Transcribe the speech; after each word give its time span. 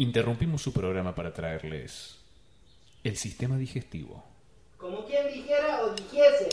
Interrumpimos 0.00 0.62
su 0.62 0.72
programa 0.72 1.12
para 1.12 1.34
traerles 1.34 2.20
el 3.02 3.16
sistema 3.16 3.58
digestivo. 3.58 4.24
Como 4.76 5.04
quien 5.04 5.26
dijera 5.26 5.82
o 5.82 5.90
dijese. 5.90 6.47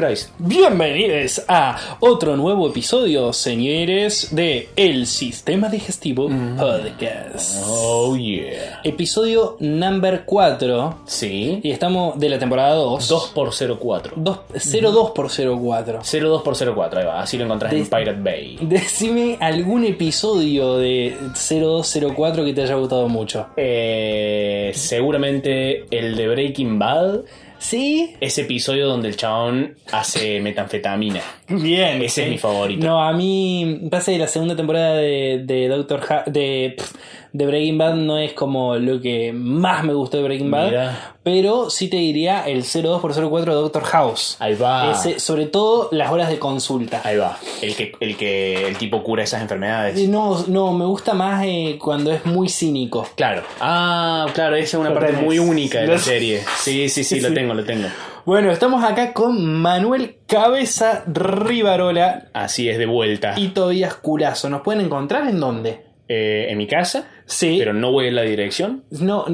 Christ. 0.00 0.30
Bienvenidos 0.38 1.42
a 1.46 1.76
otro 2.00 2.34
nuevo 2.36 2.66
episodio, 2.68 3.34
señores, 3.34 4.34
de 4.34 4.70
El 4.74 5.06
Sistema 5.06 5.68
Digestivo 5.68 6.28
Podcast. 6.56 7.62
Oh 7.66 8.16
yeah. 8.16 8.80
Episodio 8.82 9.56
number 9.60 10.22
4. 10.24 11.00
Sí. 11.04 11.60
Y 11.62 11.70
estamos 11.70 12.18
de 12.18 12.30
la 12.30 12.38
temporada 12.38 12.74
2. 12.76 13.08
2 13.08 13.26
por 13.34 13.50
04. 13.78 14.14
02 14.16 15.10
por 15.10 15.28
04. 15.30 16.00
02 16.02 16.42
por 16.42 16.56
04, 16.74 17.00
ahí 17.00 17.06
va. 17.06 17.20
Así 17.20 17.36
lo 17.36 17.44
encontrás 17.44 17.70
en 17.72 17.80
Des- 17.80 17.88
Pirate 17.90 18.20
Bay. 18.22 18.58
Decime 18.62 19.36
algún 19.38 19.84
episodio 19.84 20.78
de 20.78 21.14
0204 21.34 22.44
que 22.46 22.54
te 22.54 22.62
haya 22.62 22.76
gustado 22.76 23.06
mucho. 23.08 23.48
Eh, 23.56 24.70
seguramente 24.74 25.84
el 25.90 26.16
de 26.16 26.28
Breaking 26.28 26.78
Bad. 26.78 27.20
¿Sí? 27.60 28.16
Ese 28.20 28.40
episodio 28.42 28.88
donde 28.88 29.08
el 29.08 29.16
chabón 29.16 29.76
hace 29.92 30.40
metanfetamina. 30.40 31.20
Bien. 31.48 32.00
Ese 32.02 32.24
es 32.24 32.30
mi 32.30 32.38
favorito. 32.38 32.84
No, 32.86 33.02
a 33.06 33.12
mí 33.12 33.82
pasa 33.90 34.10
que 34.12 34.18
la 34.18 34.26
segunda 34.28 34.56
temporada 34.56 34.96
de, 34.96 35.42
de 35.44 35.68
Doctor 35.68 36.00
Ha- 36.08 36.24
de, 36.26 36.74
pff, 36.76 36.92
de 37.32 37.46
Breaking 37.46 37.78
Bad 37.78 37.94
no 37.94 38.18
es 38.18 38.32
como 38.32 38.76
lo 38.76 39.00
que 39.00 39.32
más 39.32 39.84
me 39.84 39.92
gustó 39.94 40.16
de 40.18 40.22
Breaking 40.24 40.50
Bad, 40.50 40.66
Mira. 40.68 41.14
pero 41.22 41.70
sí 41.70 41.88
te 41.88 41.96
diría 41.96 42.42
el 42.46 42.62
02x04 42.64 43.44
de 43.44 43.52
Doctor 43.54 43.84
House. 43.84 44.36
Ahí 44.40 44.54
va. 44.54 44.90
Ese, 44.92 45.20
sobre 45.20 45.46
todo 45.46 45.88
las 45.92 46.10
horas 46.10 46.28
de 46.28 46.38
consulta. 46.38 47.00
Ahí 47.04 47.16
va. 47.16 47.38
El 47.62 47.76
que, 47.76 47.92
el 48.00 48.16
que 48.16 48.66
el 48.68 48.76
tipo 48.78 49.02
cura 49.02 49.22
esas 49.22 49.42
enfermedades. 49.42 49.98
Eh, 49.98 50.08
No, 50.08 50.44
no, 50.48 50.72
me 50.72 50.84
gusta 50.86 51.14
más 51.14 51.44
eh, 51.46 51.78
cuando 51.80 52.12
es 52.12 52.24
muy 52.26 52.48
cínico. 52.48 53.06
Claro. 53.16 53.42
Ah, 53.60 54.26
claro, 54.34 54.56
esa 54.56 54.64
es 54.76 54.80
una 54.80 54.88
Lo 54.90 54.94
parte 54.96 55.12
tenés. 55.12 55.24
muy 55.24 55.38
única 55.38 55.80
de 55.80 55.86
la 55.86 55.98
serie. 55.98 56.40
Sí, 56.58 56.88
sí, 56.88 57.04
sí, 57.04 57.20
lo 57.20 57.32
tengo, 57.32 57.54
lo 57.54 57.64
tengo. 57.64 57.88
Bueno, 58.26 58.50
estamos 58.52 58.84
acá 58.84 59.12
con 59.14 59.42
Manuel 59.60 60.16
Cabeza 60.26 61.04
Rivarola 61.06 62.28
Así 62.32 62.68
es, 62.68 62.78
de 62.78 62.86
vuelta. 62.86 63.34
y 63.36 63.48
Tobias 63.48 63.94
Culazo. 63.94 64.48
¿Nos 64.50 64.62
pueden 64.62 64.84
encontrar 64.84 65.26
en 65.28 65.40
dónde? 65.40 65.84
Eh, 66.12 66.46
en 66.50 66.58
mi 66.58 66.66
casa, 66.66 67.08
Sí. 67.30 67.56
pero 67.58 67.72
no 67.72 67.92
voy 67.92 68.08
en 68.08 68.16
la 68.16 68.22
dirección. 68.22 68.84
No, 68.90 69.24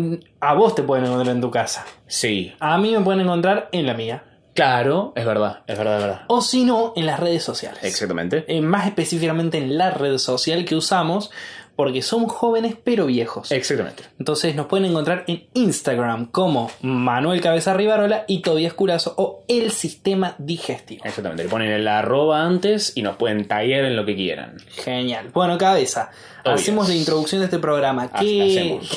a 0.41 0.55
vos 0.55 0.75
te 0.75 0.83
pueden 0.83 1.07
encontrar 1.07 1.35
en 1.35 1.41
tu 1.41 1.51
casa. 1.51 1.85
Sí. 2.07 2.53
A 2.61 2.77
mí 2.79 2.93
me 2.93 3.01
pueden 3.01 3.23
encontrar 3.23 3.69
en 3.73 3.87
la 3.87 3.95
mía. 3.95 4.23
Claro, 4.55 5.13
es 5.17 5.27
verdad, 5.27 5.61
es 5.67 5.77
verdad, 5.77 5.97
es 5.97 6.03
verdad. 6.03 6.21
O 6.29 6.41
si 6.41 6.65
no, 6.65 6.95
en 6.97 7.05
las 7.07 7.21
redes 7.21 7.43
sociales. 7.43 7.83
Exactamente. 7.83 8.45
Eh, 8.49 8.61
más 8.63 8.87
específicamente 8.87 9.59
en 9.59 9.77
la 9.77 9.91
red 9.91 10.17
social 10.19 10.65
que 10.65 10.75
usamos, 10.75 11.31
porque 11.77 12.01
somos 12.03 12.33
jóvenes 12.33 12.75
pero 12.83 13.07
viejos. 13.07 13.53
Exactamente. 13.53 14.03
Entonces 14.19 14.55
nos 14.57 14.67
pueden 14.67 14.87
encontrar 14.87 15.25
en 15.27 15.45
Instagram 15.55 16.27
como 16.31 16.71
Manuel 16.83 17.41
Cabeza 17.41 17.75
Rivarola 17.75 18.25
y 18.27 18.41
Tobias 18.41 18.73
Curazo 18.73 19.15
o 19.19 19.45
El 19.47 19.71
Sistema 19.71 20.35
Digestivo. 20.39 21.05
Exactamente. 21.05 21.45
Le 21.45 21.49
ponen 21.51 21.71
el 21.71 21.87
arroba 21.87 22.43
antes 22.43 22.93
y 22.97 23.03
nos 23.03 23.17
pueden 23.17 23.47
taggear 23.47 23.85
en 23.85 23.95
lo 23.95 24.05
que 24.07 24.17
quieran. 24.17 24.57
Genial. 24.83 25.29
Bueno, 25.33 25.59
Cabeza, 25.59 26.11
Tobias. 26.43 26.63
hacemos 26.63 26.89
la 26.89 26.95
introducción 26.95 27.41
de 27.43 27.45
este 27.45 27.59
programa. 27.59 28.11
¿Qué. 28.11 28.81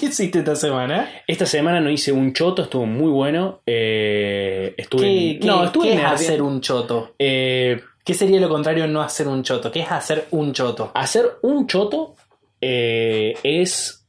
¿Qué 0.00 0.06
hiciste 0.06 0.38
esta 0.38 0.56
semana? 0.56 1.08
Esta 1.26 1.44
semana 1.46 1.78
no 1.80 1.90
hice 1.90 2.12
un 2.12 2.32
choto, 2.32 2.62
estuvo 2.62 2.86
muy 2.86 3.10
bueno. 3.10 3.60
Eh, 3.66 4.74
estuve 4.76 5.02
¿Qué, 5.02 5.30
en- 5.32 5.40
qué- 5.40 5.46
no, 5.46 5.64
estuve 5.64 5.84
qué 5.84 5.92
en 5.92 5.98
es 6.00 6.04
hacer 6.06 6.42
un 6.42 6.60
choto? 6.60 7.14
Eh, 7.18 7.80
¿Qué 8.04 8.14
sería 8.14 8.40
lo 8.40 8.48
contrario 8.48 8.84
a 8.84 8.86
no 8.88 9.00
hacer 9.00 9.28
un 9.28 9.42
choto? 9.42 9.70
¿Qué 9.70 9.80
es 9.80 9.90
hacer 9.92 10.26
un 10.30 10.52
choto? 10.52 10.90
hacer 10.94 11.38
un 11.42 11.66
choto 11.66 12.14
eh, 12.60 13.34
es 13.42 14.06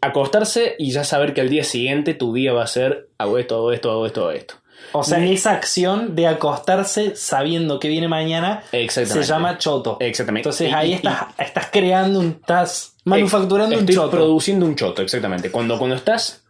acostarse 0.00 0.76
y 0.78 0.92
ya 0.92 1.04
saber 1.04 1.34
que 1.34 1.40
al 1.40 1.48
día 1.50 1.64
siguiente 1.64 2.14
tu 2.14 2.32
día 2.32 2.52
va 2.52 2.62
a 2.64 2.66
ser 2.66 3.08
hago 3.18 3.38
esto, 3.38 3.56
hago 3.56 3.72
esto, 3.72 3.90
hago 3.90 4.06
esto, 4.06 4.20
hago 4.22 4.30
esto. 4.32 4.54
O 4.92 5.04
sea, 5.04 5.22
esa 5.24 5.52
acción 5.52 6.16
de 6.16 6.26
acostarse 6.26 7.14
sabiendo 7.14 7.78
que 7.78 7.88
viene 7.88 8.08
mañana 8.08 8.62
se 8.88 9.22
llama 9.22 9.58
choto. 9.58 9.98
Exactamente. 10.00 10.48
Entonces 10.48 10.72
ahí 10.72 10.90
y- 10.90 10.94
estás, 10.94 11.24
estás 11.38 11.68
creando 11.70 12.18
un, 12.18 12.38
estás 12.40 12.96
manufacturando 13.04 13.76
un 13.78 13.86
choto. 13.86 14.10
produciendo 14.10 14.64
un 14.66 14.74
choto, 14.76 15.02
exactamente. 15.02 15.50
Cuando, 15.50 15.78
cuando 15.78 15.96
estás 15.96 16.44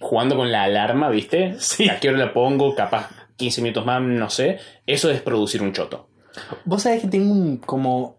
jugando 0.00 0.34
con 0.34 0.50
la 0.50 0.62
alarma, 0.64 1.10
¿viste? 1.10 1.56
Sí. 1.60 1.88
¿A 1.88 2.00
qué 2.00 2.08
hora 2.08 2.18
la 2.18 2.32
pongo? 2.32 2.74
Capaz 2.74 3.10
15 3.38 3.62
minutos 3.62 3.86
más, 3.86 4.02
no 4.02 4.28
sé. 4.28 4.58
Eso 4.84 5.10
es 5.10 5.22
producir 5.22 5.62
un 5.62 5.72
choto. 5.72 6.10
Vos 6.66 6.82
sabés 6.82 7.00
que 7.00 7.08
tengo 7.08 7.32
un 7.32 7.56
como 7.56 8.18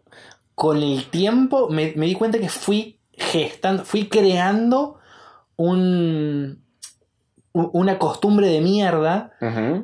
con 0.55 0.81
el 0.81 1.05
tiempo 1.05 1.69
me, 1.69 1.93
me 1.95 2.05
di 2.07 2.15
cuenta 2.15 2.39
que 2.39 2.49
fui 2.49 2.99
gestando, 3.13 3.85
fui 3.85 4.09
creando 4.09 4.99
un 5.55 6.63
una 7.51 7.97
costumbre 7.97 8.47
de 8.47 8.61
mierda 8.61 9.33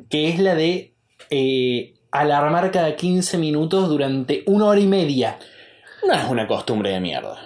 que 0.08 0.28
es 0.28 0.38
la 0.38 0.54
de 0.54 0.94
eh, 1.30 1.94
alarmar 2.10 2.70
cada 2.70 2.94
15 2.96 3.38
minutos 3.38 3.88
durante 3.88 4.44
una 4.46 4.66
hora 4.66 4.80
y 4.80 4.86
media. 4.86 5.38
No 6.06 6.14
es 6.14 6.28
una 6.28 6.46
costumbre 6.46 6.90
de 6.90 7.00
mierda. 7.00 7.36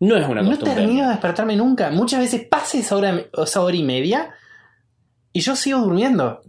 No 0.00 0.16
es 0.16 0.28
una 0.28 0.42
No 0.42 0.50
costumbre 0.50 0.74
de 0.74 0.80
termino 0.82 1.04
de 1.04 1.10
despertarme 1.10 1.56
nunca. 1.56 1.90
Muchas 1.90 2.20
veces 2.20 2.46
pasa 2.46 2.78
esa 2.78 2.96
hora, 2.96 3.24
esa 3.32 3.62
hora 3.62 3.76
y 3.76 3.82
media 3.82 4.34
y 5.32 5.40
yo 5.40 5.56
sigo 5.56 5.80
durmiendo. 5.80 6.42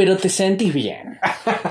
Pero 0.00 0.16
te 0.16 0.30
sentís 0.30 0.72
bien. 0.72 1.18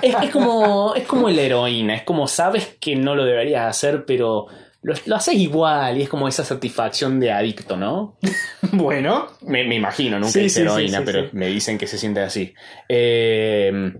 es, 0.03 0.15
es 0.21 0.29
como, 0.29 0.93
es 0.93 1.07
como 1.07 1.29
la 1.29 1.41
heroína. 1.41 1.95
Es 1.95 2.03
como 2.03 2.27
sabes 2.27 2.77
que 2.79 2.95
no 2.95 3.15
lo 3.15 3.25
deberías 3.25 3.65
hacer, 3.67 4.05
pero 4.05 4.45
lo, 4.83 4.93
lo 5.07 5.15
haces 5.15 5.33
igual. 5.33 5.97
Y 5.97 6.03
es 6.03 6.09
como 6.09 6.27
esa 6.27 6.45
satisfacción 6.45 7.19
de 7.19 7.31
adicto, 7.31 7.75
¿no? 7.75 8.19
Bueno, 8.71 9.29
Me, 9.41 9.63
me 9.63 9.73
imagino, 9.73 10.19
nunca 10.19 10.31
Sí, 10.33 10.41
hice 10.41 10.59
sí, 10.59 10.61
heroína, 10.61 10.99
sí, 10.99 11.03
pero 11.07 11.29
me 11.31 11.47
dicen 11.47 11.79
que 11.79 11.87
se 11.87 11.97
siente 11.97 12.19
así. 12.19 12.53
Eh, 12.87 13.93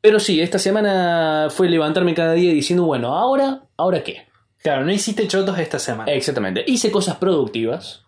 pero 0.00 0.18
sí, 0.20 0.40
esta 0.40 0.58
semana 0.58 1.48
fue 1.50 1.68
levantarme 1.68 2.14
cada 2.14 2.32
día 2.32 2.50
diciendo, 2.54 2.84
bueno, 2.84 3.14
ahora, 3.14 3.64
¿ahora 3.76 4.02
qué? 4.02 4.24
claro, 4.62 4.86
no 4.86 4.90
hiciste 4.90 5.28
chotos 5.28 5.58
esta 5.58 5.78
semana. 5.78 6.10
Exactamente. 6.10 6.64
Hice 6.66 6.90
cosas 6.90 7.16
productivas, 7.16 8.04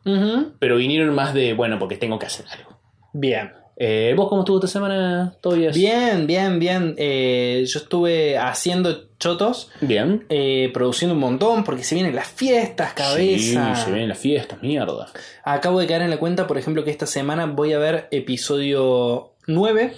pero 0.58 0.76
vinieron 0.76 1.14
más 1.14 1.34
de, 1.34 1.52
bueno, 1.52 1.78
porque 1.78 1.98
tengo 1.98 2.18
que 2.18 2.24
hacer 2.24 2.46
algo. 2.50 2.80
Bien. 3.12 3.52
Eh, 3.80 4.12
¿Vos 4.16 4.28
cómo 4.28 4.42
estuvo 4.42 4.58
esta 4.58 4.66
semana, 4.66 5.34
Tobias? 5.40 5.76
Bien, 5.76 6.26
bien, 6.26 6.58
bien. 6.58 6.96
Eh, 6.98 7.64
yo 7.64 7.78
estuve 7.78 8.36
haciendo 8.36 9.06
chotos, 9.20 9.70
Bien. 9.80 10.24
eh, 10.28 10.70
produciendo 10.74 11.14
un 11.14 11.20
montón, 11.20 11.62
porque 11.62 11.84
se 11.84 11.94
vienen 11.94 12.16
las 12.16 12.26
fiestas, 12.26 12.92
cabeza. 12.94 13.76
Sí, 13.76 13.84
se 13.84 13.90
ven 13.92 14.08
las 14.08 14.18
fiestas, 14.18 14.60
mierda. 14.62 15.06
Acabo 15.44 15.78
de 15.78 15.86
caer 15.86 16.02
en 16.02 16.10
la 16.10 16.18
cuenta, 16.18 16.48
por 16.48 16.58
ejemplo, 16.58 16.82
que 16.82 16.90
esta 16.90 17.06
semana 17.06 17.46
voy 17.46 17.72
a 17.72 17.78
ver 17.78 18.08
episodio 18.10 19.34
9. 19.46 19.94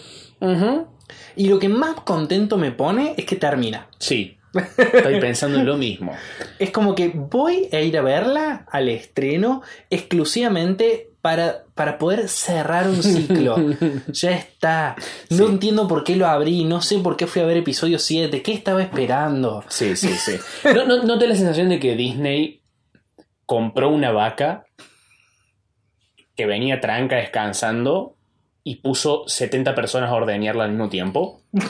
Y 1.36 1.48
lo 1.48 1.58
que 1.58 1.70
más 1.70 1.94
contento 2.02 2.58
me 2.58 2.72
pone 2.72 3.14
es 3.16 3.24
que 3.24 3.36
termina. 3.36 3.88
Sí. 3.98 4.36
Estoy 4.76 5.20
pensando 5.20 5.58
en 5.58 5.66
lo 5.66 5.76
mismo. 5.76 6.12
Es 6.58 6.70
como 6.70 6.94
que 6.94 7.08
voy 7.08 7.68
a 7.72 7.80
ir 7.80 7.96
a 7.96 8.02
verla 8.02 8.66
al 8.70 8.88
estreno 8.88 9.62
exclusivamente 9.88 11.09
para, 11.20 11.64
para 11.74 11.98
poder 11.98 12.28
cerrar 12.28 12.88
un 12.88 13.02
ciclo. 13.02 13.56
ya 14.08 14.30
está. 14.32 14.96
No 15.28 15.36
Sí. 15.36 15.52
entiendo 15.52 15.86
por 15.86 16.02
qué 16.04 16.16
lo 16.16 16.26
abrí, 16.26 16.64
no 16.64 16.80
sé 16.80 16.98
por 16.98 17.16
qué 17.16 17.26
fui 17.26 17.42
a 17.42 17.46
ver 17.46 17.58
episodio 17.58 17.98
7, 17.98 18.42
qué 18.42 18.52
estaba 18.52 18.82
esperando. 18.82 19.64
Sí, 19.68 19.96
sí, 19.96 20.08
sí. 20.14 20.32
¿No, 20.74 20.84
no, 20.86 21.02
no 21.02 21.18
te 21.18 21.24
da 21.26 21.30
la 21.30 21.36
sensación 21.36 21.68
de 21.68 21.78
que 21.78 21.94
Disney 21.96 22.62
compró 23.46 23.90
una 23.90 24.12
vaca 24.12 24.64
que 26.36 26.46
venía 26.46 26.80
tranca 26.80 27.16
descansando 27.16 28.16
y 28.62 28.76
puso 28.76 29.24
70 29.26 29.74
personas 29.74 30.10
a 30.10 30.14
ordeñarla 30.14 30.64
al 30.64 30.70
mismo 30.70 30.88
tiempo? 30.88 31.42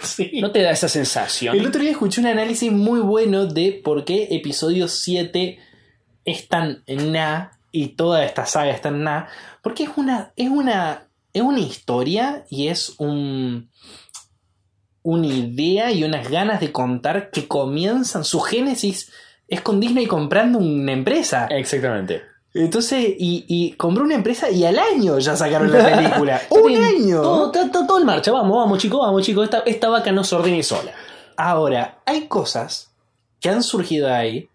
Sí. 0.00 0.40
¿No 0.40 0.50
te 0.52 0.62
da 0.62 0.70
esa 0.70 0.88
sensación? 0.88 1.56
El 1.56 1.66
otro 1.66 1.80
día 1.80 1.90
escuché 1.90 2.20
un 2.20 2.26
análisis 2.28 2.70
muy 2.70 3.00
bueno 3.00 3.46
de 3.46 3.80
por 3.84 4.04
qué 4.04 4.28
episodio 4.30 4.88
7 4.88 5.58
es 6.24 6.48
tan 6.48 6.84
na 6.86 7.55
y 7.76 7.88
toda 7.88 8.24
esta 8.24 8.46
saga 8.46 8.70
es 8.70 8.80
tan 8.80 9.02
na. 9.04 9.28
Porque 9.62 9.84
es 9.84 9.90
una, 9.96 10.32
es 10.36 10.48
una, 10.48 11.08
es 11.32 11.42
una 11.42 11.60
historia 11.60 12.44
y 12.50 12.68
es 12.68 12.94
un, 12.98 13.70
una 15.02 15.26
idea 15.26 15.92
y 15.92 16.04
unas 16.04 16.28
ganas 16.28 16.60
de 16.60 16.72
contar 16.72 17.30
que 17.30 17.46
comienzan. 17.46 18.24
Su 18.24 18.40
génesis 18.40 19.10
es 19.48 19.60
con 19.60 19.78
Disney 19.80 20.06
comprando 20.06 20.58
una 20.58 20.92
empresa. 20.92 21.46
Exactamente. 21.50 22.22
Entonces, 22.54 23.04
y, 23.18 23.44
y 23.46 23.72
compró 23.72 24.02
una 24.04 24.14
empresa 24.14 24.50
y 24.50 24.64
al 24.64 24.78
año 24.78 25.18
ya 25.18 25.36
sacaron 25.36 25.70
la 25.70 25.84
película. 25.84 26.40
¡Un 26.50 26.74
año! 26.74 27.20
Todo, 27.20 27.50
todo, 27.50 27.86
todo- 27.86 27.98
en 28.00 28.06
marcha. 28.06 28.32
Vamos, 28.32 28.56
vamos, 28.56 28.78
chicos, 28.78 28.98
vamos, 29.00 29.22
chicos. 29.22 29.44
Esta, 29.44 29.58
esta 29.66 29.88
vaca 29.90 30.10
no 30.10 30.24
se 30.24 30.34
ordene 30.34 30.62
sola. 30.62 30.92
Ahora, 31.36 32.00
hay 32.06 32.28
cosas 32.28 32.94
que 33.40 33.50
han 33.50 33.62
surgido 33.62 34.10
ahí 34.12 34.48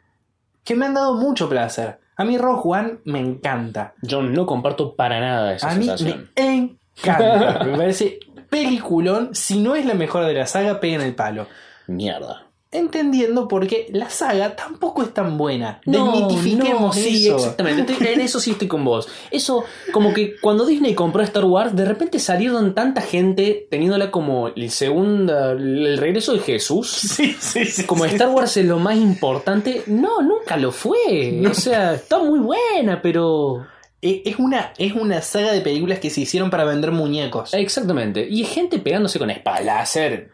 que 0.63 0.75
me 0.75 0.88
han 0.88 0.95
dado 0.95 1.13
mucho 1.13 1.47
placer. 1.47 2.00
A 2.21 2.23
mí 2.23 2.38
Rogue 2.38 2.62
One 2.65 2.97
me 3.06 3.19
encanta. 3.19 3.95
Yo 4.03 4.21
no 4.21 4.45
comparto 4.45 4.95
para 4.95 5.19
nada 5.19 5.56
esa 5.56 5.71
A 5.71 5.75
mí 5.75 5.85
sensación. 5.85 6.29
me 6.38 6.77
encanta. 7.03 7.63
me 7.65 7.75
parece 7.75 8.19
peliculón. 8.47 9.33
Si 9.33 9.59
no 9.59 9.75
es 9.75 9.88
la 9.88 9.95
mejor 9.95 10.25
de 10.27 10.35
la 10.35 10.45
saga, 10.45 10.79
peguen 10.79 11.01
el 11.01 11.15
palo. 11.15 11.47
Mierda. 11.88 12.45
Entendiendo 12.73 13.50
porque 13.50 13.88
la 13.91 14.09
saga 14.09 14.56
tampoco 14.56 15.03
es 15.03 15.13
tan 15.13 15.38
buena. 15.38 15.81
No, 15.85 16.29
Desmitifiquemos 16.29 16.81
no, 16.81 16.94
sí, 16.94 17.27
eso. 17.27 17.35
exactamente. 17.35 17.91
Estoy- 17.91 18.07
En 18.07 18.21
eso 18.21 18.39
sí 18.39 18.51
estoy 18.51 18.69
con 18.69 18.85
vos. 18.85 19.09
Eso, 19.29 19.65
como 19.91 20.13
que 20.13 20.35
cuando 20.39 20.65
Disney 20.65 20.94
compró 20.95 21.21
Star 21.23 21.44
Wars, 21.44 21.75
de 21.75 21.83
repente 21.83 22.18
salieron 22.19 22.73
tanta 22.73 23.01
gente 23.01 23.68
teniéndola 23.69 24.09
como 24.09 24.47
el 24.47 24.71
segundo, 24.71 25.51
el 25.51 25.97
regreso 25.97 26.31
de 26.33 26.39
Jesús. 26.39 26.89
Sí, 27.12 27.35
sí, 27.39 27.65
sí. 27.65 27.83
Como 27.83 28.06
sí. 28.06 28.12
Star 28.12 28.29
Wars 28.29 28.56
es 28.56 28.65
lo 28.65 28.79
más 28.79 28.95
importante. 28.95 29.83
No, 29.88 30.21
nunca 30.21 30.56
lo 30.56 30.71
fue. 30.71 31.44
O 31.50 31.53
sea, 31.53 31.95
está 31.95 32.19
muy 32.19 32.39
buena, 32.39 33.01
pero. 33.01 33.65
Eh, 34.01 34.23
Es 34.25 34.38
una, 34.39 34.71
es 34.77 34.94
una 34.94 35.21
saga 35.21 35.51
de 35.51 35.59
películas 35.62 36.00
que 36.00 36.09
se 36.09 36.21
hicieron 36.21 36.50
para 36.50 36.63
vender 36.63 36.91
muñecos. 36.91 37.53
Exactamente. 37.53 38.25
Y 38.27 38.45
gente 38.45 38.79
pegándose 38.79 39.19
con 39.19 39.29
espada 39.29 39.59
láser. 39.62 40.31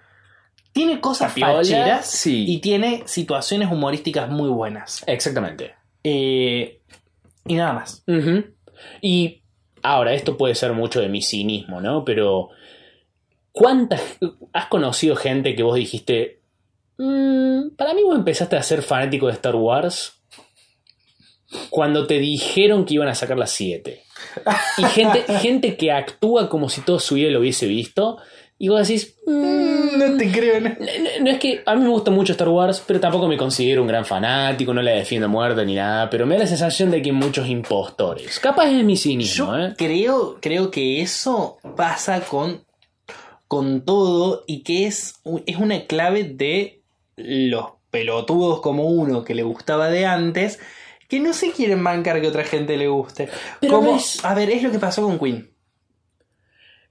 Tiene 0.77 1.01
cosas 1.01 1.29
Tapiola, 1.29 1.55
facheras 1.55 2.05
sí. 2.05 2.45
y 2.47 2.59
tiene 2.59 3.01
situaciones 3.07 3.71
humorísticas 3.71 4.29
muy 4.29 4.47
buenas. 4.47 5.03
Exactamente. 5.07 5.73
Eh, 6.03 6.81
y 7.47 7.55
nada 7.55 7.73
más. 7.73 8.03
Y 9.01 9.41
ahora, 9.81 10.13
esto 10.13 10.37
puede 10.37 10.53
ser 10.53 10.73
mucho 10.73 11.01
de 11.01 11.09
mi 11.09 11.23
cinismo, 11.23 11.81
¿no? 11.81 12.05
Pero, 12.05 12.49
¿cuántas... 13.51 14.01
¿Has 14.53 14.67
conocido 14.67 15.15
gente 15.15 15.55
que 15.55 15.63
vos 15.63 15.75
dijiste, 15.75 16.41
"Mm, 16.99 17.69
para 17.75 17.95
mí 17.95 18.03
vos 18.03 18.15
empezaste 18.15 18.55
a 18.55 18.61
ser 18.61 18.83
fanático 18.83 19.25
de 19.25 19.33
Star 19.33 19.55
Wars 19.55 20.21
cuando 21.71 22.05
te 22.05 22.19
dijeron 22.19 22.85
que 22.85 22.93
iban 22.93 23.07
a 23.07 23.15
sacar 23.15 23.39
las 23.39 23.49
7? 23.49 24.03
Y 24.77 24.83
gente, 24.83 25.23
gente 25.41 25.75
que 25.75 25.91
actúa 25.91 26.49
como 26.49 26.69
si 26.69 26.81
todo 26.81 26.99
su 26.99 27.15
vida 27.15 27.31
lo 27.31 27.39
hubiese 27.39 27.65
visto. 27.65 28.19
Y 28.59 28.69
vos 28.69 28.87
decís, 28.87 29.15
"Mm, 29.25 29.77
No 29.97 30.17
te 30.17 30.31
creo, 30.31 30.59
¿no? 30.61 30.69
no, 30.69 30.75
no- 30.79 31.23
no 31.25 31.29
es 31.31 31.39
que 31.39 31.61
a 31.65 31.75
mí 31.75 31.81
me 31.83 31.89
gusta 31.89 32.11
mucho 32.11 32.31
Star 32.33 32.49
Wars, 32.49 32.83
pero 32.85 32.99
tampoco 32.99 33.27
me 33.27 33.37
considero 33.37 33.81
un 33.81 33.87
gran 33.87 34.05
fanático, 34.05 34.73
no 34.73 34.81
la 34.81 34.91
defiendo 34.91 35.25
a 35.25 35.29
muerte 35.29 35.65
ni 35.65 35.75
nada, 35.75 36.09
pero 36.09 36.25
me 36.25 36.35
da 36.35 36.41
la 36.41 36.47
sensación 36.47 36.89
de 36.91 37.01
que 37.01 37.09
hay 37.09 37.15
muchos 37.15 37.47
impostores. 37.47 38.39
Capaz 38.39 38.67
es 38.69 38.83
mi 38.83 38.95
cinismo, 38.97 39.45
Yo 39.55 39.57
¿eh? 39.57 39.73
creo, 39.77 40.37
creo 40.41 40.69
que 40.71 41.01
eso 41.01 41.57
pasa 41.75 42.21
con, 42.21 42.63
con 43.47 43.81
todo 43.85 44.43
y 44.47 44.63
que 44.63 44.85
es, 44.87 45.15
es 45.45 45.57
una 45.57 45.85
clave 45.85 46.23
de 46.25 46.81
los 47.15 47.65
pelotudos 47.89 48.61
como 48.61 48.85
uno 48.87 49.23
que 49.23 49.33
le 49.35 49.43
gustaba 49.43 49.89
de 49.89 50.05
antes, 50.05 50.59
que 51.07 51.19
no 51.19 51.33
se 51.33 51.51
quieren 51.51 51.83
bancar 51.83 52.19
que 52.21 52.27
otra 52.27 52.43
gente 52.43 52.75
le 52.77 52.87
guste. 52.87 53.29
Pero 53.61 53.77
Como- 53.77 53.99
A 54.23 54.33
ver, 54.35 54.49
es 54.51 54.61
lo 54.63 54.71
que 54.71 54.79
pasó 54.79 55.03
con 55.03 55.17
Queen. 55.19 55.49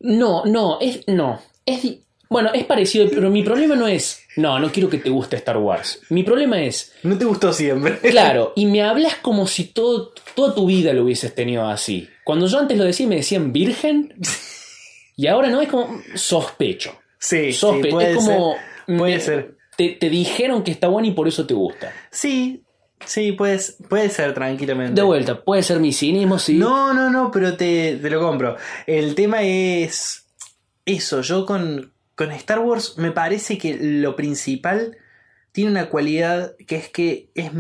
No, 0.01 0.45
no, 0.45 0.79
es. 0.81 1.01
No. 1.07 1.41
Es. 1.67 1.83
Bueno, 2.29 2.51
es 2.55 2.65
parecido, 2.65 3.09
pero 3.11 3.29
mi 3.31 3.43
problema 3.43 3.75
no 3.77 3.87
es. 3.87 4.23
No, 4.37 4.59
no 4.59 4.71
quiero 4.73 4.89
que 4.91 4.99
te 4.99 5.11
guste 5.11 5.37
Star 5.37 5.59
Wars. 5.59 6.01
Mi 6.11 6.23
problema 6.23 6.61
es. 6.63 6.93
No 7.03 7.17
te 7.19 7.25
gustó 7.25 7.53
siempre. 7.53 7.99
Claro, 8.11 8.53
y 8.57 8.67
me 8.67 8.83
hablas 8.83 9.17
como 9.17 9.47
si 9.47 9.65
todo, 9.65 10.13
toda 10.35 10.55
tu 10.55 10.67
vida 10.67 10.93
lo 10.93 11.05
hubieses 11.05 11.35
tenido 11.35 11.67
así. 11.67 12.09
Cuando 12.25 12.47
yo 12.47 12.59
antes 12.59 12.77
lo 12.79 12.85
decía, 12.85 13.07
me 13.07 13.17
decían 13.17 13.53
virgen. 13.53 14.15
Y 15.17 15.27
ahora 15.29 15.49
no 15.49 15.61
es 15.63 15.69
como 15.69 16.01
sospecho. 16.15 16.93
Sí, 17.19 17.53
sí, 17.53 17.65
Sospe- 17.67 17.91
puede 17.91 18.11
es 18.11 18.17
como. 18.17 18.55
ser. 18.87 18.99
Puede 18.99 19.15
me- 19.15 19.21
ser. 19.21 19.57
Te, 19.77 19.91
te 19.91 20.09
dijeron 20.11 20.63
que 20.63 20.71
está 20.71 20.89
bueno 20.89 21.07
y 21.09 21.13
por 21.13 21.29
eso 21.29 21.47
te 21.47 21.55
gusta. 21.55 21.93
Sí, 22.11 22.63
sí, 23.05 23.33
puede, 23.33 23.59
puede 23.89 24.09
ser 24.11 24.33
tranquilamente. 24.35 24.95
De 25.01 25.07
vuelta, 25.07 25.43
puede 25.43 25.63
ser 25.63 25.81
mi 25.81 25.93
cinismo, 25.93 26.39
sí. 26.39 26.55
No, 26.55 26.93
no, 26.95 27.11
no, 27.11 27.31
pero 27.31 27.57
te, 27.57 27.97
te 27.97 28.11
lo 28.11 28.21
compro. 28.21 28.57
El 28.87 29.15
tema 29.15 29.43
es 29.43 30.26
eso, 30.87 31.21
yo 31.21 31.45
con, 31.45 31.93
con 32.15 32.33
Star 32.33 32.61
Wars 32.61 32.97
me 32.97 33.11
parece 33.11 33.59
que 33.59 33.77
lo 33.79 34.17
principal 34.17 34.97
tiene 35.53 35.71
una 35.71 35.89
cualidad 35.89 36.55
que 36.67 36.77
es 36.77 36.89
que 36.89 37.31
es, 37.35 37.51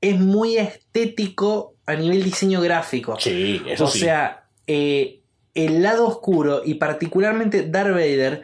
es 0.00 0.18
muy 0.18 0.56
estético 0.56 1.74
a 1.86 1.94
nivel 1.94 2.22
diseño 2.24 2.60
gráfico. 2.60 3.18
Sí, 3.20 3.62
eso 3.66 3.84
o 3.84 3.88
sí. 3.88 4.00
sea, 4.00 4.44
eh, 4.66 5.20
el 5.54 5.82
lado 5.82 6.06
oscuro 6.06 6.62
y 6.64 6.74
particularmente 6.74 7.68
Darth 7.68 7.92
Vader 7.92 8.42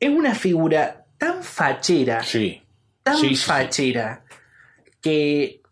es 0.00 0.10
una 0.10 0.34
figura 0.34 1.06
tan 1.16 1.42
fachera 1.42 2.22
sí. 2.22 2.62
tan 3.02 3.16
Sí, 3.16 3.34
fachera 3.36 4.24
que, 5.00 5.62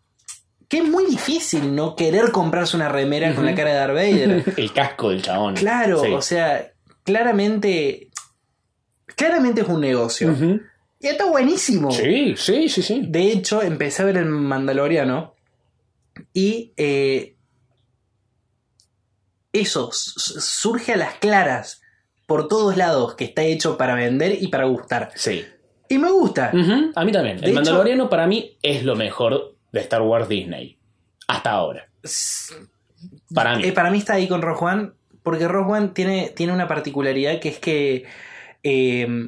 que 0.67 0.77
es 0.77 0.83
muy 0.85 1.05
difícil 1.05 1.75
no 1.75 1.95
querer 1.95 2.31
comprarse 2.31 2.75
una 2.75 2.89
remera 2.89 3.33
con 3.35 3.45
la 3.45 3.55
cara 3.55 3.71
de 3.71 3.75
Darth 3.75 3.93
Vader. 3.93 4.53
El 4.57 4.73
casco 4.73 5.09
del 5.09 5.21
chabón. 5.21 5.55
claro, 5.55 6.01
o 6.15 6.21
sea, 6.21 6.71
claramente, 7.07 8.09
claramente 9.15 9.61
es 9.61 9.67
un 9.69 9.79
negocio. 9.79 10.35
Y 10.99 11.07
está 11.07 11.25
buenísimo. 11.25 11.89
Sí, 11.91 12.35
sí, 12.35 12.67
sí, 12.67 12.81
sí. 12.83 13.03
De 13.07 13.31
hecho, 13.31 13.61
empecé 13.63 14.01
a 14.01 14.05
ver 14.05 14.17
el 14.17 14.25
Mandaloriano 14.25 15.33
y 16.33 16.73
eh, 16.75 17.37
eso 19.53 19.89
surge 19.93 20.93
a 20.93 20.97
las 20.97 21.15
claras 21.15 21.81
por 22.25 22.47
todos 22.49 22.75
lados 22.75 23.15
que 23.15 23.23
está 23.25 23.43
hecho 23.43 23.77
para 23.77 23.95
vender 23.95 24.37
y 24.41 24.47
para 24.49 24.65
gustar. 24.65 25.11
Sí. 25.15 25.45
Y 25.89 25.97
me 25.97 26.11
gusta. 26.11 26.51
A 26.95 27.05
mí 27.05 27.11
también. 27.13 27.37
De 27.37 27.45
el 27.45 27.51
hecho- 27.51 27.55
Mandaloriano 27.55 28.09
para 28.09 28.27
mí 28.27 28.57
es 28.61 28.83
lo 28.83 28.95
mejor 28.97 29.55
de 29.71 29.79
Star 29.79 30.01
Wars 30.01 30.27
Disney. 30.27 30.77
Hasta 31.27 31.51
ahora. 31.51 31.89
Para 33.33 33.55
mí. 33.55 33.63
Eh, 33.65 33.71
para 33.71 33.89
mí 33.91 33.99
está 33.99 34.13
ahí 34.15 34.27
con 34.27 34.41
Rogue 34.41 34.65
One, 34.65 34.91
porque 35.27 35.45
Rogue 35.45 35.89
tiene, 35.89 36.31
tiene 36.33 36.53
una 36.53 36.69
particularidad 36.69 37.41
que 37.41 37.49
es 37.49 37.59
que 37.59 38.05
eh, 38.63 39.27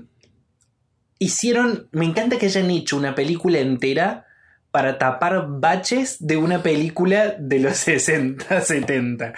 hicieron, 1.19 1.89
me 1.91 2.05
encanta 2.05 2.37
que 2.37 2.45
hayan 2.45 2.71
hecho 2.71 2.95
una 2.95 3.15
película 3.15 3.59
entera 3.59 4.25
para 4.71 4.97
tapar 4.97 5.45
baches 5.59 6.25
de 6.25 6.37
una 6.37 6.63
película 6.63 7.35
de 7.37 7.59
los 7.59 7.75
60, 7.79 8.61
70. 8.61 9.33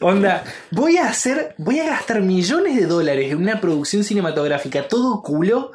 Onda, 0.00 0.42
voy 0.72 0.96
a 0.96 1.06
hacer, 1.06 1.54
voy 1.58 1.78
a 1.78 1.86
gastar 1.86 2.22
millones 2.22 2.74
de 2.74 2.86
dólares 2.86 3.30
en 3.30 3.38
una 3.38 3.60
producción 3.60 4.02
cinematográfica 4.02 4.88
todo 4.88 5.22
culo. 5.22 5.70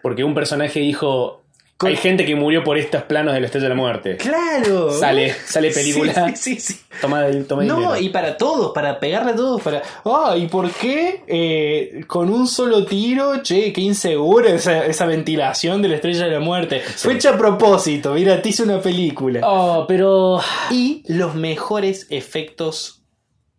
Porque 0.00 0.22
un 0.22 0.36
personaje 0.36 0.78
dijo. 0.78 1.41
Con- 1.82 1.90
Hay 1.90 1.96
gente 1.96 2.24
que 2.24 2.36
murió 2.36 2.62
por 2.62 2.78
estos 2.78 3.02
planos 3.02 3.34
de 3.34 3.40
la 3.40 3.46
estrella 3.46 3.64
de 3.64 3.68
la 3.70 3.74
muerte. 3.74 4.16
Claro. 4.16 4.92
Sale, 4.92 5.34
sale 5.46 5.70
película. 5.72 6.14
Sí, 6.28 6.36
sí, 6.36 6.60
sí, 6.60 6.74
sí. 6.74 6.80
Toma, 7.00 7.24
toma 7.48 7.64
No, 7.64 7.76
dinero. 7.76 7.96
y 8.00 8.08
para 8.10 8.36
todos, 8.36 8.70
para 8.72 9.00
pegarle 9.00 9.32
a 9.32 9.34
todos, 9.34 9.60
para... 9.62 9.82
Ah, 10.04 10.34
¿y 10.36 10.46
por 10.46 10.70
qué 10.70 11.24
eh, 11.26 12.04
con 12.06 12.30
un 12.30 12.46
solo 12.46 12.84
tiro, 12.86 13.42
che, 13.42 13.72
qué 13.72 13.80
insegura 13.80 14.50
esa, 14.54 14.86
esa 14.86 15.06
ventilación 15.06 15.82
de 15.82 15.88
la 15.88 15.96
estrella 15.96 16.26
de 16.26 16.30
la 16.30 16.40
muerte? 16.40 16.80
Fue 16.80 17.14
hecha 17.14 17.30
a 17.30 17.36
propósito, 17.38 18.14
mira, 18.14 18.40
te 18.40 18.50
hice 18.50 18.62
una 18.62 18.80
película. 18.80 19.40
Oh, 19.42 19.84
pero. 19.88 20.40
Y 20.70 21.02
los 21.08 21.34
mejores 21.34 22.06
efectos 22.10 23.02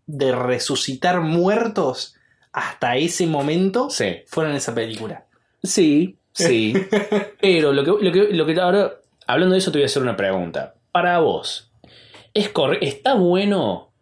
de 0.05 0.31
resucitar 0.33 1.19
muertos 1.21 2.15
hasta 2.51 2.95
ese 2.97 3.25
momento 3.27 3.89
Sí. 3.89 4.17
fueron 4.27 4.55
esa 4.55 4.73
película. 4.73 5.25
Sí, 5.63 6.17
sí. 6.33 6.73
Pero 7.41 7.71
lo 7.73 7.83
que, 7.83 8.03
lo, 8.05 8.11
que, 8.11 8.33
lo 8.33 8.45
que 8.45 8.59
ahora, 8.59 8.93
hablando 9.27 9.53
de 9.53 9.59
eso, 9.59 9.71
te 9.71 9.77
voy 9.79 9.83
a 9.83 9.85
hacer 9.87 10.01
una 10.03 10.15
pregunta. 10.17 10.75
Para 10.91 11.19
vos, 11.19 11.71
¿es 12.33 12.49
corre- 12.49 12.79
¿está 12.81 13.15
bueno 13.15 13.93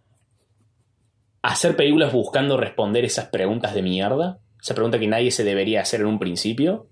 hacer 1.41 1.75
películas 1.75 2.11
buscando 2.13 2.57
responder 2.57 3.05
esas 3.05 3.25
preguntas 3.29 3.73
de 3.73 3.81
mierda? 3.81 4.39
Esa 4.61 4.75
pregunta 4.75 4.99
que 4.99 5.07
nadie 5.07 5.31
se 5.31 5.43
debería 5.43 5.81
hacer 5.81 6.01
en 6.01 6.07
un 6.07 6.19
principio. 6.19 6.87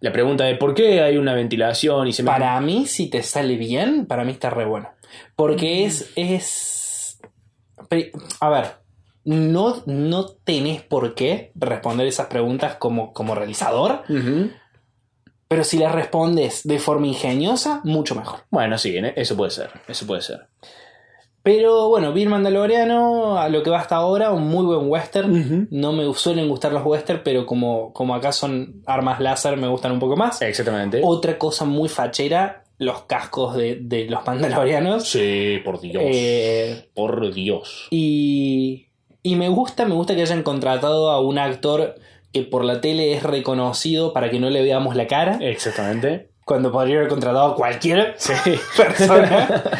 La 0.00 0.12
pregunta 0.12 0.44
de 0.44 0.56
por 0.56 0.74
qué 0.74 1.00
hay 1.00 1.16
una 1.16 1.34
ventilación 1.34 2.08
y 2.08 2.12
se 2.12 2.22
me... 2.22 2.30
Para 2.30 2.60
mí, 2.60 2.86
si 2.86 3.08
te 3.08 3.22
sale 3.22 3.56
bien, 3.56 4.06
para 4.06 4.24
mí 4.24 4.32
está 4.32 4.50
re 4.50 4.64
bueno. 4.64 4.90
Porque 5.36 5.84
es. 5.84 6.12
es. 6.16 7.18
A 8.40 8.50
ver, 8.50 8.64
no, 9.24 9.82
no 9.86 10.26
tenés 10.26 10.82
por 10.82 11.14
qué 11.14 11.52
responder 11.54 12.06
esas 12.06 12.26
preguntas 12.26 12.74
como, 12.76 13.12
como 13.12 13.34
realizador. 13.34 14.02
Pero 15.48 15.62
si 15.64 15.78
las 15.78 15.94
respondes 15.94 16.62
de 16.64 16.78
forma 16.78 17.06
ingeniosa, 17.06 17.80
mucho 17.84 18.14
mejor. 18.14 18.40
Bueno, 18.50 18.78
sí, 18.78 18.96
en- 18.96 19.12
eso 19.16 19.36
puede 19.36 19.50
ser. 19.52 19.70
Eso 19.88 20.06
puede 20.06 20.20
ser. 20.22 20.46
Pero 21.42 21.88
bueno, 21.88 22.12
vi 22.12 22.22
el 22.24 22.28
Mandaloriano, 22.28 23.38
a 23.38 23.48
lo 23.48 23.62
que 23.62 23.70
va 23.70 23.78
hasta 23.78 23.94
ahora, 23.94 24.32
un 24.32 24.48
muy 24.48 24.64
buen 24.66 24.90
western. 24.90 25.68
No 25.70 25.92
me 25.92 26.12
suelen 26.14 26.48
gustar 26.48 26.72
los 26.72 26.84
western, 26.84 27.20
pero 27.24 27.46
como, 27.46 27.92
como 27.92 28.16
acá 28.16 28.32
son 28.32 28.82
armas 28.84 29.20
láser, 29.20 29.56
me 29.56 29.68
gustan 29.68 29.92
un 29.92 30.00
poco 30.00 30.16
más. 30.16 30.42
Exactamente. 30.42 31.00
Otra 31.04 31.38
cosa 31.38 31.64
muy 31.64 31.88
fachera, 31.88 32.64
los 32.78 33.02
cascos 33.02 33.54
de, 33.56 33.76
de 33.80 34.06
los 34.06 34.26
Mandalorianos. 34.26 35.08
Sí, 35.08 35.58
por 35.64 35.80
Dios. 35.80 36.02
Eh, 36.04 36.88
Por 36.94 37.32
Dios. 37.32 37.86
Y, 37.92 38.88
y 39.22 39.36
me 39.36 39.48
gusta, 39.48 39.84
me 39.84 39.94
gusta 39.94 40.16
que 40.16 40.22
hayan 40.22 40.42
contratado 40.42 41.10
a 41.12 41.20
un 41.20 41.38
actor 41.38 41.94
que 42.36 42.42
por 42.42 42.64
la 42.64 42.80
tele 42.80 43.14
es 43.14 43.22
reconocido 43.22 44.12
para 44.12 44.30
que 44.30 44.38
no 44.40 44.50
le 44.50 44.62
veamos 44.62 44.94
la 44.96 45.06
cara, 45.06 45.38
Exactamente. 45.40 46.28
cuando 46.44 46.70
podría 46.70 46.96
haber 46.96 47.08
contratado 47.08 47.46
a 47.52 47.54
cualquier 47.56 48.14
Sí. 48.18 48.32
persona. 48.76 49.62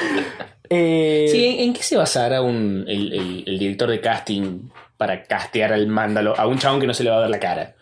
Eh, 0.68 1.28
Sí, 1.30 1.56
¿en, 1.60 1.72
qué 1.74 1.82
se 1.84 1.96
basará 1.96 2.42
un, 2.42 2.84
el, 2.88 3.12
el- 3.12 3.44
el 3.46 3.58
director 3.58 3.88
de 3.88 4.00
casting 4.00 4.68
para 4.96 5.22
castear 5.22 5.72
al 5.72 5.86
mándalo 5.86 6.34
a 6.36 6.48
un 6.48 6.58
chabón 6.58 6.80
que 6.80 6.88
no 6.88 6.94
se 6.94 7.04
le 7.04 7.10
va 7.10 7.18
a 7.18 7.20
ver 7.20 7.30
la 7.30 7.38
cara? 7.38 7.76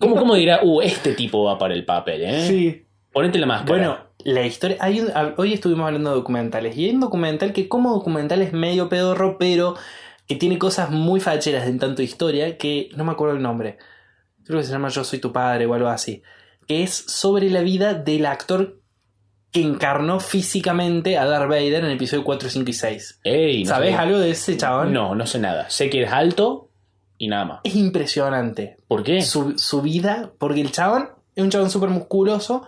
¿Cómo, 0.00 0.16
cómo 0.16 0.34
dirá, 0.34 0.58
uh, 0.64 0.80
este 0.80 1.12
tipo 1.14 1.44
va 1.44 1.56
para 1.56 1.72
el 1.74 1.84
papel, 1.84 2.22
eh? 2.24 2.46
sí. 2.48 2.80
Ponete 3.12 3.38
la 3.38 3.46
máscara. 3.46 3.68
Bueno, 3.78 3.98
la 4.24 4.44
historia. 4.44 4.76
Hay 4.80 4.98
un- 5.00 5.12
hoy 5.36 5.52
estuvimos 5.52 5.86
hablando 5.86 6.10
de 6.10 6.16
documentales. 6.16 6.76
Y 6.76 6.86
hay 6.86 6.94
un 6.94 7.00
documental 7.00 7.52
que, 7.52 7.68
como 7.68 7.92
documental, 7.92 8.42
es 8.42 8.52
medio 8.52 8.88
pedorro, 8.88 9.36
pero 9.38 9.76
que 10.26 10.36
tiene 10.36 10.58
cosas 10.58 10.90
muy 10.90 11.20
facheras 11.20 11.66
en 11.66 11.78
tanto 11.78 12.02
historia 12.02 12.56
que 12.56 12.88
no 12.96 13.04
me 13.04 13.12
acuerdo 13.12 13.36
el 13.36 13.42
nombre. 13.42 13.78
Creo 14.44 14.58
que 14.60 14.66
se 14.66 14.72
llama 14.72 14.88
Yo 14.88 15.04
soy 15.04 15.18
tu 15.18 15.32
padre 15.32 15.66
o 15.66 15.74
algo 15.74 15.88
así. 15.88 16.22
Que 16.66 16.82
es 16.82 16.92
sobre 16.94 17.50
la 17.50 17.60
vida 17.60 17.94
del 17.94 18.26
actor 18.26 18.80
que 19.50 19.62
encarnó 19.62 20.18
físicamente 20.20 21.16
a 21.16 21.26
Darth 21.26 21.48
Vader 21.48 21.74
en 21.74 21.84
el 21.86 21.92
episodio 21.92 22.24
4, 22.24 22.48
5 22.48 22.70
y 22.70 22.72
6. 22.72 23.20
Ey, 23.22 23.64
no 23.64 23.68
¿Sabes 23.68 23.90
sabía. 23.90 24.00
algo 24.00 24.18
de 24.18 24.30
ese 24.30 24.56
chabón? 24.56 24.92
No, 24.92 25.14
no 25.14 25.26
sé 25.26 25.38
nada. 25.38 25.70
Sé 25.70 25.90
que 25.90 26.02
es 26.02 26.10
alto 26.10 26.70
y 27.18 27.28
nada 27.28 27.44
más. 27.44 27.60
Es 27.64 27.76
impresionante. 27.76 28.76
¿Por 28.88 29.04
qué? 29.04 29.22
su, 29.22 29.56
su 29.58 29.82
vida, 29.82 30.32
porque 30.38 30.60
el 30.60 30.72
chabón 30.72 31.10
es 31.36 31.44
un 31.44 31.50
chabón 31.50 31.70
súper 31.70 31.90
musculoso 31.90 32.66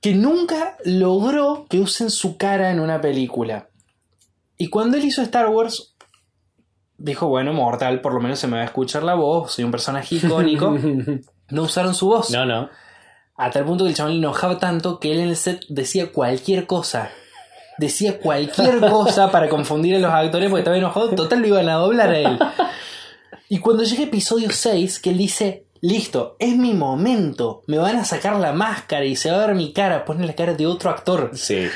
que 0.00 0.14
nunca 0.14 0.76
logró 0.84 1.66
que 1.68 1.80
usen 1.80 2.10
su 2.10 2.36
cara 2.36 2.70
en 2.70 2.80
una 2.80 3.00
película. 3.00 3.68
Y 4.56 4.68
cuando 4.68 4.96
él 4.96 5.04
hizo 5.04 5.22
Star 5.22 5.48
Wars, 5.48 5.94
dijo, 6.98 7.28
bueno, 7.28 7.52
mortal, 7.52 8.00
por 8.00 8.12
lo 8.12 8.20
menos 8.20 8.38
se 8.38 8.48
me 8.48 8.56
va 8.56 8.62
a 8.62 8.66
escuchar 8.66 9.04
la 9.04 9.14
voz, 9.14 9.52
soy 9.52 9.64
un 9.64 9.70
personaje 9.70 10.16
icónico. 10.16 10.76
no 11.50 11.62
usaron 11.62 11.94
su 11.94 12.08
voz. 12.08 12.30
no, 12.30 12.44
no. 12.44 12.68
A 13.40 13.52
tal 13.52 13.64
punto 13.64 13.84
que 13.84 13.90
el 13.90 13.96
chabón 13.96 14.14
le 14.14 14.18
enojaba 14.18 14.58
tanto 14.58 14.98
que 14.98 15.12
él 15.12 15.20
en 15.20 15.28
el 15.28 15.36
set 15.36 15.64
decía 15.68 16.10
cualquier 16.10 16.66
cosa. 16.66 17.12
Decía 17.78 18.18
cualquier 18.18 18.80
cosa 18.90 19.30
para 19.30 19.48
confundir 19.48 19.94
a 19.94 20.00
los 20.00 20.10
actores 20.10 20.50
porque 20.50 20.62
estaba 20.62 20.76
enojado. 20.76 21.10
Total, 21.10 21.40
lo 21.40 21.46
iban 21.46 21.68
a 21.68 21.74
doblar 21.74 22.10
a 22.10 22.18
él. 22.18 22.38
Y 23.48 23.60
cuando 23.60 23.84
llega 23.84 24.02
episodio 24.02 24.50
6, 24.50 24.98
que 24.98 25.10
él 25.10 25.18
dice: 25.18 25.66
Listo, 25.80 26.34
es 26.40 26.56
mi 26.56 26.74
momento. 26.74 27.62
Me 27.68 27.78
van 27.78 27.94
a 27.94 28.04
sacar 28.04 28.34
la 28.40 28.52
máscara 28.52 29.04
y 29.04 29.14
se 29.14 29.30
va 29.30 29.44
a 29.44 29.46
ver 29.46 29.54
mi 29.54 29.72
cara. 29.72 30.04
Pone 30.04 30.26
la 30.26 30.34
cara 30.34 30.54
de 30.54 30.66
otro 30.66 30.90
actor. 30.90 31.30
Sí. 31.34 31.68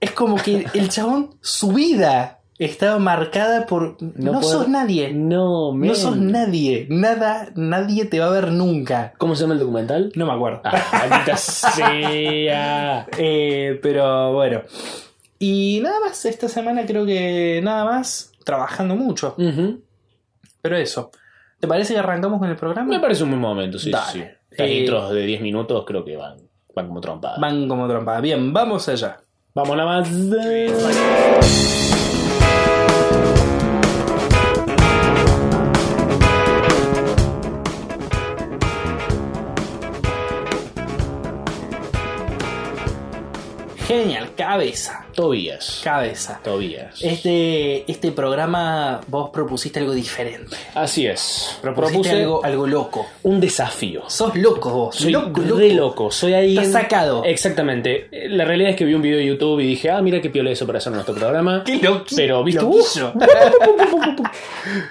Es 0.00 0.12
como 0.12 0.36
que 0.36 0.66
el 0.72 0.88
chabón, 0.88 1.36
su 1.42 1.72
vida 1.72 2.40
estaba 2.58 2.98
marcada 2.98 3.66
por. 3.66 3.96
No, 4.00 4.32
No 4.32 4.40
puedo- 4.40 4.52
sos 4.52 4.68
nadie. 4.68 5.12
No, 5.12 5.72
men. 5.72 5.88
No 5.88 5.94
sos 5.94 6.16
nadie. 6.16 6.86
Nada, 6.90 7.50
nadie 7.54 8.04
te 8.06 8.18
va 8.20 8.26
a 8.26 8.30
ver 8.30 8.52
nunca. 8.52 9.12
¿Cómo 9.18 9.34
se 9.34 9.42
llama 9.42 9.54
el 9.54 9.60
documental? 9.60 10.12
No 10.14 10.26
me 10.26 10.32
acuerdo. 10.32 10.60
Ah, 10.64 11.36
sea. 11.36 13.06
Eh, 13.18 13.78
pero 13.82 14.32
bueno. 14.32 14.62
Y 15.38 15.80
nada 15.82 16.00
más, 16.00 16.24
esta 16.24 16.48
semana 16.48 16.86
creo 16.86 17.04
que 17.04 17.60
nada 17.62 17.84
más, 17.84 18.32
trabajando 18.44 18.96
mucho. 18.96 19.34
Pero 20.62 20.76
eso. 20.76 21.10
¿Te 21.60 21.66
parece 21.68 21.92
que 21.94 21.98
arrancamos 22.00 22.38
con 22.38 22.48
el 22.48 22.56
programa? 22.56 22.88
Me 22.88 23.00
parece 23.00 23.22
un 23.24 23.30
buen 23.30 23.40
momento, 23.40 23.78
sí, 23.78 23.90
Dale. 23.90 24.12
sí. 24.12 24.18
Las 24.58 24.68
Eh, 24.68 24.74
intros 24.80 25.10
de 25.10 25.26
10 25.26 25.40
minutos 25.42 25.84
creo 25.86 26.04
que 26.04 26.16
van, 26.16 26.36
van 26.74 26.86
como 26.88 27.00
trompadas. 27.00 27.38
Van 27.40 27.68
como 27.68 27.86
trompada. 27.88 28.20
Bien, 28.20 28.52
vamos 28.52 28.88
allá. 28.88 29.18
Vamos 29.54 29.76
nada 29.76 30.00
más. 30.00 30.10
Cabeza. 44.46 45.04
Tobías. 45.14 45.80
Cabeza. 45.82 46.40
Tobías. 46.42 47.02
Este, 47.02 47.90
este 47.90 48.12
programa 48.12 49.00
vos 49.08 49.30
propusiste 49.30 49.80
algo 49.80 49.92
diferente. 49.92 50.56
Así 50.74 51.06
es. 51.06 51.58
Propusiste 51.60 51.92
Propuse 51.98 52.22
algo, 52.22 52.44
algo 52.44 52.66
loco. 52.66 53.06
un 53.24 53.40
desafío. 53.40 54.08
Sos 54.08 54.36
loco 54.36 54.70
vos. 54.70 54.94
Soy 54.96 55.10
loco, 55.12 55.40
re 55.42 55.72
loco. 55.74 56.10
Soy. 56.10 56.32
Estás 56.56 56.72
sacado. 56.72 57.24
Exactamente. 57.24 58.08
La 58.28 58.44
realidad 58.44 58.70
es 58.70 58.76
que 58.76 58.84
vi 58.84 58.94
un 58.94 59.02
video 59.02 59.18
de 59.18 59.26
YouTube 59.26 59.60
y 59.60 59.66
dije, 59.66 59.90
ah, 59.90 60.00
mira 60.00 60.20
qué 60.20 60.30
piola 60.30 60.50
eso 60.50 60.64
para 60.66 60.78
hacer 60.78 60.92
nuestro 60.92 61.14
programa. 61.14 61.62
Qué 61.66 61.80
loqui- 61.80 62.14
Pero, 62.14 62.44
¿viste? 62.44 62.62
loquillo. 62.62 63.12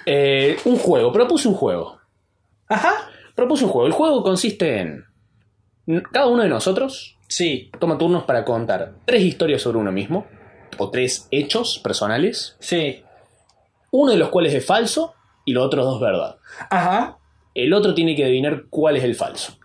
Eh, 0.06 0.58
un 0.66 0.78
juego. 0.78 1.12
Propuse 1.12 1.48
un 1.48 1.54
juego. 1.56 2.00
Ajá. 2.68 2.94
Propuse 3.36 3.66
un 3.66 3.70
juego. 3.72 3.88
El 3.88 3.94
juego 3.94 4.24
consiste 4.24 4.80
en. 4.80 5.06
Cada 6.12 6.28
uno 6.28 6.44
de 6.44 6.50
nosotros 6.50 7.15
Sí, 7.36 7.70
toma 7.82 7.98
turnos 7.98 8.24
para 8.24 8.46
contar 8.46 8.94
tres 9.04 9.22
historias 9.22 9.62
sobre 9.62 9.78
uno 9.78 9.92
mismo. 9.92 10.26
O 10.78 10.90
tres 10.90 11.28
hechos 11.32 11.80
personales. 11.84 12.56
sí. 12.60 13.02
Uno 13.92 14.12
de 14.14 14.18
los 14.18 14.30
cuales 14.30 14.54
es 14.54 14.66
falso 14.66 15.14
y 15.44 15.52
los 15.52 15.66
otros 15.66 15.86
dos 15.86 16.00
verdad. 16.00 16.38
Ajá. 16.70 17.18
El 17.54 17.74
otro 17.74 17.94
tiene 17.94 18.16
que 18.16 18.24
adivinar 18.24 18.68
cuál 18.70 18.96
es 18.96 19.04
el 19.04 19.16
falso. 19.16 19.58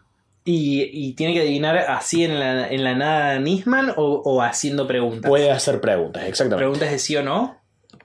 Y, 0.44 0.82
y 0.82 1.12
tiene 1.12 1.32
que 1.32 1.42
adivinar 1.42 1.76
así 1.78 2.24
en 2.24 2.40
la, 2.40 2.68
en 2.68 2.82
la 2.82 2.96
nada 2.96 3.38
Nisman 3.38 3.90
o, 3.96 4.22
o 4.24 4.42
haciendo 4.42 4.88
preguntas. 4.88 5.28
Puede 5.28 5.52
hacer 5.52 5.80
preguntas, 5.80 6.24
exactamente. 6.24 6.64
Preguntas 6.64 6.90
de 6.90 6.98
sí 6.98 7.16
o 7.16 7.22
no. 7.22 7.56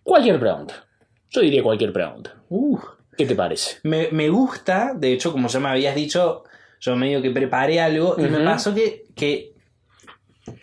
Cualquier 0.03 0.39
pregunta. 0.39 0.85
Yo 1.31 1.41
diría 1.41 1.63
cualquier 1.63 1.91
pregunta. 1.91 2.35
Uh, 2.49 2.77
¿Qué 3.17 3.25
te 3.25 3.33
parece? 3.33 3.77
me, 3.81 4.09
me 4.11 4.29
gusta, 4.29 4.93
de 4.95 5.11
hecho, 5.13 5.31
como 5.31 5.47
ya 5.47 5.59
me 5.59 5.69
habías 5.69 5.95
dicho, 5.95 6.43
yo 6.79 6.95
medio 6.95 7.21
que 7.21 7.31
preparé 7.31 7.79
algo 7.81 8.15
y 8.17 8.23
me 8.23 8.39
pasó 8.43 8.73
que, 8.75 9.05
que, 9.15 9.54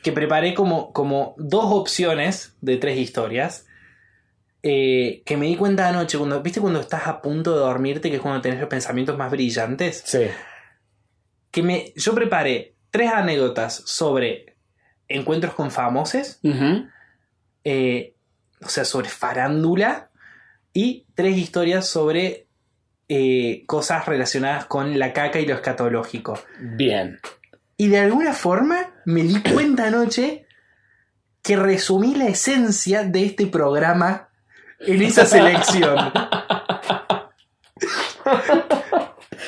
que 0.03 0.13
preparé 0.13 0.55
como, 0.55 0.93
como 0.93 1.35
dos 1.39 1.67
opciones 1.69 2.57
de 2.61 2.77
tres 2.77 2.99
historias. 2.99 3.67
eh, 4.63 5.23
que 5.27 5.37
me 5.37 5.47
di 5.47 5.57
cuenta 5.57 5.89
anoche, 5.89 6.19
cuando, 6.19 6.41
¿viste 6.43 6.61
cuando 6.61 6.81
estás 6.81 7.07
a 7.07 7.21
punto 7.21 7.53
de 7.53 7.61
dormirte, 7.61 8.11
que 8.11 8.17
es 8.17 8.23
cuando 8.23 8.41
tenés 8.41 8.61
los 8.61 8.69
pensamientos 8.69 9.19
más 9.19 9.31
brillantes? 9.31 10.03
Sí. 10.07 10.27
Que 11.51 11.63
me, 11.63 11.93
yo 11.97 12.15
preparé 12.15 12.75
tres 12.91 13.11
anécdotas 13.13 13.75
sobre 13.87 14.57
encuentros 15.09 15.55
con 15.55 15.71
famosos, 15.71 16.41
eh, 17.65 18.15
o 18.61 18.69
sea, 18.69 18.85
sobre 18.85 19.09
farándula, 19.09 20.11
y 20.73 21.07
tres 21.15 21.37
historias 21.37 21.87
sobre 21.87 22.47
eh, 23.09 23.65
cosas 23.67 24.07
relacionadas 24.07 24.65
con 24.67 24.99
la 24.99 25.13
caca 25.13 25.41
y 25.41 25.47
lo 25.47 25.55
escatológico. 25.55 26.39
Bien. 26.61 27.19
Y 27.77 27.89
de 27.89 27.99
alguna 27.99 28.33
forma 28.33 28.92
me 29.05 29.23
di 29.23 29.41
cuenta 29.43 29.87
anoche 29.87 30.47
que 31.43 31.57
resumí 31.57 32.15
la 32.15 32.27
esencia 32.27 33.03
de 33.05 33.25
este 33.27 33.47
programa 33.47 34.29
en 34.81 35.03
esa 35.03 35.27
selección. 35.27 35.97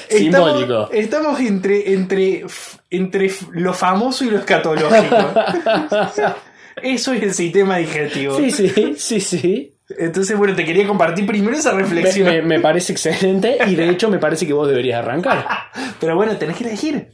Simbólico. 0.08 0.88
Estamos, 0.90 0.90
estamos 0.92 1.40
entre, 1.40 1.92
entre, 1.92 2.44
entre 2.90 3.30
lo 3.52 3.72
famoso 3.72 4.24
y 4.24 4.30
lo 4.30 4.38
escatológico. 4.38 5.16
Eso 6.82 7.12
es 7.12 7.22
el 7.22 7.34
sistema 7.34 7.76
digestivo. 7.78 8.36
Sí, 8.36 8.50
sí, 8.50 8.94
sí, 8.96 9.20
sí. 9.20 9.76
Entonces, 9.98 10.36
bueno, 10.36 10.54
te 10.54 10.64
quería 10.64 10.86
compartir 10.86 11.26
primero 11.26 11.56
esa 11.56 11.72
Me, 11.74 11.82
reflexión. 11.82 12.26
me- 12.28 12.42
me 12.42 12.60
parece 12.60 12.92
excelente 12.92 13.58
y 13.66 13.74
de 13.74 13.88
hecho 13.90 14.08
me 14.08 14.18
parece 14.18 14.46
que 14.46 14.52
vos 14.52 14.66
deberías 14.66 14.98
arrancar. 15.00 15.46
Pero 16.00 16.16
bueno, 16.16 16.36
tenés 16.36 16.56
que 16.56 16.64
elegir. 16.64 17.08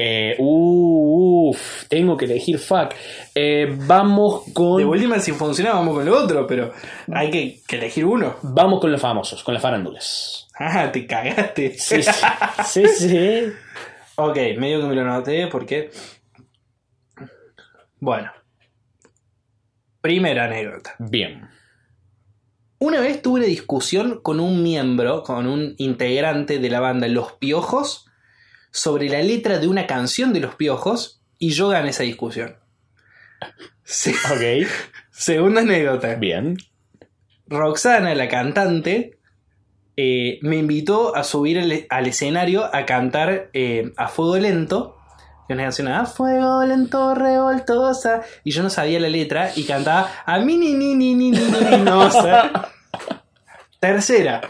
Eh, 0.00 0.36
uf, 0.38 1.88
tengo 1.88 2.16
que 2.16 2.26
elegir 2.26 2.56
fuck. 2.60 2.94
Eh, 3.34 3.66
vamos 3.86 4.46
De 4.46 4.52
con. 4.52 4.84
última, 4.84 5.18
si 5.18 5.32
funciona, 5.32 5.72
vamos 5.72 5.96
con 5.96 6.06
lo 6.06 6.16
otro, 6.22 6.46
pero 6.46 6.72
hay 7.12 7.32
que, 7.32 7.60
que 7.66 7.76
elegir 7.76 8.04
uno. 8.04 8.36
Vamos 8.42 8.80
con 8.80 8.92
los 8.92 9.00
famosos, 9.00 9.42
con 9.42 9.54
las 9.54 9.62
farándulas. 9.62 10.46
Ah, 10.56 10.92
te 10.92 11.04
cagaste. 11.04 11.74
Sí, 11.76 12.04
sí, 12.04 12.12
sí, 12.64 12.86
sí. 12.86 13.52
ok, 14.14 14.36
medio 14.56 14.80
que 14.82 14.86
me 14.86 14.94
lo 14.94 15.02
noté 15.04 15.48
porque. 15.48 15.90
Bueno. 17.98 18.30
Primera 20.00 20.44
anécdota. 20.44 20.94
Bien. 21.00 21.48
Una 22.78 23.00
vez 23.00 23.20
tuve 23.20 23.40
una 23.40 23.48
discusión 23.48 24.20
con 24.22 24.38
un 24.38 24.62
miembro, 24.62 25.24
con 25.24 25.48
un 25.48 25.74
integrante 25.78 26.60
de 26.60 26.70
la 26.70 26.78
banda 26.78 27.08
Los 27.08 27.32
Piojos, 27.32 28.07
sobre 28.70 29.08
la 29.08 29.22
letra 29.22 29.58
de 29.58 29.68
una 29.68 29.86
canción 29.86 30.32
de 30.32 30.40
Los 30.40 30.54
Piojos, 30.54 31.22
y 31.38 31.50
yo 31.50 31.68
gané 31.68 31.90
esa 31.90 32.02
discusión. 32.02 32.56
Se- 33.84 34.10
Ok. 34.12 34.68
Segunda 35.10 35.60
anécdota. 35.62 36.14
Bien. 36.14 36.56
Roxana, 37.46 38.14
la 38.14 38.28
cantante, 38.28 39.18
eh, 39.96 40.38
me 40.42 40.56
invitó 40.56 41.16
a 41.16 41.24
subir 41.24 41.58
al, 41.58 41.86
al 41.88 42.06
escenario 42.06 42.64
a 42.74 42.84
cantar 42.86 43.50
eh, 43.52 43.92
a 43.96 44.08
fuego 44.08 44.36
lento. 44.36 44.96
Es 45.48 45.54
una 45.54 45.62
canción 45.64 45.88
a 45.88 46.04
fuego 46.06 46.62
lento, 46.64 47.14
revoltosa. 47.14 48.20
Y 48.44 48.50
yo 48.50 48.62
no 48.62 48.68
sabía 48.70 49.00
la 49.00 49.08
letra 49.08 49.50
y 49.56 49.64
cantaba 49.64 50.10
a 50.26 50.38
mi 50.40 50.58
ni 50.58 50.74
ni 50.74 50.94
ni 50.94 51.14
ni 51.14 51.30
ni 51.30 51.40
ni 51.40 51.76
no, 51.84 52.08
Tercera. 53.80 54.40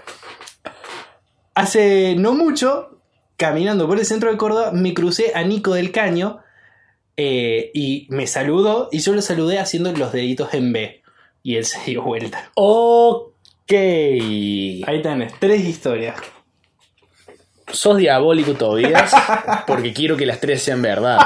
Hace 1.54 2.14
no 2.16 2.34
mucho, 2.34 2.97
caminando 3.38 3.88
por 3.88 3.99
el 3.99 4.04
centro 4.04 4.30
de 4.30 4.37
Córdoba, 4.37 4.73
me 4.73 4.92
crucé 4.92 5.33
a 5.35 5.42
Nico 5.45 5.73
del 5.73 5.92
Caño, 5.92 6.40
eh, 7.21 7.73
y 7.75 8.07
me 8.11 8.28
saludó 8.28 8.88
y 8.92 9.00
yo 9.00 9.12
lo 9.12 9.21
saludé 9.23 9.59
haciendo 9.59 9.90
los 9.92 10.12
deditos 10.12 10.54
en 10.54 10.73
B. 10.73 11.02
Y 11.42 11.57
él 11.57 11.64
se 11.64 11.80
dio 11.80 12.02
vuelta. 12.02 12.50
Ok. 12.54 13.73
Ahí 13.73 15.02
tenés, 15.02 15.33
tres 15.40 15.64
historias. 15.64 16.16
Sos 17.73 17.97
diabólico 17.97 18.54
todavía 18.54 19.04
porque 19.66 19.92
quiero 19.92 20.16
que 20.16 20.26
las 20.26 20.40
tres 20.40 20.62
sean 20.62 20.80
verdad. 20.80 21.18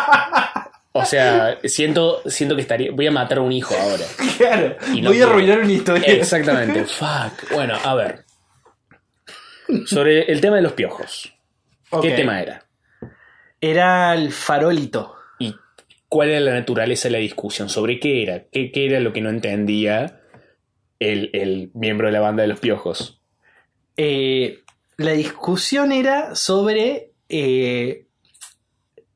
O 0.93 1.05
sea, 1.05 1.59
siento, 1.65 2.23
siento 2.27 2.55
que 2.55 2.63
estaría. 2.63 2.91
Voy 2.93 3.07
a 3.07 3.11
matar 3.11 3.39
a 3.39 3.41
un 3.43 3.53
hijo 3.53 3.75
ahora. 3.75 4.05
Claro, 4.39 4.77
Y 4.95 5.03
no 5.03 5.11
voy 5.11 5.21
a 5.21 5.25
arruinar 5.25 5.61
una 5.61 5.73
historia. 5.73 6.07
Exactamente. 6.07 6.85
Fuck. 6.85 7.53
Bueno, 7.53 7.79
a 7.83 7.95
ver. 7.95 8.25
Sobre 9.87 10.31
el 10.33 10.41
tema 10.41 10.57
de 10.57 10.63
los 10.63 10.73
piojos. 10.73 11.32
¿Qué 12.01 12.13
tema 12.13 12.41
era? 12.41 12.67
Era 13.61 14.15
el 14.15 14.33
farolito. 14.33 15.15
¿Y 15.39 15.55
cuál 16.09 16.31
era 16.31 16.41
la 16.41 16.53
naturaleza 16.55 17.09
de 17.09 17.13
la 17.13 17.19
discusión? 17.19 17.69
¿Sobre 17.69 18.01
qué 18.01 18.23
era? 18.23 18.45
¿Qué, 18.51 18.73
qué 18.73 18.87
era 18.87 19.01
lo 19.01 19.13
que 19.13 19.21
no 19.21 19.31
entendía 19.31 20.21
el, 20.99 21.31
el 21.33 21.71
miembro 21.75 22.07
de 22.07 22.13
la 22.13 22.21
banda 22.21 22.43
de 22.43 22.49
los 22.49 22.61
piojos? 22.61 23.21
Eh, 23.97 24.61
la 24.97 25.13
discusión 25.13 25.93
era 25.93 26.35
sobre. 26.35 27.13
eh, 27.29 28.07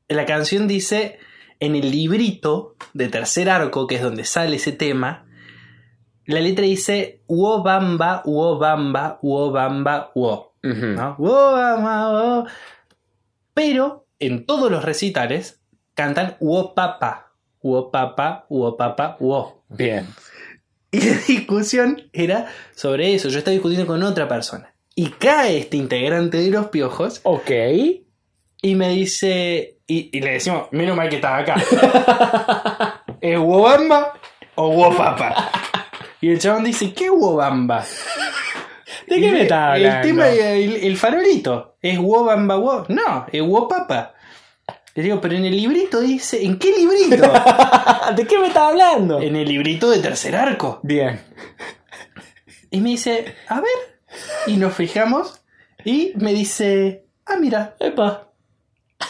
la 0.07 0.25
canción 0.25 0.67
dice. 0.67 1.19
En 1.59 1.75
el 1.75 1.89
librito 1.89 2.75
de 2.93 3.07
tercer 3.07 3.49
arco, 3.49 3.87
que 3.87 3.95
es 3.95 4.01
donde 4.03 4.25
sale 4.25 4.57
ese 4.57 4.71
tema, 4.73 5.25
la 6.27 6.39
letra 6.39 6.65
dice 6.65 7.23
Uo 7.25 7.63
bamba, 7.63 8.21
uo 8.25 8.59
bamba, 8.59 9.17
uo 9.23 9.49
bamba, 9.51 10.11
Pero 13.53 14.07
en 14.19 14.45
todos 14.45 14.71
los 14.71 14.83
recitales 14.83 15.61
cantan 15.93 16.35
Uo 16.39 16.73
papa, 16.75 17.31
Uo 17.61 17.91
papa, 17.91 18.45
Uo 18.49 18.77
papa, 18.77 19.17
Uo. 19.19 19.63
Bien. 19.69 20.07
Y 20.91 21.01
la 21.01 21.17
discusión 21.27 22.01
era 22.13 22.47
sobre 22.75 23.13
eso. 23.13 23.29
Yo 23.29 23.39
estaba 23.39 23.53
discutiendo 23.53 23.87
con 23.87 24.01
otra 24.03 24.27
persona. 24.27 24.73
Y 24.95 25.09
cae 25.09 25.57
este 25.57 25.77
integrante 25.77 26.37
de 26.37 26.49
los 26.49 26.67
piojos 26.67 27.19
Ok. 27.23 27.51
y 28.61 28.75
me 28.75 28.89
dice. 28.89 29.79
Y, 29.85 30.09
y 30.17 30.21
le 30.21 30.31
decimos, 30.33 30.67
menos 30.71 30.95
mal 30.97 31.09
que 31.09 31.15
estás 31.17 31.41
acá. 31.41 33.03
¿Es 33.21 33.37
Wobamba 33.39 34.13
o 34.55 34.69
Wopapa? 34.69 35.51
Y 36.19 36.29
el 36.29 36.39
chabón 36.39 36.63
dice, 36.63 36.93
¿qué 36.93 37.09
Wobamba? 37.09 37.85
¿De 39.07 39.15
qué 39.21 39.27
me 39.31 39.37
le- 39.37 39.41
estás 39.43 39.77
El 39.77 39.85
hablando? 39.87 40.07
tema, 40.07 40.27
el, 40.29 40.75
el 40.77 40.97
farolito. 40.97 41.77
¿Es 41.81 41.97
Wobamba 41.97 42.57
Wo? 42.57 42.85
No, 42.89 43.25
es 43.31 43.41
Wopapa. 43.41 44.13
Le 44.95 45.03
digo, 45.03 45.21
pero 45.21 45.35
en 45.35 45.45
el 45.45 45.55
librito 45.55 46.01
dice, 46.01 46.43
¿en 46.43 46.57
qué 46.57 46.71
librito? 46.75 47.31
¿De 48.15 48.25
qué 48.27 48.39
me 48.39 48.47
estás 48.47 48.63
hablando? 48.63 49.21
en 49.21 49.35
el 49.35 49.47
librito 49.47 49.89
de 49.89 49.99
tercer 49.99 50.35
arco. 50.35 50.79
Bien. 50.83 51.21
Y 52.71 52.81
me 52.81 52.89
dice, 52.89 53.35
a 53.47 53.61
ver. 53.61 53.99
Y 54.47 54.57
nos 54.57 54.73
fijamos. 54.73 55.39
Y 55.85 56.13
me 56.15 56.33
dice, 56.33 57.05
ah, 57.27 57.35
mira. 57.39 57.75
Epa. 57.79 58.29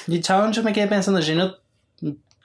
Y 0.08 0.16
el 0.18 0.22
chabón 0.24 0.52
yo 0.54 0.62
me 0.62 0.74
quedé 0.74 0.88
pensando, 0.88 1.22
llenó 1.22 1.56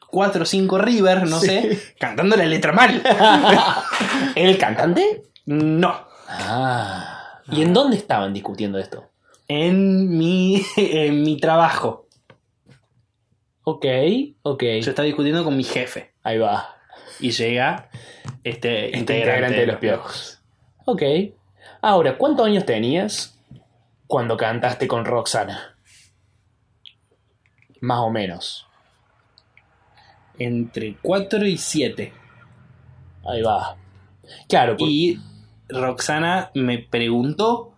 cuatro 0.08 0.42
o 0.44 0.46
cinco 0.46 0.78
River, 0.78 1.26
no 1.26 1.40
Sí. 1.40 1.46
sé, 1.48 1.82
cantando 1.98 2.36
la 2.36 2.44
letra 2.44 2.72
mal. 2.72 3.02
¿El 4.36 4.56
cantante? 4.58 5.24
no. 5.46 6.06
Ah. 6.28 7.11
¿Y 7.50 7.62
en 7.62 7.72
dónde 7.74 7.96
estaban 7.96 8.32
discutiendo 8.32 8.78
esto? 8.78 9.10
En 9.48 10.16
mi, 10.16 10.62
en 10.76 11.22
mi 11.22 11.38
trabajo. 11.38 12.06
Ok, 13.64 13.86
ok. 14.42 14.62
Yo 14.82 14.90
estaba 14.90 15.06
discutiendo 15.06 15.44
con 15.44 15.56
mi 15.56 15.64
jefe. 15.64 16.12
Ahí 16.22 16.38
va. 16.38 16.76
Y 17.20 17.30
llega 17.30 17.88
este, 18.42 18.86
Este 18.86 18.98
integrante, 18.98 19.60
de 19.60 19.66
los 19.66 19.76
piojos. 19.76 20.40
Ok. 20.84 21.02
Ahora, 21.80 22.16
¿cuántos 22.18 22.46
años 22.46 22.64
tenías 22.66 23.38
cuando 24.06 24.36
cantaste 24.36 24.88
con 24.88 25.04
Roxana? 25.04 25.76
Más 27.80 27.98
o 28.00 28.10
menos. 28.10 28.66
Entre 30.38 30.96
4 31.02 31.46
y 31.46 31.56
7. 31.58 32.12
Ahí 33.28 33.42
va. 33.42 33.76
Claro, 34.48 34.76
por- 34.76 34.88
Y 34.88 35.20
Roxana 35.72 36.50
me 36.54 36.78
preguntó 36.78 37.74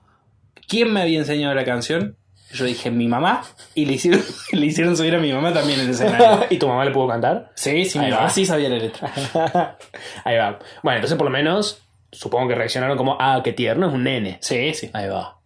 quién 0.69 0.93
me 0.93 1.03
había 1.03 1.19
enseñado 1.19 1.55
la 1.55 1.65
canción. 1.65 2.17
Yo 2.53 2.65
dije 2.65 2.91
mi 2.91 3.09
mamá. 3.09 3.43
Y 3.75 3.87
le 3.87 3.95
hicieron, 3.95 4.23
le 4.53 4.67
hicieron 4.67 4.97
subir 4.97 5.15
a 5.15 5.19
mi 5.19 5.33
mamá 5.33 5.53
también 5.53 5.81
en 5.81 5.87
el 5.87 5.93
escenario. 5.93 6.47
¿Y 6.51 6.59
tu 6.59 6.69
mamá 6.69 6.85
le 6.85 6.93
pudo 6.93 7.09
cantar? 7.09 7.51
Sí, 7.55 7.85
sí, 7.85 7.99
mi 7.99 8.11
mamá 8.11 8.31
sí 8.31 8.47
sabía 8.47 8.69
la 8.69 8.77
letra. 8.77 9.13
Ahí 10.25 10.37
va. 10.37 10.59
Bueno, 10.83 10.99
entonces 10.99 11.17
por 11.19 11.27
lo 11.27 11.33
menos 11.33 11.83
supongo 12.13 12.49
que 12.49 12.55
reaccionaron 12.55 12.97
como, 12.97 13.17
ah, 13.19 13.41
qué 13.43 13.53
tierno, 13.53 13.89
es 13.89 13.95
un 13.95 14.05
nene. 14.05 14.39
Sí, 14.41 14.73
sí. 14.75 14.89
Ahí 14.93 15.09
va. 15.09 15.41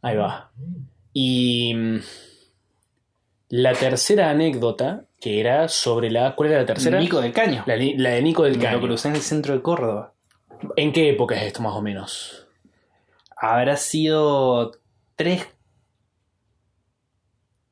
Ahí 0.00 0.16
va. 0.16 0.50
Y 1.12 1.74
mm, 1.74 1.98
la 3.50 3.74
tercera 3.74 4.30
anécdota, 4.30 5.04
que 5.20 5.40
era 5.40 5.68
sobre 5.68 6.10
la... 6.10 6.34
¿Cuál 6.34 6.50
era 6.50 6.60
la 6.60 6.66
tercera? 6.66 6.98
Nico 6.98 7.20
del 7.20 7.32
Caño. 7.32 7.64
La, 7.66 7.76
de 7.76 8.22
Nico 8.22 8.44
del 8.44 8.56
Me 8.56 8.64
lo 8.64 8.70
Caño. 8.70 8.80
crucé 8.80 9.08
en 9.08 9.16
el 9.16 9.20
centro 9.20 9.54
de 9.54 9.60
Córdoba. 9.60 10.13
¿En 10.76 10.92
qué 10.92 11.10
época 11.10 11.34
es 11.36 11.42
esto 11.44 11.62
más 11.62 11.74
o 11.74 11.82
menos? 11.82 12.46
Habrá 13.36 13.76
sido 13.76 14.72
tres, 15.16 15.46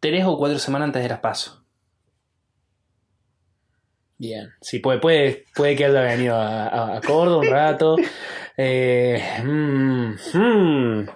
tres 0.00 0.24
o 0.26 0.36
cuatro 0.36 0.58
semanas 0.58 0.86
antes 0.86 1.02
de 1.02 1.08
las 1.08 1.20
paso. 1.20 1.64
Bien. 4.18 4.52
Sí, 4.60 4.78
puede, 4.78 4.98
puede, 5.00 5.44
puede 5.54 5.74
que 5.74 5.84
haya 5.86 6.00
venido 6.02 6.36
a, 6.36 6.68
a- 6.68 6.96
a 6.96 7.00
Córdoba 7.00 7.42
un 7.42 7.46
rato. 7.50 7.96
Eh, 8.58 9.18
mm, 9.42 10.14
mm. 10.34 11.08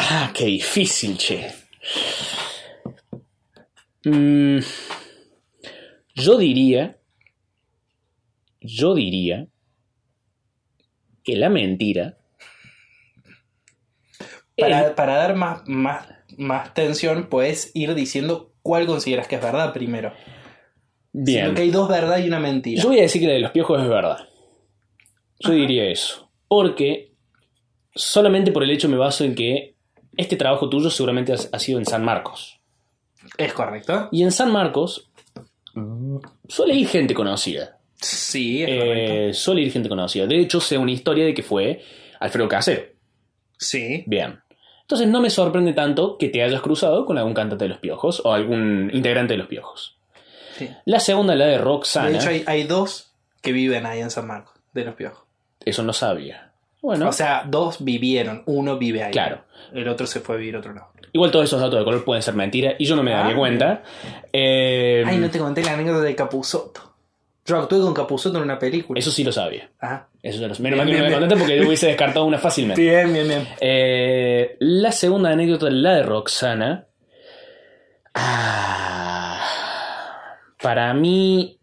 Ah, 0.00 0.30
qué 0.34 0.44
difícil, 0.44 1.16
che. 1.16 1.50
Mm, 4.04 4.58
yo 6.14 6.36
diría. 6.36 6.97
Yo 8.68 8.94
diría. 8.94 9.46
Que 11.24 11.36
la 11.36 11.48
mentira. 11.48 12.18
Para, 14.56 14.94
para 14.94 15.14
dar 15.14 15.36
más, 15.36 15.62
más, 15.66 16.08
más 16.36 16.74
tensión, 16.74 17.28
puedes 17.28 17.70
ir 17.74 17.94
diciendo 17.94 18.52
cuál 18.62 18.86
consideras 18.86 19.28
que 19.28 19.36
es 19.36 19.42
verdad 19.42 19.72
primero. 19.72 20.12
Bien. 21.12 21.44
Sino 21.44 21.54
que 21.54 21.62
hay 21.62 21.70
dos 21.70 21.88
verdad 21.88 22.18
y 22.18 22.28
una 22.28 22.40
mentira. 22.40 22.82
Yo 22.82 22.88
voy 22.88 22.98
a 22.98 23.02
decir 23.02 23.20
que 23.20 23.28
la 23.28 23.34
de 23.34 23.40
los 23.40 23.50
piojos 23.50 23.80
es 23.80 23.88
verdad. 23.88 24.28
Yo 25.40 25.52
diría 25.52 25.84
eso. 25.84 26.30
Porque 26.48 27.12
solamente 27.94 28.52
por 28.52 28.64
el 28.64 28.70
hecho 28.70 28.88
me 28.88 28.96
baso 28.96 29.24
en 29.24 29.34
que 29.34 29.76
este 30.16 30.36
trabajo 30.36 30.68
tuyo 30.68 30.90
seguramente 30.90 31.32
ha 31.32 31.58
sido 31.58 31.78
en 31.78 31.86
San 31.86 32.04
Marcos. 32.04 32.60
¿Es 33.36 33.52
correcto? 33.52 34.08
Y 34.12 34.22
en 34.22 34.32
San 34.32 34.52
Marcos 34.52 35.10
suele 36.48 36.74
ir 36.74 36.88
gente 36.88 37.14
conocida. 37.14 37.77
Sí, 38.00 38.62
es. 38.62 38.68
Eh, 38.70 39.30
suele 39.34 39.62
ir 39.62 39.72
gente 39.72 39.88
conocida. 39.88 40.26
De 40.26 40.38
hecho, 40.38 40.60
sé 40.60 40.78
una 40.78 40.92
historia 40.92 41.24
de 41.24 41.34
que 41.34 41.42
fue 41.42 41.82
Alfredo 42.20 42.48
Casero. 42.48 42.82
Sí. 43.56 44.04
Bien. 44.06 44.40
Entonces 44.82 45.08
no 45.08 45.20
me 45.20 45.30
sorprende 45.30 45.72
tanto 45.74 46.16
que 46.16 46.28
te 46.28 46.42
hayas 46.42 46.60
cruzado 46.62 47.04
con 47.04 47.18
algún 47.18 47.34
cantante 47.34 47.64
de 47.64 47.68
los 47.70 47.78
piojos 47.78 48.22
o 48.24 48.32
algún 48.32 48.90
integrante 48.92 49.34
de 49.34 49.38
los 49.38 49.48
piojos. 49.48 49.96
sí. 50.56 50.68
La 50.86 51.00
segunda, 51.00 51.34
la 51.34 51.46
de 51.46 51.58
Roxana. 51.58 52.08
De 52.10 52.16
hecho, 52.16 52.28
hay, 52.30 52.44
hay 52.46 52.62
dos 52.64 53.10
que 53.42 53.52
viven 53.52 53.84
ahí 53.86 54.00
en 54.00 54.10
San 54.10 54.26
Marcos, 54.26 54.54
de 54.72 54.84
los 54.84 54.94
piojos. 54.94 55.24
Eso 55.64 55.82
no 55.82 55.92
sabía. 55.92 56.52
Bueno, 56.80 57.08
O 57.08 57.12
sea, 57.12 57.44
dos 57.46 57.84
vivieron, 57.84 58.42
uno 58.46 58.78
vive 58.78 59.02
ahí. 59.02 59.10
Claro. 59.12 59.42
El 59.74 59.88
otro 59.88 60.06
se 60.06 60.20
fue 60.20 60.36
a 60.36 60.38
vivir 60.38 60.54
a 60.56 60.60
otro 60.60 60.72
lado. 60.72 60.88
Igual 61.12 61.30
todos 61.30 61.44
esos 61.46 61.60
datos 61.60 61.78
de 61.78 61.84
color 61.84 62.04
pueden 62.04 62.22
ser 62.22 62.34
mentira 62.34 62.74
y 62.78 62.84
yo 62.84 62.94
no 62.96 63.02
me 63.02 63.10
daría 63.10 63.32
Ah, 63.32 63.36
cuenta. 63.36 63.82
Eh, 64.32 65.02
Ay, 65.06 65.18
no 65.18 65.28
te 65.30 65.38
conté 65.38 65.62
la 65.64 65.72
anécdota 65.74 66.02
de 66.04 66.14
Capuzoto. 66.14 66.87
Yo 67.48 67.56
actué 67.56 67.80
con 67.80 67.94
Capuzoto 67.94 68.36
en 68.36 68.44
una 68.44 68.58
película. 68.58 69.00
Eso 69.00 69.10
sí 69.10 69.24
lo 69.24 69.32
sabía. 69.32 69.70
Ah. 69.80 70.06
Eso 70.22 70.38
ya 70.38 70.48
lo 70.48 70.54
Bien, 70.54 70.64
Menos 70.64 70.78
mal 70.78 70.86
que 70.86 70.98
no 70.98 71.04
me 71.04 71.12
contaste 71.12 71.36
porque 71.36 71.56
yo 71.56 71.66
hubiese 71.66 71.86
descartado 71.86 72.26
una 72.26 72.36
fácilmente. 72.36 72.82
Bien, 72.82 73.10
bien, 73.10 73.26
bien. 73.26 73.48
Eh, 73.58 74.56
la 74.60 74.92
segunda 74.92 75.30
anécdota, 75.30 75.70
la 75.70 75.94
de 75.94 76.02
Roxana. 76.02 76.86
Ah, 78.12 79.40
para 80.60 80.92
mí. 80.92 81.58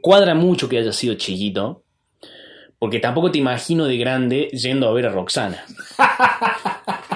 Cuadra 0.00 0.34
mucho 0.34 0.66
que 0.66 0.78
haya 0.78 0.92
sido 0.92 1.16
chiquito. 1.16 1.84
Porque 2.78 3.00
tampoco 3.00 3.30
te 3.30 3.36
imagino 3.36 3.84
de 3.84 3.98
grande 3.98 4.48
yendo 4.48 4.88
a 4.88 4.94
ver 4.94 5.06
a 5.06 5.10
Roxana. 5.10 5.62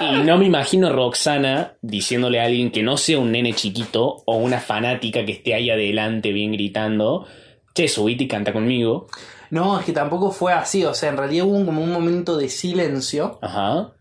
Y 0.00 0.22
no 0.22 0.36
me 0.38 0.44
imagino 0.46 0.92
Roxana 0.92 1.76
diciéndole 1.80 2.40
a 2.40 2.44
alguien 2.44 2.70
que 2.70 2.82
no 2.82 2.96
sea 2.96 3.18
un 3.18 3.32
nene 3.32 3.54
chiquito 3.54 4.22
o 4.26 4.36
una 4.36 4.60
fanática 4.60 5.24
que 5.24 5.32
esté 5.32 5.54
ahí 5.54 5.70
adelante 5.70 6.32
bien 6.32 6.52
gritando, 6.52 7.26
che, 7.74 7.88
subite 7.88 8.24
y 8.24 8.28
canta 8.28 8.52
conmigo. 8.52 9.06
No, 9.50 9.78
es 9.78 9.86
que 9.86 9.92
tampoco 9.92 10.30
fue 10.32 10.52
así. 10.52 10.84
O 10.84 10.92
sea, 10.92 11.08
en 11.10 11.16
realidad 11.16 11.46
hubo 11.46 11.56
un- 11.56 11.64
como 11.66 11.82
un 11.82 11.92
momento 11.92 12.36
de 12.36 12.48
silencio. 12.48 13.38
Ajá. 13.42 13.92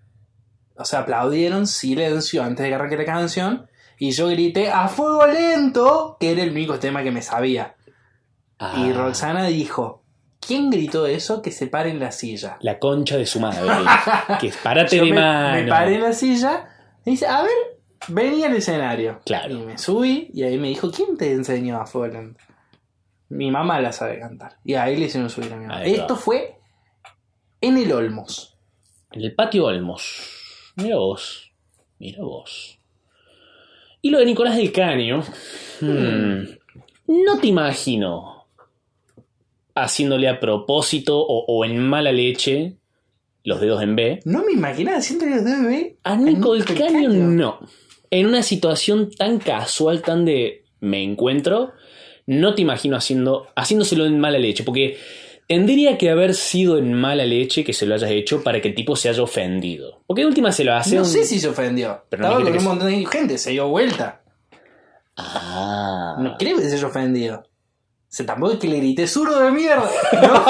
o 0.78 0.84
sea, 0.84 1.00
aplaudieron 1.00 1.68
silencio 1.68 2.44
antes 2.44 2.62
de 2.64 2.70
que 2.70 2.76
arranque 2.76 2.98
la 2.98 3.06
canción. 3.06 3.68
Y 3.98 4.12
yo 4.12 4.28
grité 4.28 4.70
a 4.70 4.90
fuego 4.90 5.26
lento, 5.26 6.18
que 6.20 6.32
era 6.34 6.44
el 6.44 6.52
único 6.52 6.80
tema 6.80 7.02
que 7.02 7.12
me 7.12 7.22
sabía. 7.22 7.76
Y 8.60 8.90
Ah, 8.90 8.92
Roxana 8.94 9.46
dijo, 9.46 10.04
¿quién 10.46 10.70
gritó 10.70 11.06
eso? 11.06 11.42
Que 11.42 11.52
se 11.52 11.68
pare 11.68 11.90
en 11.90 12.00
la 12.00 12.12
silla. 12.12 12.58
La 12.62 12.80
concha 12.80 13.18
de 13.18 13.26
su 13.26 13.40
madre. 13.40 13.62
que 14.40 14.52
párate 14.64 14.98
Yo 14.98 15.06
de 15.06 15.12
me, 15.12 15.20
mano. 15.20 15.64
me 15.64 15.68
paré 15.70 15.96
en 15.96 16.02
la 16.02 16.14
silla 16.14 16.68
y 17.06 17.12
dice, 17.12 17.28
a 17.28 17.42
ver, 17.42 17.52
vení 18.08 18.44
al 18.44 18.56
escenario. 18.56 19.22
Claro. 19.26 19.54
Y 19.54 19.58
me 19.60 19.78
subí 19.78 20.30
y 20.34 20.44
ahí 20.44 20.58
me 20.58 20.70
dijo, 20.70 20.92
¿quién 20.92 21.18
te 21.18 21.32
enseñó 21.32 21.82
a 21.82 22.08
lento? 22.08 22.40
Mi 23.30 23.50
mamá 23.50 23.80
la 23.82 23.92
sabe 23.92 24.20
cantar. 24.20 24.58
Y 24.64 24.76
ahí 24.76 24.96
le 24.98 25.08
hicieron 25.08 25.30
subir 25.30 25.52
a 25.54 25.58
mi 25.58 25.66
mamá. 25.66 25.80
Ahí 25.80 25.96
va. 25.96 26.02
Esto 26.02 26.16
fue 26.16 26.60
en 27.62 27.78
el 27.78 27.92
Olmos. 27.92 28.58
En 29.12 29.22
el 29.22 29.34
patio 29.34 29.66
Olmos. 29.66 30.72
Mira 30.76 30.98
vos. 30.98 31.52
Mira 31.98 32.24
vos. 32.24 32.80
Y 34.02 34.10
lo 34.12 34.20
de 34.20 34.26
Nicolás 34.26 34.58
del 34.58 34.72
Caño. 34.72 35.24
hmm, 35.82 36.44
no 37.08 37.40
te 37.40 37.48
imagino 37.48 38.35
haciéndole 39.76 40.28
a 40.30 40.40
propósito 40.40 41.20
o, 41.20 41.46
o 41.48 41.66
en 41.66 41.78
mala 41.80 42.12
leche 42.12 42.78
los 43.44 43.62
dedos 43.62 43.84
en 43.84 43.96
B. 43.96 44.20
No 44.26 44.44
me 44.44 44.54
imaginaba 44.54 44.98
haciendo 44.98 45.26
los 45.26 45.44
dedos 45.44 45.62
de 45.62 45.68
bebé. 45.68 45.98
A 46.04 46.16
Nico 46.16 46.54
del 46.54 46.66
del 46.66 46.78
Caño 46.78 47.10
Caño. 47.10 47.28
no. 47.28 47.60
En 48.12 48.28
una 48.28 48.42
situación 48.44 49.10
tan 49.12 49.40
casual, 49.40 50.02
tan 50.02 50.26
de 50.26 50.64
me 50.80 51.04
encuentro, 51.04 51.74
no 52.28 52.56
te 52.56 52.62
imagino 52.62 52.96
haciendo, 52.96 53.48
haciéndoselo 53.56 54.06
en 54.06 54.20
mala 54.20 54.38
leche, 54.40 54.64
porque 54.64 54.98
tendría 55.48 55.98
que 55.98 56.10
haber 56.10 56.34
sido 56.34 56.78
en 56.78 56.94
mala 56.94 57.26
leche 57.26 57.64
que 57.64 57.74
se 57.74 57.86
lo 57.86 57.94
hayas 57.96 58.12
hecho 58.12 58.42
para 58.44 58.62
que 58.62 58.70
el 58.70 58.76
tipo 58.76 58.96
se 58.96 59.10
haya 59.10 59.22
ofendido. 59.22 60.02
Porque 60.08 60.22
de 60.22 60.28
última 60.28 60.52
se 60.52 60.64
lo 60.64 60.74
hace 60.74 60.96
No 60.96 61.02
un- 61.02 61.08
sé 61.08 61.26
si 61.26 61.40
se 61.40 61.48
ofendió. 61.50 62.04
Pero 62.10 62.22
no 62.22 62.28
Estaba 62.30 62.44
con 62.44 62.54
dijiste 62.54 62.70
un 62.70 62.78
montón 62.78 62.90
de 63.00 63.06
gente, 63.06 63.38
se 63.38 63.52
dio 63.52 63.68
vuelta. 63.68 64.24
Ah. 65.18 66.16
No 66.20 66.36
creo 66.38 66.58
que 66.58 66.70
se 66.70 66.76
haya 66.76 66.88
ofendido. 66.88 67.44
O 68.16 68.18
sea, 68.18 68.26
tampoco 68.28 68.54
es 68.54 68.60
que 68.60 68.68
le 68.70 68.78
grité 68.78 69.08
zurdo 69.08 69.42
de 69.42 69.52
mierda. 69.52 69.90
¿no? 70.22 70.46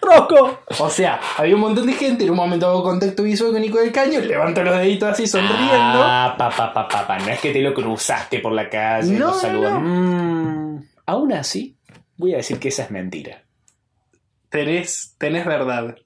¡Rosco! 0.00 0.60
O 0.78 0.88
sea, 0.88 1.20
había 1.36 1.56
un 1.56 1.60
montón 1.60 1.88
de 1.88 1.92
gente. 1.94 2.22
En 2.22 2.30
un 2.30 2.36
momento 2.36 2.68
hago 2.68 2.84
contacto 2.84 3.24
visual 3.24 3.50
con 3.50 3.60
Nico 3.60 3.78
del 3.78 3.90
Caño. 3.90 4.20
Levanto 4.20 4.62
los 4.62 4.78
deditos 4.78 5.08
así 5.08 5.26
sonriendo. 5.26 5.66
Ah, 5.72 6.36
pa, 6.38 6.48
pa, 6.50 6.72
pa, 6.72 6.86
pa, 6.86 7.04
pa. 7.04 7.18
No 7.18 7.30
es 7.30 7.40
que 7.40 7.52
te 7.52 7.60
lo 7.60 7.74
cruzaste 7.74 8.38
por 8.38 8.52
la 8.52 8.70
calle, 8.70 9.10
No, 9.14 9.18
lo 9.18 9.26
no, 9.32 9.34
saludas. 9.34 9.72
no. 9.72 9.80
Mm, 9.80 10.84
aún 11.06 11.32
así, 11.32 11.76
voy 12.16 12.34
a 12.34 12.36
decir 12.36 12.60
que 12.60 12.68
esa 12.68 12.84
es 12.84 12.92
mentira. 12.92 13.42
Tenés, 14.48 15.16
tenés 15.18 15.44
verdad. 15.46 15.96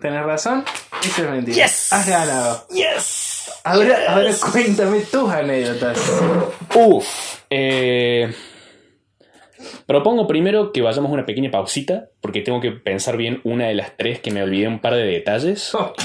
Tenés 0.00 0.22
razón. 0.24 0.64
Eso 1.04 1.24
es 1.24 1.30
mentira. 1.30 1.66
Yes. 1.66 1.92
Has 1.92 2.06
ganado. 2.08 2.66
¡Yes! 2.70 3.50
Ahora, 3.64 3.98
ahora 4.08 4.30
cuéntame 4.50 5.00
tus 5.00 5.30
anécdotas. 5.30 6.00
Uf. 6.74 7.06
Eh, 7.50 8.34
propongo 9.86 10.26
primero 10.26 10.72
que 10.72 10.82
vayamos 10.82 11.10
a 11.10 11.14
una 11.14 11.26
pequeña 11.26 11.50
pausita, 11.50 12.08
porque 12.20 12.40
tengo 12.40 12.60
que 12.60 12.72
pensar 12.72 13.16
bien 13.16 13.40
una 13.44 13.66
de 13.66 13.74
las 13.74 13.96
tres 13.96 14.20
que 14.20 14.30
me 14.30 14.42
olvidé 14.42 14.68
un 14.68 14.80
par 14.80 14.94
de 14.94 15.04
detalles. 15.04 15.74
Ok. 15.78 16.02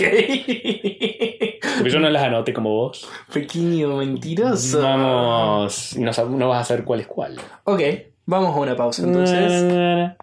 Porque 1.77 1.89
yo 1.89 1.99
no 1.99 2.09
las 2.09 2.23
anoté 2.23 2.53
como 2.53 2.69
vos. 2.69 3.09
Pequeño 3.33 3.97
mentiroso. 3.97 4.81
Vamos. 4.81 5.95
No, 5.97 6.11
no 6.29 6.49
vas 6.49 6.61
a 6.61 6.63
saber 6.65 6.83
cuál 6.83 6.99
es 7.01 7.07
cuál. 7.07 7.37
Ok, 7.63 7.81
vamos 8.25 8.55
a 8.55 8.59
una 8.59 8.75
pausa 8.75 9.03
entonces. 9.03 10.13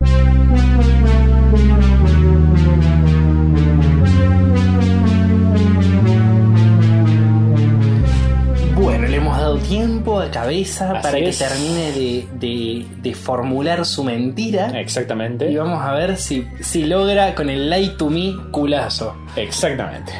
Tiempo 9.71 10.21
a 10.21 10.31
cabeza 10.31 10.93
Así 10.93 11.03
para 11.03 11.19
que 11.19 11.33
termine 11.33 11.93
de, 11.93 12.29
de- 12.35 12.87
de 13.01 13.15
formular 13.15 13.87
su 13.87 14.05
mentira. 14.05 14.79
Exactamente. 14.81 15.51
Y 15.51 15.57
vamos 15.57 15.81
a 15.83 15.93
ver 15.95 16.17
si, 16.17 16.47
si 16.61 16.85
logra 16.85 17.35
con 17.35 17.49
el 17.49 17.71
lie 17.71 17.91
to 17.97 18.11
me 18.11 18.35
culazo. 18.51 19.17
Exactamente. 19.37 20.13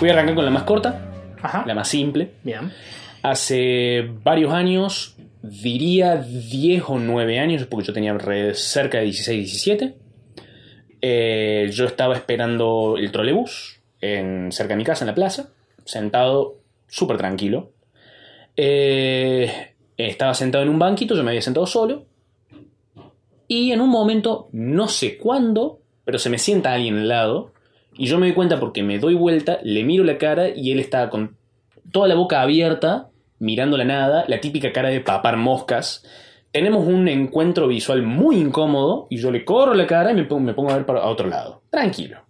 Voy 0.00 0.08
a 0.08 0.12
arrancar 0.12 0.34
con 0.36 0.44
la 0.44 0.50
más 0.50 0.62
corta, 0.62 1.10
Ajá. 1.42 1.64
la 1.66 1.74
más 1.74 1.88
simple. 1.88 2.30
Bien. 2.42 2.72
Hace 3.22 4.08
varios 4.24 4.52
años, 4.52 5.16
diría 5.42 6.16
10 6.16 6.82
o 6.88 6.98
9 6.98 7.38
años, 7.38 7.66
porque 7.66 7.86
yo 7.88 7.92
tenía 7.92 8.16
cerca 8.54 8.98
de 8.98 9.04
16, 9.04 9.44
17. 9.50 9.94
eh, 11.02 11.70
yo 11.72 11.84
estaba 11.86 12.14
esperando 12.14 12.96
el 12.98 13.10
trolebús 13.12 13.80
en, 14.00 14.52
cerca 14.52 14.74
de 14.74 14.78
mi 14.78 14.84
casa, 14.84 15.04
en 15.04 15.08
la 15.08 15.14
plaza, 15.14 15.48
sentado 15.84 16.56
súper 16.88 17.16
tranquilo. 17.18 17.70
Eh, 18.56 19.74
estaba 19.96 20.34
sentado 20.34 20.64
en 20.64 20.70
un 20.70 20.78
banquito, 20.78 21.14
yo 21.14 21.22
me 21.22 21.30
había 21.30 21.42
sentado 21.42 21.66
solo. 21.66 22.06
Y 23.48 23.72
en 23.72 23.80
un 23.80 23.90
momento, 23.90 24.48
no 24.52 24.88
sé 24.88 25.18
cuándo, 25.18 25.80
pero 26.04 26.18
se 26.18 26.30
me 26.30 26.38
sienta 26.38 26.72
alguien 26.72 26.98
al 26.98 27.08
lado. 27.08 27.52
Y 27.94 28.06
yo 28.06 28.18
me 28.18 28.26
doy 28.26 28.34
cuenta 28.34 28.58
porque 28.58 28.82
me 28.82 28.98
doy 28.98 29.14
vuelta, 29.14 29.58
le 29.62 29.84
miro 29.84 30.04
la 30.04 30.18
cara 30.18 30.48
y 30.48 30.72
él 30.72 30.80
está 30.80 31.10
con 31.10 31.36
toda 31.90 32.08
la 32.08 32.14
boca 32.14 32.40
abierta, 32.40 33.10
mirando 33.38 33.76
la 33.76 33.84
nada, 33.84 34.24
la 34.28 34.40
típica 34.40 34.72
cara 34.72 34.88
de 34.88 35.00
papar 35.00 35.36
moscas. 35.36 36.04
Tenemos 36.50 36.86
un 36.86 37.08
encuentro 37.08 37.68
visual 37.68 38.02
muy 38.02 38.36
incómodo 38.36 39.06
y 39.10 39.18
yo 39.18 39.30
le 39.30 39.44
corro 39.44 39.74
la 39.74 39.86
cara 39.86 40.12
y 40.12 40.14
me 40.14 40.24
pongo, 40.24 40.70
a 40.70 40.76
ver 40.76 40.86
para 40.86 41.00
a 41.00 41.08
otro 41.08 41.28
lado. 41.28 41.62
Tranquilo. 41.70 42.20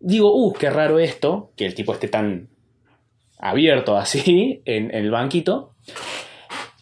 Digo, 0.00 0.34
uh, 0.34 0.52
qué 0.54 0.70
raro 0.70 0.98
esto, 0.98 1.52
que 1.56 1.66
el 1.66 1.74
tipo 1.74 1.92
esté 1.92 2.08
tan 2.08 2.48
abierto 3.40 3.96
así 3.96 4.62
en, 4.64 4.94
en 4.94 5.04
el 5.04 5.10
banquito. 5.10 5.74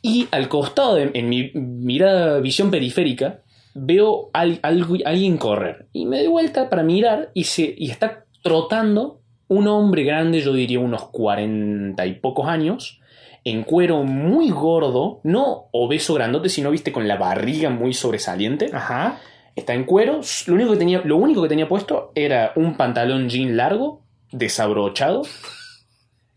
Y 0.03 0.29
al 0.31 0.49
costado, 0.49 0.95
de, 0.95 1.11
en 1.15 1.29
mi 1.29 1.51
mirada, 1.55 2.41
visión 2.41 2.71
periférica, 2.71 3.43
veo 3.75 4.31
al, 4.33 4.59
algo, 4.63 4.97
alguien 5.05 5.37
correr. 5.37 5.89
Y 5.93 6.07
me 6.07 6.19
doy 6.19 6.29
vuelta 6.29 6.71
para 6.71 6.83
mirar 6.83 7.31
y, 7.35 7.45
se, 7.45 7.75
y 7.77 7.91
está 7.91 8.25
trotando 8.43 9.21
un 9.49 9.67
hombre 9.67 10.05
grande, 10.05 10.41
yo 10.41 10.53
diría 10.53 10.79
unos 10.79 11.09
cuarenta 11.09 12.07
y 12.07 12.15
pocos 12.15 12.47
años, 12.47 13.01
en 13.45 13.65
cuero 13.65 14.03
muy 14.03 14.51
gordo, 14.51 15.21
no 15.25 15.69
obeso 15.73 16.15
grandote, 16.15 16.49
sino 16.49 16.71
viste 16.71 16.93
con 16.93 17.09
la 17.09 17.17
barriga 17.17 17.71
muy 17.71 17.95
sobresaliente. 17.95 18.71
Ajá. 18.73 19.19
Está 19.57 19.75
en 19.75 19.85
cuero. 19.85 20.21
Lo 20.47 20.55
único 20.55 20.73
que 20.73 20.77
tenía, 20.77 21.01
lo 21.05 21.17
único 21.17 21.43
que 21.43 21.49
tenía 21.49 21.69
puesto 21.69 22.13
era 22.15 22.53
un 22.57 22.77
pantalón 22.77 23.29
jean 23.29 23.57
largo, 23.57 24.03
desabrochado. 24.31 25.23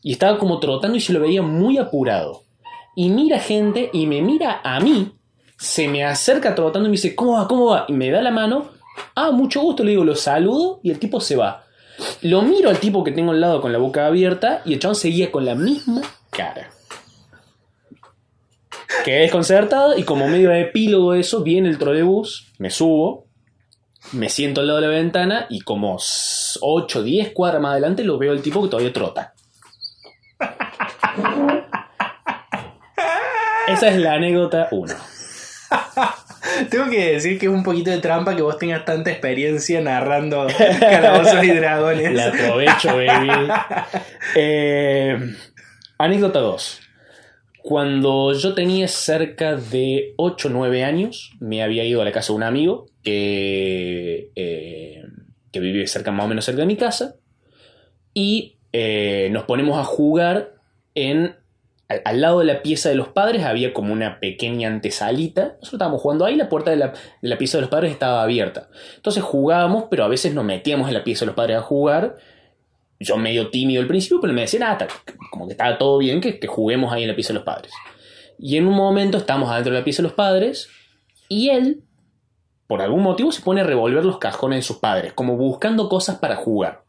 Y 0.02 0.14
estaba 0.14 0.38
como 0.38 0.60
trotando 0.60 0.98
y 0.98 1.02
se 1.02 1.14
lo 1.14 1.20
veía 1.20 1.42
muy 1.42 1.78
apurado. 1.78 2.44
Y 2.96 3.10
mira 3.10 3.40
gente 3.40 3.90
y 3.94 4.08
me 4.08 4.22
mira 4.22 4.62
a 4.64 4.80
mí. 4.80 5.14
Se 5.58 5.88
me 5.88 6.04
acerca 6.04 6.56
trotando 6.56 6.88
y 6.88 6.92
me 6.92 6.98
dice, 6.98 7.16
¿cómo 7.16 7.34
va? 7.34 7.48
¿Cómo 7.48 7.68
va? 7.68 7.86
Y 7.88 7.94
me 7.94 8.10
da 8.10 8.22
la 8.22 8.32
mano. 8.32 8.70
Ah, 9.16 9.32
mucho 9.32 9.62
gusto. 9.62 9.84
Le 9.84 9.92
digo, 9.92 10.04
lo 10.04 10.16
saludo 10.16 10.80
y 10.84 10.90
el 10.92 11.00
tipo 11.00 11.20
se 11.22 11.36
va. 11.36 11.66
Lo 12.22 12.42
miro 12.42 12.70
al 12.70 12.80
tipo 12.80 13.04
que 13.04 13.12
tengo 13.12 13.32
al 13.32 13.42
lado 13.42 13.62
con 13.62 13.72
la 13.72 13.78
boca 13.78 14.08
abierta 14.08 14.62
y 14.66 14.74
el 14.74 14.80
chabón 14.80 14.96
seguía 14.96 15.32
con 15.32 15.46
la 15.46 15.56
misma 15.56 16.02
cara. 16.32 16.72
Quedé 19.06 19.22
desconcertado 19.22 19.98
y 19.98 20.04
como 20.04 20.28
medio 20.28 20.52
epílogo 20.54 21.14
de 21.14 21.22
eso, 21.22 21.42
viene 21.42 21.70
el 21.70 21.78
trolebús, 21.78 22.52
me 22.60 22.70
subo, 22.70 23.26
me 24.12 24.30
siento 24.30 24.62
al 24.62 24.68
lado 24.68 24.82
de 24.82 24.88
la 24.88 24.94
ventana 24.94 25.48
y 25.50 25.62
como 25.62 25.98
8, 26.62 27.04
10 27.04 27.32
cuadras 27.32 27.62
más 27.62 27.72
adelante 27.72 28.04
lo 28.04 28.18
veo 28.18 28.32
al 28.32 28.42
tipo 28.42 28.62
que 28.62 28.70
todavía 28.70 28.94
trota. 28.94 29.34
Esa 33.68 33.88
es 33.90 33.98
la 33.98 34.14
anécdota 34.14 34.68
1. 34.72 34.94
Tengo 36.70 36.90
que 36.90 37.14
decir 37.14 37.40
que 37.40 37.46
es 37.46 37.52
un 37.52 37.64
poquito 37.64 37.92
de 37.92 38.00
trampa 38.00 38.36
que 38.36 38.42
vos 38.42 38.58
tengas 38.58 38.84
tanta 38.86 39.12
experiencia 39.12 39.82
narrando 39.82 40.48
calabozos 40.80 41.44
y 41.44 41.52
dragones. 41.52 42.14
La 42.14 42.28
aprovecho, 42.28 42.96
baby. 42.96 43.30
Eh, 44.36 45.18
anécdota 45.98 46.40
2. 46.40 46.80
Cuando 47.64 48.34
yo 48.34 48.54
tenía 48.54 48.88
cerca 48.88 49.56
de 49.56 50.14
8 50.18 50.48
o 50.48 50.52
9 50.52 50.84
años, 50.84 51.34
me 51.40 51.62
había 51.62 51.84
ido 51.84 52.02
a 52.02 52.06
la 52.06 52.12
casa 52.12 52.34
de 52.34 52.38
un 52.38 52.44
amigo 52.44 52.88
que, 53.04 54.32
eh, 54.36 55.04
que 55.52 55.60
vive 55.60 55.86
cerca, 55.88 56.12
más 56.12 56.26
o 56.26 56.30
menos 56.30 56.46
cerca 56.46 56.62
de 56.62 56.68
mi 56.68 56.76
casa. 56.76 57.16
Y 58.14 58.58
eh, 58.74 59.30
nos 59.32 59.44
ponemos 59.44 59.78
a 59.78 59.84
jugar 59.84 60.61
en. 60.96 61.36
Al, 62.06 62.22
lado 62.22 62.40
de 62.40 62.46
la 62.46 62.62
pieza 62.62 62.88
de 62.88 62.96
los 62.96 63.10
padres 63.10 63.44
había 63.44 63.74
como 63.74 63.92
una 63.92 64.22
pequeña 64.22 64.70
antesalita. 64.70 65.42
Nosotros 65.60 65.74
estábamos 65.74 66.02
jugando 66.02 66.24
ahí, 66.24 66.36
la 66.38 66.48
puerta 66.48 66.72
de 66.72 66.78
la, 66.78 66.94
la 67.20 67.38
pieza 67.38 67.58
de 67.58 67.64
los 67.64 67.70
padres 67.70 67.92
estaba 67.92 68.24
abierta. 68.24 68.70
Entonces 68.96 69.22
jugábamos, 69.22 69.86
pero 69.92 70.06
a 70.06 70.08
veces 70.08 70.34
nos 70.34 70.46
metíamos 70.46 70.88
en 70.88 70.94
la 70.94 71.04
pieza 71.04 71.26
de 71.26 71.28
los 71.28 71.36
padres 71.36 71.58
a 71.58 71.62
jugar. 71.62 72.16
Yo 72.98 73.18
medio 73.18 73.50
tímido 73.50 73.82
al 73.82 73.88
principio, 73.90 74.22
pero 74.22 74.32
me 74.32 74.40
decían, 74.42 74.64
ah, 74.64 74.78
como 75.32 75.48
que 75.48 75.52
estaba 75.52 75.78
todo 75.78 75.98
bien, 75.98 76.22
que, 76.22 76.40
que 76.40 76.48
juguemos 76.48 76.94
ahí 76.94 77.02
en 77.02 77.10
la 77.10 77.16
pieza 77.16 77.34
de 77.34 77.40
los 77.40 77.44
padres. 77.44 77.74
Y 78.40 78.56
en 78.56 78.68
un 78.68 78.74
momento 78.76 79.18
estamos 79.18 79.50
adentro 79.52 79.74
de 79.74 79.80
la 79.80 79.84
pieza 79.84 80.02
de 80.02 80.08
los 80.08 80.14
padres 80.14 80.70
y 81.28 81.50
él, 81.50 81.84
por 82.68 82.82
algún 82.82 83.04
motivo, 83.04 83.34
se 83.34 83.42
pone 83.42 83.62
a 83.62 83.64
revolver 83.66 84.06
los 84.06 84.18
cajones 84.18 84.60
de 84.60 84.64
sus 84.64 84.78
padres, 84.78 85.12
como 85.12 85.36
buscando 85.36 85.90
cosas 85.90 86.20
para 86.20 86.38
jugar. 86.38 86.84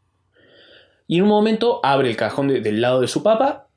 Y 1.07 1.17
en 1.17 1.23
un 1.23 1.29
momento 1.29 1.81
abre 1.83 2.09
el 2.09 2.15
cajón 2.15 2.47
de- 2.47 2.61
del 2.61 2.79
lado 2.79 3.01
de 3.01 3.09
su 3.09 3.21
papá 3.21 3.67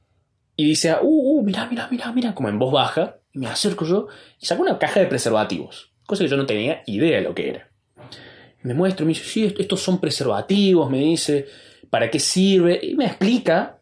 y 0.57 0.65
dice, 0.65 0.95
uh, 1.01 1.39
uh, 1.39 1.43
mira, 1.43 1.67
mira, 1.71 1.87
mira, 1.91 2.11
mira, 2.13 2.35
como 2.35 2.49
en 2.49 2.59
voz 2.59 2.73
baja. 2.73 3.17
Y 3.33 3.39
me 3.39 3.47
acerco 3.49 3.85
yo 3.85 4.07
y 4.41 4.47
saco 4.47 4.63
una 4.63 4.79
caja 4.79 5.01
de 5.01 5.07
preservativos, 5.07 5.93
cosa 6.07 6.25
que 6.25 6.31
yo 6.31 6.37
no 6.39 6.47
tenía 6.47 6.83
idea 6.87 7.17
de 7.19 7.23
lo 7.23 7.35
que 7.35 7.51
era. 7.51 7.69
Me 8.63 8.73
muestra, 8.73 9.05
me 9.05 9.11
dice, 9.11 9.25
sí, 9.25 9.45
est- 9.45 9.61
estos 9.61 9.81
son 9.83 10.01
preservativos, 10.01 10.89
me 10.91 10.99
dice, 10.99 11.47
¿para 11.91 12.11
qué 12.11 12.19
sirve? 12.19 12.81
Y 12.83 12.95
me 12.95 13.05
explica, 13.05 13.79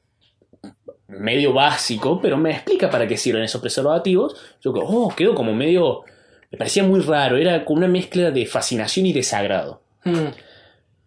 medio 1.07 1.53
básico, 1.53 2.21
pero 2.21 2.37
me 2.37 2.51
explica 2.51 2.91
para 2.91 3.07
qué 3.07 3.17
sirven 3.17 3.45
esos 3.45 3.61
preservativos. 3.61 4.35
Yo 4.61 4.73
quedo, 4.73 4.85
oh, 4.87 5.15
quedo 5.15 5.35
como 5.35 5.55
medio, 5.55 6.03
me 6.51 6.59
parecía 6.59 6.83
muy 6.83 7.01
raro, 7.01 7.37
era 7.37 7.65
como 7.65 7.79
una 7.79 7.89
mezcla 7.89 8.31
de 8.31 8.47
fascinación 8.47 9.07
y 9.07 9.13
desagrado. 9.13 9.83
Mm. 10.05 10.33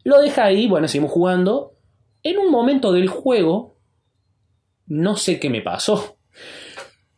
Lo 0.05 0.21
deja 0.21 0.45
ahí, 0.45 0.67
bueno, 0.67 0.87
seguimos 0.87 1.11
jugando. 1.11 1.73
En 2.23 2.37
un 2.37 2.49
momento 2.49 2.91
del 2.93 3.09
juego, 3.09 3.75
no 4.87 5.15
sé 5.15 5.39
qué 5.39 5.49
me 5.49 5.61
pasó, 5.61 6.17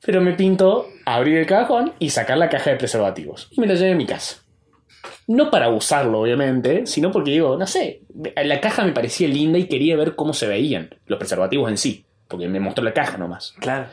pero 0.05 0.21
me 0.21 0.33
pintó 0.33 0.87
abrir 1.05 1.37
el 1.37 1.45
cajón 1.45 1.93
y 1.99 2.09
sacar 2.09 2.37
la 2.37 2.49
caja 2.49 2.71
de 2.71 2.77
preservativos. 2.77 3.47
Y 3.51 3.61
me 3.61 3.67
la 3.67 3.75
llevé 3.75 3.91
a 3.91 3.95
mi 3.95 4.05
casa. 4.05 4.43
No 5.27 5.51
para 5.51 5.69
usarlo, 5.69 6.21
obviamente, 6.21 6.85
sino 6.85 7.11
porque 7.11 7.31
digo, 7.31 7.57
no 7.57 7.67
sé, 7.67 8.01
la 8.35 8.59
caja 8.59 8.83
me 8.83 8.91
parecía 8.91 9.27
linda 9.27 9.59
y 9.59 9.67
quería 9.67 9.95
ver 9.95 10.15
cómo 10.15 10.33
se 10.33 10.47
veían 10.47 10.89
los 11.05 11.19
preservativos 11.19 11.69
en 11.69 11.77
sí, 11.77 12.05
porque 12.27 12.47
me 12.47 12.59
mostró 12.59 12.83
la 12.83 12.93
caja 12.93 13.17
nomás. 13.17 13.53
Claro. 13.59 13.87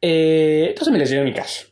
Eh, 0.00 0.66
entonces 0.70 0.92
me 0.92 0.98
la 0.98 1.04
llevé 1.04 1.20
a 1.20 1.24
mi 1.24 1.34
casa. 1.34 1.66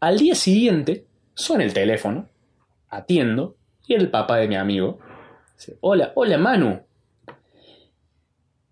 Al 0.00 0.18
día 0.18 0.34
siguiente, 0.34 1.06
suena 1.34 1.64
el 1.64 1.72
teléfono, 1.72 2.28
atiendo, 2.88 3.56
y 3.86 3.94
el 3.94 4.10
papá 4.10 4.38
de 4.38 4.48
mi 4.48 4.56
amigo. 4.56 4.98
Dice, 5.56 5.76
hola, 5.80 6.12
hola 6.14 6.38
Manu. 6.38 6.85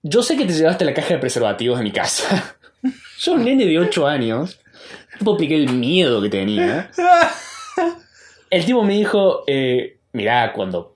Yo 0.07 0.23
sé 0.23 0.37
que 0.37 0.45
te 0.45 0.53
llevaste 0.53 0.85
la 0.85 0.93
caja 0.93 1.15
de 1.15 1.19
preservativos 1.19 1.79
de 1.79 1.85
mi 1.85 1.91
casa. 1.91 2.57
Yo, 3.19 3.33
un 3.33 3.45
nene 3.45 3.65
de 3.65 3.79
8 3.79 4.07
años, 4.07 4.61
no 5.19 5.25
puedo 5.25 5.39
explicar 5.39 5.59
el 5.59 5.79
miedo 5.79 6.21
que 6.21 6.29
tenía. 6.29 6.91
El 8.51 8.65
tipo 8.67 8.85
me 8.85 8.93
dijo, 8.95 9.45
eh, 9.47 9.97
mirá, 10.13 10.53
cuando... 10.53 10.95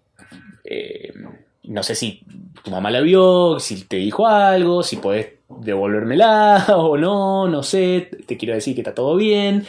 eh, 0.62 1.12
no 1.64 1.82
sé 1.82 1.94
si 1.94 2.22
tu 2.62 2.70
mamá 2.70 2.90
la 2.90 3.00
vio, 3.00 3.58
si 3.60 3.82
te 3.84 3.96
dijo 3.96 4.26
algo, 4.26 4.82
si 4.82 4.96
podés 4.96 5.28
devolvérmela 5.48 6.66
o 6.76 6.98
no, 6.98 7.48
no 7.48 7.62
sé, 7.62 8.10
te 8.26 8.36
quiero 8.36 8.54
decir 8.54 8.74
que 8.74 8.82
está 8.82 8.94
todo 8.94 9.16
bien. 9.16 9.66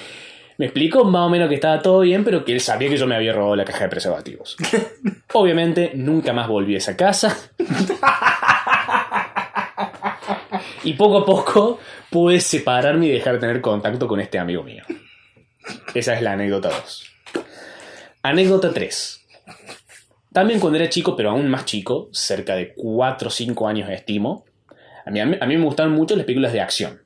Me 0.57 0.65
explicó 0.65 1.05
más 1.05 1.21
o 1.21 1.29
menos 1.29 1.47
que 1.47 1.55
estaba 1.55 1.81
todo 1.81 2.01
bien, 2.01 2.25
pero 2.25 2.43
que 2.43 2.51
él 2.51 2.59
sabía 2.59 2.89
que 2.89 2.97
yo 2.97 3.07
me 3.07 3.15
había 3.15 3.31
robado 3.31 3.55
la 3.55 3.63
caja 3.63 3.85
de 3.85 3.89
preservativos. 3.89 4.57
Obviamente, 5.33 5.93
nunca 5.95 6.33
más 6.33 6.49
volví 6.49 6.75
a 6.75 6.79
esa 6.79 6.97
casa. 6.97 7.37
Y 10.83 10.93
poco 10.93 11.19
a 11.19 11.25
poco 11.25 11.79
pude 12.09 12.39
separarme 12.39 13.07
y 13.07 13.09
dejar 13.09 13.33
de 13.35 13.39
tener 13.39 13.61
contacto 13.61 14.07
con 14.07 14.19
este 14.19 14.39
amigo 14.39 14.63
mío. 14.63 14.83
Esa 15.93 16.13
es 16.15 16.21
la 16.21 16.33
anécdota 16.33 16.69
2. 16.69 17.05
Anécdota 18.23 18.71
3. 18.73 19.25
También 20.31 20.59
cuando 20.59 20.77
era 20.79 20.89
chico, 20.89 21.15
pero 21.15 21.31
aún 21.31 21.49
más 21.49 21.65
chico, 21.65 22.09
cerca 22.11 22.55
de 22.55 22.73
4 22.75 23.27
o 23.27 23.31
5 23.31 23.67
años 23.67 23.89
estimo, 23.89 24.45
a 25.05 25.11
mí, 25.11 25.19
a 25.19 25.25
mí- 25.25 25.37
me 25.57 25.63
gustaban 25.65 25.91
mucho 25.93 26.15
las 26.15 26.25
películas 26.25 26.53
de 26.53 26.61
acción. 26.61 27.01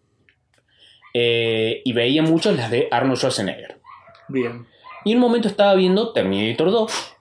Eh, 1.14 1.82
y 1.86 1.94
veía 1.94 2.22
mucho 2.24 2.52
las 2.52 2.70
de 2.72 2.88
Arnold 2.92 3.18
Schwarzenegger. 3.18 3.80
Bien. 4.28 4.66
Y 5.06 5.12
en 5.12 5.18
un 5.18 5.22
momento 5.22 5.48
estaba 5.48 5.74
viendo 5.76 6.12
Terminator 6.12 6.72
2, 6.72 7.16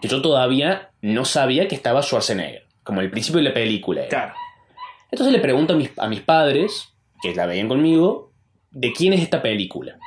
que 0.00 0.08
yo 0.08 0.20
todavía 0.22 0.90
no 1.00 1.24
sabía 1.24 1.66
que 1.66 1.74
estaba 1.74 2.02
Schwarzenegger, 2.02 2.66
como 2.82 3.00
el 3.00 3.10
principio 3.10 3.38
de 3.38 3.48
la 3.48 3.54
película. 3.54 4.00
era. 4.02 4.08
Claro. 4.08 4.34
Entonces 5.10 5.32
le 5.32 5.40
pregunto 5.40 5.74
a 5.74 5.76
mis, 5.76 5.90
a 5.98 6.08
mis 6.08 6.20
padres, 6.20 6.92
que 7.22 7.34
la 7.34 7.46
veían 7.46 7.68
conmigo, 7.68 8.32
de 8.70 8.92
quién 8.92 9.12
es 9.12 9.22
esta 9.22 9.42
película. 9.42 9.98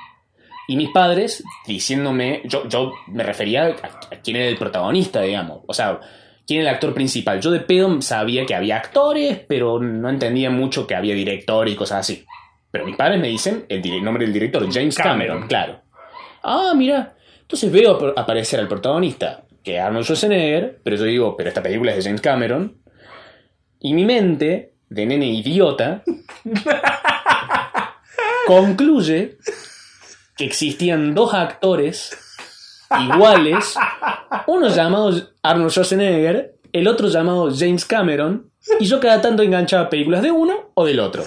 Y 0.67 0.77
mis 0.77 0.89
padres 0.89 1.43
diciéndome, 1.67 2.41
yo, 2.45 2.67
yo 2.69 2.93
me 3.07 3.23
refería 3.23 3.65
a, 3.65 4.15
a 4.15 4.19
quién 4.23 4.37
era 4.37 4.47
el 4.47 4.57
protagonista, 4.57 5.21
digamos. 5.21 5.59
O 5.67 5.73
sea, 5.73 5.99
quién 6.47 6.61
era 6.61 6.69
el 6.69 6.75
actor 6.75 6.93
principal. 6.93 7.41
Yo 7.41 7.51
de 7.51 7.59
pedo 7.59 8.01
sabía 8.01 8.45
que 8.45 8.55
había 8.55 8.77
actores, 8.77 9.39
pero 9.47 9.79
no 9.79 10.09
entendía 10.09 10.49
mucho 10.49 10.87
que 10.87 10.95
había 10.95 11.13
director 11.15 11.67
y 11.67 11.75
cosas 11.75 11.99
así. 11.99 12.25
Pero 12.71 12.85
mis 12.85 12.95
padres 12.95 13.19
me 13.19 13.27
dicen 13.27 13.65
el 13.69 14.03
nombre 14.03 14.23
del 14.23 14.33
director, 14.33 14.63
James 14.71 14.95
Cameron, 14.97 15.27
Cameron. 15.41 15.47
claro. 15.49 15.81
Ah, 16.43 16.73
mira. 16.75 17.15
Entonces 17.41 17.71
veo 17.71 17.91
ap- 17.91 18.17
aparecer 18.17 18.59
al 18.59 18.67
protagonista, 18.69 19.43
que 19.63 19.75
es 19.75 19.81
Arnold 19.81 20.05
Schwarzenegger, 20.05 20.79
pero 20.83 20.95
yo 20.95 21.03
digo, 21.03 21.35
pero 21.37 21.49
esta 21.49 21.61
película 21.61 21.91
es 21.91 21.97
de 21.97 22.03
James 22.03 22.21
Cameron. 22.21 22.77
Y 23.79 23.93
mi 23.93 24.05
mente, 24.05 24.72
de 24.93 25.05
nene 25.05 25.25
idiota, 25.27 26.03
concluye 28.45 29.37
que 30.37 30.45
existían 30.45 31.15
dos 31.15 31.33
actores 31.33 32.15
iguales, 32.99 33.75
uno 34.47 34.67
llamado 34.69 35.11
Arnold 35.41 35.71
Schwarzenegger, 35.71 36.55
el 36.71 36.87
otro 36.87 37.07
llamado 37.07 37.49
James 37.55 37.85
Cameron, 37.85 38.51
y 38.79 38.85
yo 38.85 38.99
cada 38.99 39.19
tanto 39.21 39.41
enganchaba 39.43 39.89
películas 39.89 40.21
de 40.21 40.31
uno 40.31 40.71
o 40.75 40.85
del 40.85 40.99
otro. 40.99 41.25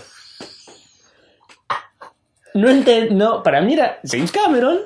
No 2.55 2.69
no, 3.11 3.43
para 3.43 3.61
mí 3.61 3.75
era 3.75 4.01
James 4.03 4.33
Cameron 4.33 4.79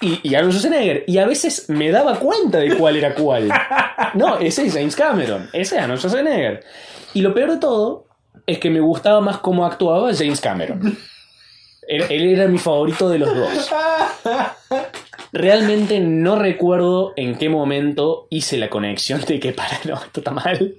y, 0.00 0.28
y 0.28 0.34
Arnold 0.34 0.52
Schwarzenegger, 0.52 1.04
y 1.06 1.18
a 1.18 1.26
veces 1.26 1.68
me 1.68 1.92
daba 1.92 2.18
cuenta 2.18 2.58
de 2.58 2.76
cuál 2.76 2.96
era 2.96 3.14
cuál. 3.14 3.50
No, 4.14 4.38
ese 4.38 4.66
es 4.66 4.74
James 4.74 4.96
Cameron, 4.96 5.48
ese 5.52 5.76
es 5.76 5.82
Arnold 5.82 6.00
Schwarzenegger. 6.00 6.64
Y 7.14 7.22
lo 7.22 7.32
peor 7.32 7.52
de 7.52 7.56
todo 7.58 8.05
es 8.46 8.58
que 8.58 8.70
me 8.70 8.80
gustaba 8.80 9.20
más 9.20 9.38
cómo 9.38 9.66
actuaba 9.66 10.14
James 10.14 10.40
Cameron. 10.40 10.96
Él, 11.88 12.04
era 12.10 12.48
mi 12.48 12.58
favorito 12.58 13.08
de 13.08 13.18
los 13.18 13.34
dos. 13.34 13.70
Realmente 15.32 16.00
no 16.00 16.36
recuerdo 16.36 17.12
en 17.16 17.36
qué 17.36 17.48
momento 17.48 18.26
hice 18.30 18.56
la 18.56 18.68
conexión 18.68 19.20
de 19.22 19.38
que 19.38 19.52
para, 19.52 19.78
no, 19.84 19.94
esto 19.94 20.20
está 20.20 20.30
mal. 20.30 20.74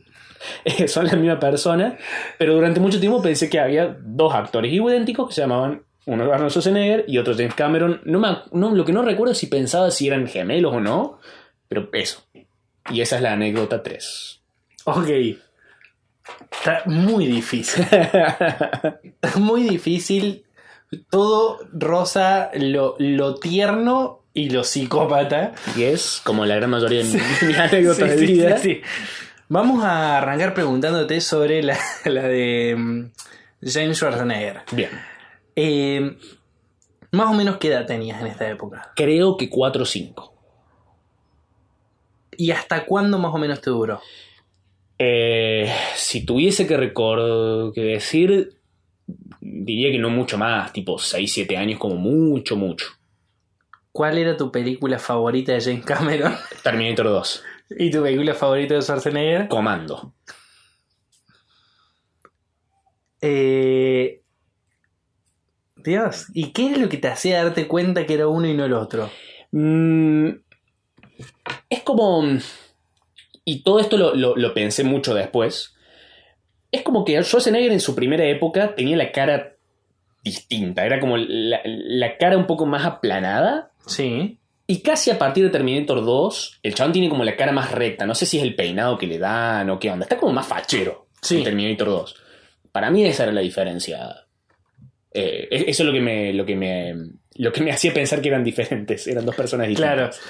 Eh, 0.65 0.87
son 0.87 1.07
la 1.07 1.15
misma 1.15 1.39
persona, 1.39 1.97
pero 2.37 2.53
durante 2.53 2.79
mucho 2.79 2.99
tiempo 2.99 3.21
pensé 3.21 3.49
que 3.49 3.59
había 3.59 3.97
dos 3.99 4.33
actores 4.35 4.71
idénticos 4.71 5.29
que 5.29 5.33
se 5.33 5.41
llamaban 5.41 5.81
uno 6.05 6.31
Arnold 6.31 6.51
Schwarzenegger 6.51 7.05
y 7.07 7.17
otro 7.17 7.33
James 7.35 7.55
Cameron. 7.55 8.01
No 8.05 8.19
me, 8.19 8.37
no, 8.51 8.73
lo 8.73 8.85
que 8.85 8.93
no 8.93 9.01
recuerdo 9.01 9.31
es 9.31 9.39
si 9.39 9.47
pensaba 9.47 9.89
si 9.89 10.07
eran 10.07 10.27
gemelos 10.27 10.75
o 10.75 10.79
no, 10.79 11.19
pero 11.67 11.89
eso. 11.91 12.23
Y 12.89 13.01
esa 13.01 13.17
es 13.17 13.21
la 13.21 13.33
anécdota 13.33 13.81
3. 13.81 14.41
Ok. 14.85 15.09
Está 16.51 16.81
muy 16.85 17.25
difícil. 17.27 17.85
Muy 19.37 19.63
difícil. 19.63 20.45
Todo 21.09 21.59
rosa 21.73 22.49
lo, 22.55 22.95
lo 22.99 23.35
tierno 23.35 24.23
y 24.33 24.49
lo 24.49 24.63
psicópata. 24.63 25.53
Y 25.75 25.83
es 25.83 26.21
como 26.23 26.45
la 26.45 26.55
gran 26.55 26.69
mayoría 26.69 26.99
de 26.99 27.05
mi- 27.05 27.19
mis 27.47 27.57
anécdotas 27.57 28.09
de 28.11 28.17
Sí, 28.19 28.25
vida. 28.25 28.57
sí, 28.57 28.75
sí. 28.75 28.81
Vamos 29.49 29.83
a 29.83 30.17
arrancar 30.17 30.53
preguntándote 30.53 31.21
sobre 31.21 31.63
la, 31.63 31.77
la 32.05 32.23
de 32.23 32.75
mm, 32.77 33.11
James 33.61 33.97
Schwarzenegger. 33.97 34.61
Bien. 34.71 34.89
Eh, 35.55 36.17
más 37.11 37.27
o 37.29 37.33
menos 37.33 37.57
qué 37.57 37.69
edad 37.69 37.85
tenías 37.85 38.19
en 38.21 38.27
esta 38.27 38.47
época. 38.49 38.91
Creo 38.95 39.37
que 39.37 39.49
4 39.49 39.83
o 39.83 39.85
5. 39.85 40.33
¿Y 42.37 42.51
hasta 42.51 42.85
cuándo 42.85 43.17
más 43.17 43.33
o 43.33 43.37
menos 43.37 43.61
te 43.61 43.69
duró? 43.69 44.01
Eh, 44.99 45.71
si 45.95 46.25
tuviese 46.25 46.65
que, 46.67 46.77
recor- 46.77 47.71
que 47.73 47.81
decir, 47.81 48.59
diría 49.41 49.91
que 49.91 49.99
no 49.99 50.09
mucho 50.09 50.37
más, 50.37 50.73
tipo 50.73 50.97
6, 50.97 51.31
7 51.33 51.55
años 51.57 51.79
como 51.79 51.95
mucho, 51.95 52.55
mucho. 52.55 52.87
¿Cuál 53.91 54.17
era 54.17 54.37
tu 54.37 54.51
película 54.51 54.99
favorita 54.99 55.53
de 55.53 55.61
James 55.61 55.85
Cameron? 55.85 56.35
Terminator 56.63 57.05
2. 57.07 57.43
¿Y 57.77 57.91
tu 57.91 58.01
película 58.01 58.33
favorita 58.33 58.75
de 58.75 58.81
Schwarzenegger? 58.81 59.47
Comando. 59.47 60.13
Eh, 63.21 64.21
Dios, 65.77 66.27
¿y 66.33 66.51
qué 66.51 66.71
es 66.71 66.77
lo 66.77 66.89
que 66.89 66.97
te 66.97 67.07
hacía 67.07 67.43
darte 67.43 67.67
cuenta 67.67 68.05
que 68.05 68.13
era 68.13 68.27
uno 68.27 68.47
y 68.47 68.53
no 68.53 68.65
el 68.65 68.73
otro? 68.73 69.09
Mm, 69.51 70.29
es 71.69 71.81
como... 71.83 72.23
Y 73.49 73.63
todo 73.63 73.79
esto 73.79 73.95
lo, 73.97 74.13
lo- 74.13 74.35
lo 74.35 74.53
pensé 74.53 74.83
mucho 74.83 75.13
después. 75.13 75.73
Es 76.69 76.81
como 76.81 77.05
que 77.05 77.23
Schwarzenegger 77.23 77.71
en 77.71 77.79
su 77.79 77.95
primera 77.95 78.25
época 78.25 78.75
tenía 78.75 78.97
la 78.97 79.13
cara 79.13 79.53
distinta. 80.21 80.85
Era 80.85 80.99
como 80.99 81.15
la, 81.15 81.61
la 81.63 82.17
cara 82.17 82.35
un 82.37 82.45
poco 82.45 82.65
más 82.65 82.85
aplanada. 82.85 83.71
Sí. 83.85 84.37
Y 84.67 84.81
casi 84.81 85.11
a 85.11 85.17
partir 85.17 85.45
de 85.45 85.49
Terminator 85.49 86.03
2, 86.03 86.59
el 86.61 86.75
chabón 86.75 86.91
tiene 86.91 87.07
como 87.07 87.23
la 87.23 87.37
cara 87.37 87.53
más 87.53 87.71
recta. 87.71 88.05
No 88.05 88.15
sé 88.15 88.25
si 88.25 88.35
es 88.37 88.43
el 88.43 88.53
peinado 88.53 88.97
que 88.97 89.07
le 89.07 89.17
dan 89.17 89.69
o 89.69 89.79
qué 89.79 89.89
onda. 89.91 90.03
Está 90.03 90.17
como 90.17 90.33
más 90.33 90.45
fachero 90.45 91.07
Sí. 91.21 91.37
en 91.37 91.43
Terminator 91.45 91.87
2. 91.87 92.15
Para 92.73 92.91
mí 92.91 93.05
esa 93.05 93.23
era 93.23 93.31
la 93.31 93.39
diferencia. 93.39 94.25
Eh, 95.13 95.47
e- 95.49 95.69
eso 95.69 95.83
es 95.83 95.87
lo 95.87 95.93
que 95.93 96.01
me, 96.01 96.33
lo 96.33 96.45
que 96.45 96.57
me, 96.57 96.93
lo 97.35 97.53
que 97.53 97.61
me 97.61 97.71
hacía 97.71 97.93
pensar 97.93 98.21
que 98.21 98.27
eran 98.27 98.43
diferentes. 98.43 99.07
Eran 99.07 99.25
dos 99.25 99.35
personas 99.35 99.69
Claro. 99.73 100.09
diferentes. 100.09 100.21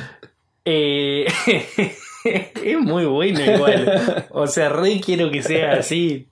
Eh, 0.66 1.26
es 2.64 2.78
muy 2.80 3.06
bueno 3.06 3.40
igual. 3.42 4.28
O 4.32 4.48
sea, 4.48 4.70
re 4.70 5.00
quiero 5.02 5.30
que 5.32 5.42
sea 5.44 5.74
así. 5.74 6.28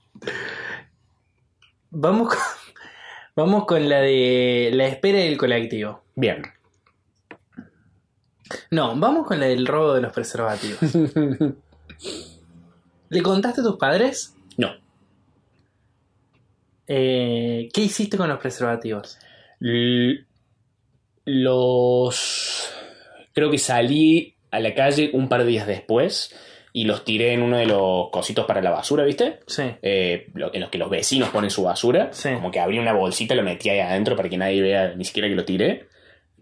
Vamos 1.91 2.29
con, 2.29 2.37
vamos 3.35 3.65
con 3.65 3.87
la 3.87 3.99
de 4.01 4.71
la 4.73 4.87
espera 4.87 5.19
del 5.19 5.37
colectivo. 5.37 6.03
Bien. 6.15 6.41
No, 8.71 8.95
vamos 8.97 9.25
con 9.27 9.39
la 9.39 9.47
del 9.47 9.65
robo 9.65 9.93
de 9.93 10.01
los 10.01 10.13
preservativos. 10.13 10.79
¿Le 13.09 13.21
contaste 13.21 13.61
a 13.61 13.63
tus 13.63 13.77
padres? 13.77 14.35
No. 14.57 14.69
Eh, 16.87 17.69
¿Qué 17.73 17.81
hiciste 17.81 18.17
con 18.17 18.29
los 18.29 18.39
preservativos? 18.39 19.17
L- 19.59 20.25
los. 21.25 22.71
Creo 23.33 23.49
que 23.49 23.57
salí 23.57 24.34
a 24.55 24.59
la 24.59 24.73
calle 24.73 25.09
un 25.13 25.27
par 25.29 25.43
de 25.43 25.49
días 25.51 25.67
después 25.67 26.35
y 26.73 26.83
los 26.85 27.05
tiré 27.05 27.31
en 27.33 27.41
uno 27.41 27.57
de 27.57 27.65
los 27.65 28.09
cositos 28.09 28.45
para 28.45 28.61
la 28.61 28.69
basura, 28.71 29.03
¿viste? 29.05 29.39
Sí. 29.47 29.63
Eh, 29.81 30.27
lo- 30.33 30.53
en 30.53 30.61
los 30.61 30.69
que 30.69 30.77
los 30.77 30.89
vecinos 30.89 31.29
ponen 31.29 31.49
su 31.49 31.63
basura. 31.63 32.09
Sí. 32.11 32.29
Como 32.33 32.51
que 32.51 32.59
abrí 32.59 32.79
una 32.79 32.91
bolsita 32.93 33.33
y 33.33 33.37
lo 33.37 33.43
metí 33.43 33.69
ahí 33.69 33.79
adentro 33.79 34.15
para 34.15 34.27
que 34.29 34.37
nadie 34.37 34.61
vea 34.61 34.93
ni 34.95 35.05
siquiera 35.05 35.29
que 35.29 35.35
lo 35.35 35.45
tiré. 35.45 35.87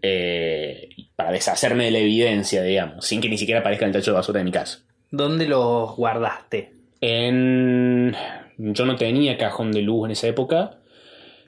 Eh, 0.02 0.88
para 1.16 1.30
deshacerme 1.32 1.84
de 1.84 1.90
la 1.92 1.98
evidencia, 1.98 2.62
digamos, 2.62 3.06
sin 3.06 3.20
que 3.20 3.28
ni 3.28 3.38
siquiera 3.38 3.60
aparezca 3.60 3.84
en 3.84 3.90
el 3.90 3.94
tacho 3.94 4.10
de 4.10 4.16
basura 4.16 4.38
de 4.38 4.44
mi 4.44 4.50
casa. 4.52 4.80
¿Dónde 5.10 5.46
los 5.46 5.94
guardaste? 5.96 6.72
En... 7.00 8.14
Yo 8.58 8.86
no 8.86 8.96
tenía 8.96 9.38
cajón 9.38 9.72
de 9.72 9.82
luz 9.82 10.06
en 10.06 10.12
esa 10.12 10.26
época. 10.28 10.78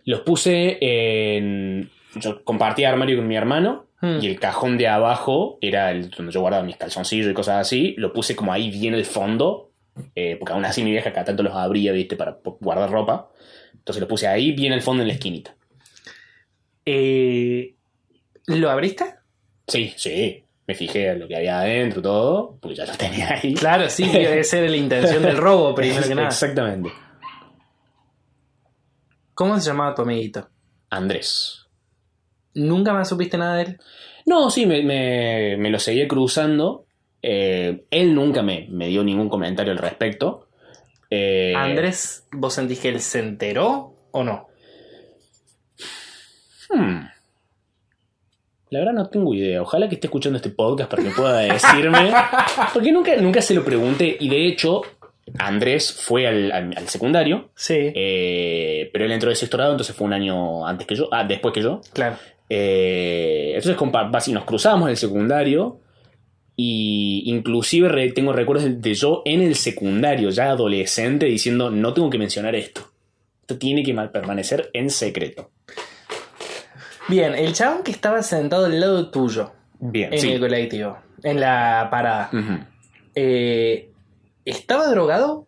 Los 0.05 0.21
puse 0.21 0.79
en... 0.81 1.91
Yo 2.15 2.45
compartía 2.45 2.89
armario 2.89 3.17
con 3.17 3.27
mi 3.29 3.37
hermano 3.37 3.86
Hmm. 4.01 4.19
y 4.21 4.27
el 4.27 4.39
cajón 4.39 4.77
de 4.77 4.89
abajo 4.89 5.59
era 5.63 5.91
el 5.91 6.11
donde 6.11 6.31
yo 6.31 6.41
guardaba 6.41 6.63
mis 6.63 6.77
calzoncillos 6.77 7.31
y 7.31 7.35
cosas 7.35 7.61
así. 7.61 7.95
Lo 7.97 8.13
puse 8.13 8.37
como 8.37 8.53
ahí 8.53 8.71
bien 8.71 8.95
al 8.95 9.05
fondo, 9.05 9.73
eh, 10.15 10.37
porque 10.39 10.53
aún 10.53 10.65
así 10.65 10.83
mi 10.83 10.91
vieja 10.91 11.13
cada 11.13 11.27
tanto 11.27 11.43
los 11.43 11.55
abría, 11.55 11.93
viste, 11.93 12.17
para 12.17 12.39
guardar 12.61 12.91
ropa. 12.91 13.31
Entonces 13.73 14.01
lo 14.01 14.09
puse 14.09 14.27
ahí 14.27 14.53
bien 14.53 14.73
al 14.73 14.83
fondo 14.83 15.03
en 15.03 15.09
la 15.09 15.15
esquinita. 15.15 15.55
Eh, 16.85 17.75
¿Lo 18.47 18.71
abriste? 18.71 19.15
Sí, 19.67 19.93
sí. 19.97 20.43
Me 20.67 20.75
fijé 20.75 21.11
en 21.11 21.21
lo 21.21 21.29
que 21.29 21.37
había 21.37 21.61
adentro, 21.61 22.03
todo, 22.03 22.59
porque 22.61 22.75
ya 22.75 22.87
lo 22.87 22.95
tenía 22.95 23.35
ahí. 23.35 23.55
Claro, 23.55 23.89
sí, 23.89 24.05
esa 24.05 24.59
era 24.59 24.69
la 24.69 24.77
intención 24.77 25.23
del 25.23 25.37
robo, 25.37 25.75
primero 25.77 26.07
que 26.07 26.15
nada. 26.15 26.29
Exactamente. 26.29 26.91
¿Cómo 29.35 29.59
se 29.61 29.67
llamaba 29.67 29.95
tu 29.95 30.03
amiguito? 30.03 30.49
Andrés. 30.91 31.66
¿Nunca 32.57 32.93
más 32.93 33.09
supiste 33.09 33.39
nada 33.39 33.57
de 33.57 33.63
él? 33.63 33.79
No, 34.27 34.51
sí, 34.51 34.67
me, 34.67 34.83
me- 34.83 35.57
me 35.57 35.71
lo 35.71 35.79
seguía 35.79 36.09
cruzando. 36.09 36.85
Eh, 37.23 37.85
él 37.91 38.15
nunca 38.15 38.43
me, 38.43 38.67
me 38.71 38.89
dio 38.89 39.03
ningún 39.05 39.29
comentario 39.29 39.73
al 39.73 39.79
respecto. 39.79 40.49
Eh, 41.11 41.55
Andrés, 41.57 42.27
¿vos 42.33 42.55
sentís 42.55 42.81
que 42.81 42.89
él 42.89 43.01
se 43.01 43.21
enteró 43.21 43.95
o 44.11 44.25
no? 44.25 44.49
hmm. 46.71 47.01
La 48.71 48.81
verdad 48.81 48.93
no 48.95 49.09
tengo 49.09 49.33
idea. 49.33 49.63
Ojalá 49.63 49.89
que 49.89 49.95
esté 49.95 50.09
escuchando 50.09 50.37
este 50.39 50.51
podcast 50.51 50.91
para 50.91 51.03
que 51.05 51.11
pueda 51.11 51.39
decirme. 51.53 52.13
Porque 52.73 52.91
nunca, 52.91 53.15
nunca 53.17 53.41
se 53.41 53.55
lo 53.55 53.65
pregunté. 53.65 54.17
Y 54.19 54.29
de 54.29 54.47
hecho, 54.49 54.83
Andrés 55.39 55.93
fue 55.93 56.27
al, 56.27 56.51
al- 56.51 56.75
al 56.77 56.89
secundario. 56.89 57.51
Sí, 57.55 57.93
eh, 57.95 58.91
pero 58.93 59.05
él 59.05 59.13
entró 59.13 59.31
de 59.31 59.37
sexto 59.37 59.57
grado, 59.57 59.73
entonces 59.73 59.95
fue 59.95 60.07
un 60.07 60.13
año 60.15 60.67
antes 60.67 60.87
que 60.87 60.97
yo. 60.97 61.09
Ah, 61.13 61.23
después 61.25 61.55
que 61.55 61.63
yo. 61.63 61.81
claro. 61.93 62.17
Eh, 62.49 63.53
entonces 63.57 63.77
así 64.15 64.33
nos 64.33 64.45
cruzamos 64.45 64.87
en 64.87 64.91
el 64.91 64.97
secundario 64.97 65.81
y 66.55 67.25
inclusive 67.27 68.11
tengo 68.13 68.33
recuerdos 68.33 68.81
de, 68.81 68.95
yo 68.95 69.23
en 69.25 69.43
el 69.43 69.55
secundario, 69.57 70.31
ya 70.31 70.51
adolescente, 70.51 71.27
diciendo 71.27 71.71
no 71.71 71.93
tengo 71.93 72.09
que 72.09 72.19
mencionar 72.19 72.55
esto. 72.55 72.83
Esto 73.43 73.59
tiene 73.59 73.83
que 73.83 73.93
ma- 73.93 74.11
permanecer 74.11 74.71
en 74.73 74.91
secreto. 74.91 75.51
Bien, 77.09 77.35
el 77.35 77.53
chabón 77.53 77.83
que 77.85 77.93
estaba 77.93 78.23
sentado 78.23 78.67
al 78.67 78.81
lado 78.81 79.11
tuyo 79.11 79.53
Bien, 79.79 80.13
en 80.13 80.19
sí. 80.21 80.33
el 80.33 80.41
colectivo, 80.41 80.99
en 81.23 81.39
la 81.41 81.89
parada, 81.91 82.31
eh, 83.15 83.91
¿estaba 84.45 84.89
drogado? 84.89 85.47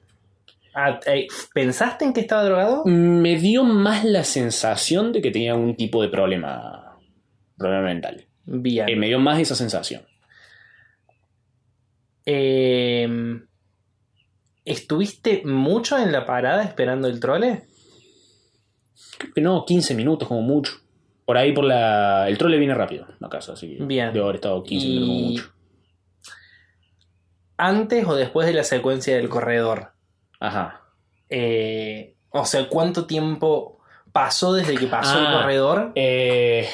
Ah, 0.75 1.01
eh, 1.07 1.27
¿Pensaste 1.53 2.05
en 2.05 2.13
que 2.13 2.21
estaba 2.21 2.45
drogado? 2.45 2.85
Me 2.85 3.37
dio 3.37 3.65
más 3.65 4.05
la 4.05 4.23
sensación 4.23 5.11
de 5.13 5.21
que 5.21 5.31
tenía 5.33 5.57
un 5.57 5.75
tipo 5.75 6.01
de 6.03 6.09
problema, 6.09 6.88
problema 7.59 7.83
mental. 7.83 8.27
Bien. 8.47 8.89
Eh, 8.89 8.97
me 8.97 9.09
dio 9.09 9.19
más 9.19 9.39
esa 9.41 9.55
sensación. 9.55 10.03
Eh, 12.27 13.41
¿Estuviste 14.65 15.43
mucho 15.45 15.99
en 15.99 16.13
la 16.13 16.27
parada 16.27 16.63
esperando 16.63 17.09
el 17.09 17.21
trole? 17.21 17.65
Creo 19.19 19.33
que 19.35 19.41
no, 19.41 19.65
15 19.65 19.95
minutos 19.95 20.29
como 20.29 20.43
mucho. 20.43 20.73
Por 21.25 21.37
ahí 21.37 21.53
por 21.53 21.65
la... 21.65 22.29
El 22.29 22.39
trole 22.39 22.59
viene 22.59 22.75
rápido 22.75 23.07
a 23.21 23.29
casa, 23.29 23.53
así 23.55 23.77
que 23.77 23.85
Bien. 23.85 24.13
debo 24.13 24.25
haber 24.27 24.37
estado 24.37 24.63
15 24.63 24.87
minutos 24.87 25.09
como 25.09 25.21
Y 25.21 25.33
mucho. 25.33 25.53
antes 27.57 28.07
o 28.07 28.15
después 28.15 28.47
de 28.47 28.55
la 28.55 28.65
secuencia 28.65 29.17
del 29.17 29.29
corredor. 29.29 29.93
Ajá. 30.41 30.83
Eh, 31.31 32.15
o 32.31 32.45
sea, 32.45 32.69
¿cuánto 32.69 33.07
tiempo 33.07 33.81
pasó 34.13 34.53
desde 34.55 34.77
que 34.77 34.87
pasó 34.87 35.19
el 35.19 35.27
Ah. 35.27 35.33
corredor 35.41 35.93
Eh, 35.95 36.67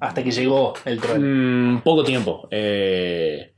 hasta 0.00 0.22
que 0.22 0.30
llegó 0.30 0.74
el 0.84 1.00
trole? 1.00 1.18
mm, 1.20 1.80
poco 1.82 2.04
tiempo. 2.04 2.48
Eh, 2.50 3.52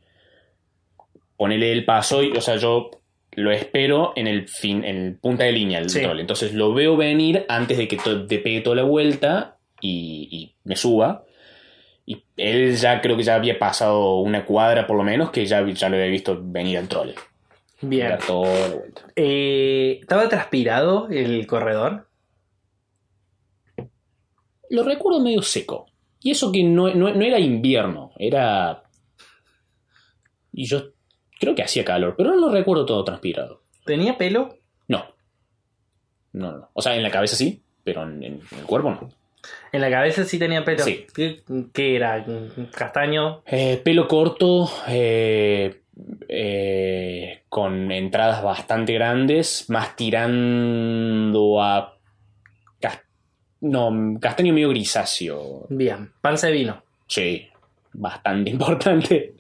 ponele 1.36 1.72
el 1.72 1.84
paso 1.84 2.22
y, 2.22 2.32
o 2.36 2.40
sea, 2.40 2.56
yo 2.56 2.90
lo 3.32 3.50
espero 3.52 4.12
en 4.16 4.26
el 4.26 4.48
fin, 4.48 4.84
en 4.84 5.18
punta 5.20 5.44
de 5.44 5.52
línea 5.52 5.78
el 5.78 5.90
Sí. 5.90 6.00
trole. 6.00 6.20
Entonces 6.22 6.54
lo 6.54 6.72
veo 6.72 6.96
venir 6.96 7.44
antes 7.48 7.76
de 7.78 7.86
que 7.88 7.96
te 8.28 8.38
pegue 8.38 8.60
toda 8.62 8.76
la 8.76 8.82
vuelta 8.84 9.58
y, 9.80 10.28
y 10.30 10.54
me 10.64 10.76
suba. 10.76 11.24
Y 12.06 12.22
él 12.36 12.76
ya 12.76 13.00
creo 13.00 13.16
que 13.16 13.24
ya 13.24 13.34
había 13.34 13.58
pasado 13.58 14.20
una 14.20 14.44
cuadra 14.46 14.86
por 14.86 14.96
lo 14.96 15.02
menos, 15.02 15.30
que 15.30 15.44
ya, 15.44 15.66
ya 15.68 15.88
lo 15.88 15.96
había 15.96 16.08
visto 16.08 16.38
venir 16.40 16.78
al 16.78 16.88
trole. 16.88 17.14
Bien. 17.82 18.06
Era 18.06 18.18
toda 18.18 18.68
la 18.68 18.74
vuelta. 18.76 19.02
Eh, 19.16 19.98
¿Estaba 20.00 20.28
transpirado 20.30 21.08
el 21.10 21.46
corredor? 21.46 22.06
Lo 24.70 24.82
recuerdo 24.82 25.20
medio 25.20 25.42
seco. 25.42 25.86
Y 26.26 26.32
eso 26.32 26.50
que 26.50 26.64
no, 26.64 26.92
no- 26.92 27.14
no 27.14 27.24
era 27.24 27.38
invierno, 27.38 28.10
era... 28.18 28.82
Y 30.52 30.66
yo 30.66 30.88
creo 31.38 31.54
que 31.54 31.62
hacía 31.62 31.84
calor, 31.84 32.14
pero 32.18 32.30
no 32.30 32.36
lo 32.36 32.50
recuerdo 32.50 32.84
todo 32.84 33.04
transpirado. 33.04 33.62
¿Tenía 33.84 34.18
pelo? 34.18 34.56
No. 34.88 35.04
No, 36.32 36.50
no. 36.50 36.68
O 36.72 36.82
sea, 36.82 36.96
en 36.96 37.04
la 37.04 37.12
cabeza 37.12 37.36
sí, 37.36 37.62
pero 37.84 38.02
en, 38.02 38.24
en 38.24 38.40
el 38.58 38.64
cuerpo 38.66 38.90
no. 38.90 39.08
En 39.70 39.80
la 39.80 39.88
cabeza 39.88 40.24
sí 40.24 40.36
tenía 40.36 40.64
pelo. 40.64 40.82
Sí. 40.82 41.06
¿Qué, 41.14 41.44
qué 41.72 41.94
era? 41.94 42.26
¿Castaño? 42.72 43.42
Eh, 43.46 43.80
pelo 43.84 44.08
corto, 44.08 44.68
eh, 44.88 45.82
eh, 46.28 47.44
con 47.48 47.92
entradas 47.92 48.42
bastante 48.42 48.94
grandes, 48.94 49.70
más 49.70 49.94
tirando 49.94 51.62
a... 51.62 51.95
No, 53.60 54.18
castaño 54.20 54.52
medio 54.52 54.68
grisáceo. 54.70 55.66
Bien. 55.68 56.12
Panza 56.20 56.46
de 56.48 56.52
vino. 56.52 56.82
Sí, 57.06 57.48
bastante 57.92 58.50
importante. 58.56 59.34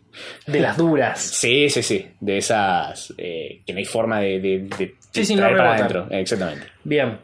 De 0.46 0.60
las 0.60 0.76
duras. 0.78 1.20
Sí, 1.20 1.68
sí, 1.68 1.82
sí. 1.82 2.06
De 2.20 2.38
esas 2.38 3.12
eh, 3.18 3.62
que 3.66 3.72
no 3.74 3.78
hay 3.78 3.84
forma 3.84 4.20
de, 4.20 4.40
de, 4.40 4.58
de- 4.78 4.94
Sí, 5.10 5.24
sí, 5.26 5.34
no 5.34 5.42
traer 5.42 5.56
para 5.58 5.72
rebotan. 5.76 5.96
adentro. 5.98 6.18
Exactamente. 6.18 6.66
Bien. 6.84 7.18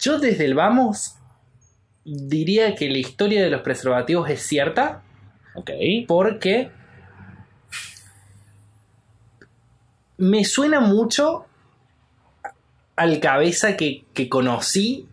Yo 0.00 0.18
desde 0.18 0.44
el 0.46 0.54
vamos 0.54 1.14
diría 2.04 2.74
que 2.74 2.88
la 2.88 2.98
historia 2.98 3.42
de 3.42 3.50
los 3.50 3.60
preservativos 3.60 4.28
es 4.30 4.42
cierta 4.42 5.02
Ok. 5.54 5.70
porque 6.08 6.70
me 10.16 10.44
suena 10.44 10.80
mucho 10.80 11.46
al 12.96 13.20
cabeza 13.20 13.76
que, 13.76 14.04
que 14.14 14.28
conocí 14.28 15.08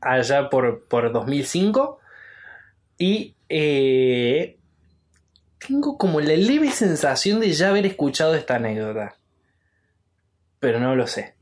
allá 0.00 0.50
por, 0.50 0.84
por 0.84 1.12
2005 1.12 1.98
y 2.98 3.34
eh, 3.48 4.58
tengo 5.66 5.98
como 5.98 6.20
la 6.20 6.34
leve 6.34 6.70
sensación 6.70 7.40
de 7.40 7.52
ya 7.52 7.68
haber 7.68 7.86
escuchado 7.86 8.34
esta 8.34 8.56
anécdota. 8.56 9.16
Pero 10.60 10.80
no 10.80 10.96
lo 10.96 11.06
sé. 11.06 11.34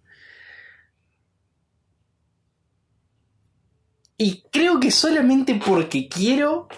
Y 4.18 4.42
creo 4.50 4.80
que 4.80 4.90
solamente 4.90 5.60
porque 5.64 6.08
quiero 6.08 6.68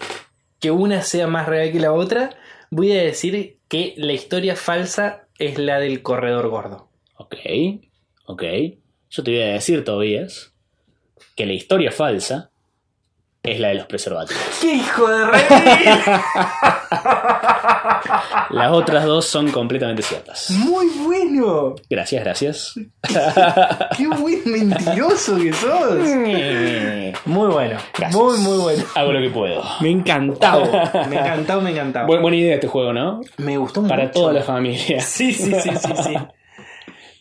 que 0.59 0.71
una 0.71 1.01
sea 1.01 1.27
más 1.27 1.47
real 1.47 1.71
que 1.71 1.79
la 1.79 1.93
otra, 1.93 2.31
voy 2.69 2.91
a 2.91 3.01
decir 3.01 3.59
que 3.69 3.93
la 3.97 4.13
historia 4.13 4.55
falsa 4.55 5.27
es 5.37 5.57
la 5.57 5.79
del 5.79 6.01
corredor 6.01 6.49
gordo. 6.49 6.89
Ok. 7.15 7.35
Ok. 8.31 8.43
Yo 9.09 9.23
te 9.23 9.31
voy 9.31 9.41
a 9.41 9.53
decir, 9.53 9.83
Tobías, 9.83 10.53
que 11.35 11.47
la 11.47 11.53
historia 11.53 11.91
falsa 11.91 12.51
es 13.41 13.59
la 13.59 13.69
de 13.69 13.73
los 13.75 13.87
preservativos. 13.87 14.43
¡Qué 14.61 14.75
hijo 14.75 15.07
de 15.07 15.25
rey! 15.25 15.39
Las 18.51 18.71
otras 18.71 19.05
dos 19.05 19.25
son 19.25 19.49
completamente 19.51 20.01
ciertas. 20.03 20.49
Muy 20.51 20.87
bueno. 21.05 21.75
Gracias, 21.89 22.23
gracias. 22.23 22.73
Qué 23.97 24.07
buen 24.07 24.41
mentiroso 24.45 25.37
que 25.37 25.53
sos. 25.53 25.93
Muy 27.25 27.47
bueno. 27.51 27.77
Gracias. 27.97 28.13
Muy, 28.21 28.37
muy 28.39 28.57
bueno. 28.57 28.83
Hago 28.95 29.11
lo 29.13 29.19
que 29.21 29.29
puedo. 29.29 29.63
Me 29.81 29.89
encantaba. 29.91 30.65
Me 31.09 31.17
encantaba, 31.19 31.61
me 31.61 31.71
encantaba. 31.71 32.07
Bu- 32.07 32.21
buena 32.21 32.37
idea 32.37 32.55
este 32.55 32.67
juego, 32.67 32.93
¿no? 32.93 33.21
me 33.37 33.57
gustó 33.57 33.87
Para 33.87 34.03
mucho. 34.03 34.13
toda 34.19 34.33
la 34.33 34.41
familia. 34.43 34.99
Sí, 35.01 35.31
sí, 35.33 35.53
sí, 35.61 35.71
sí, 35.75 35.93
sí. 36.03 36.15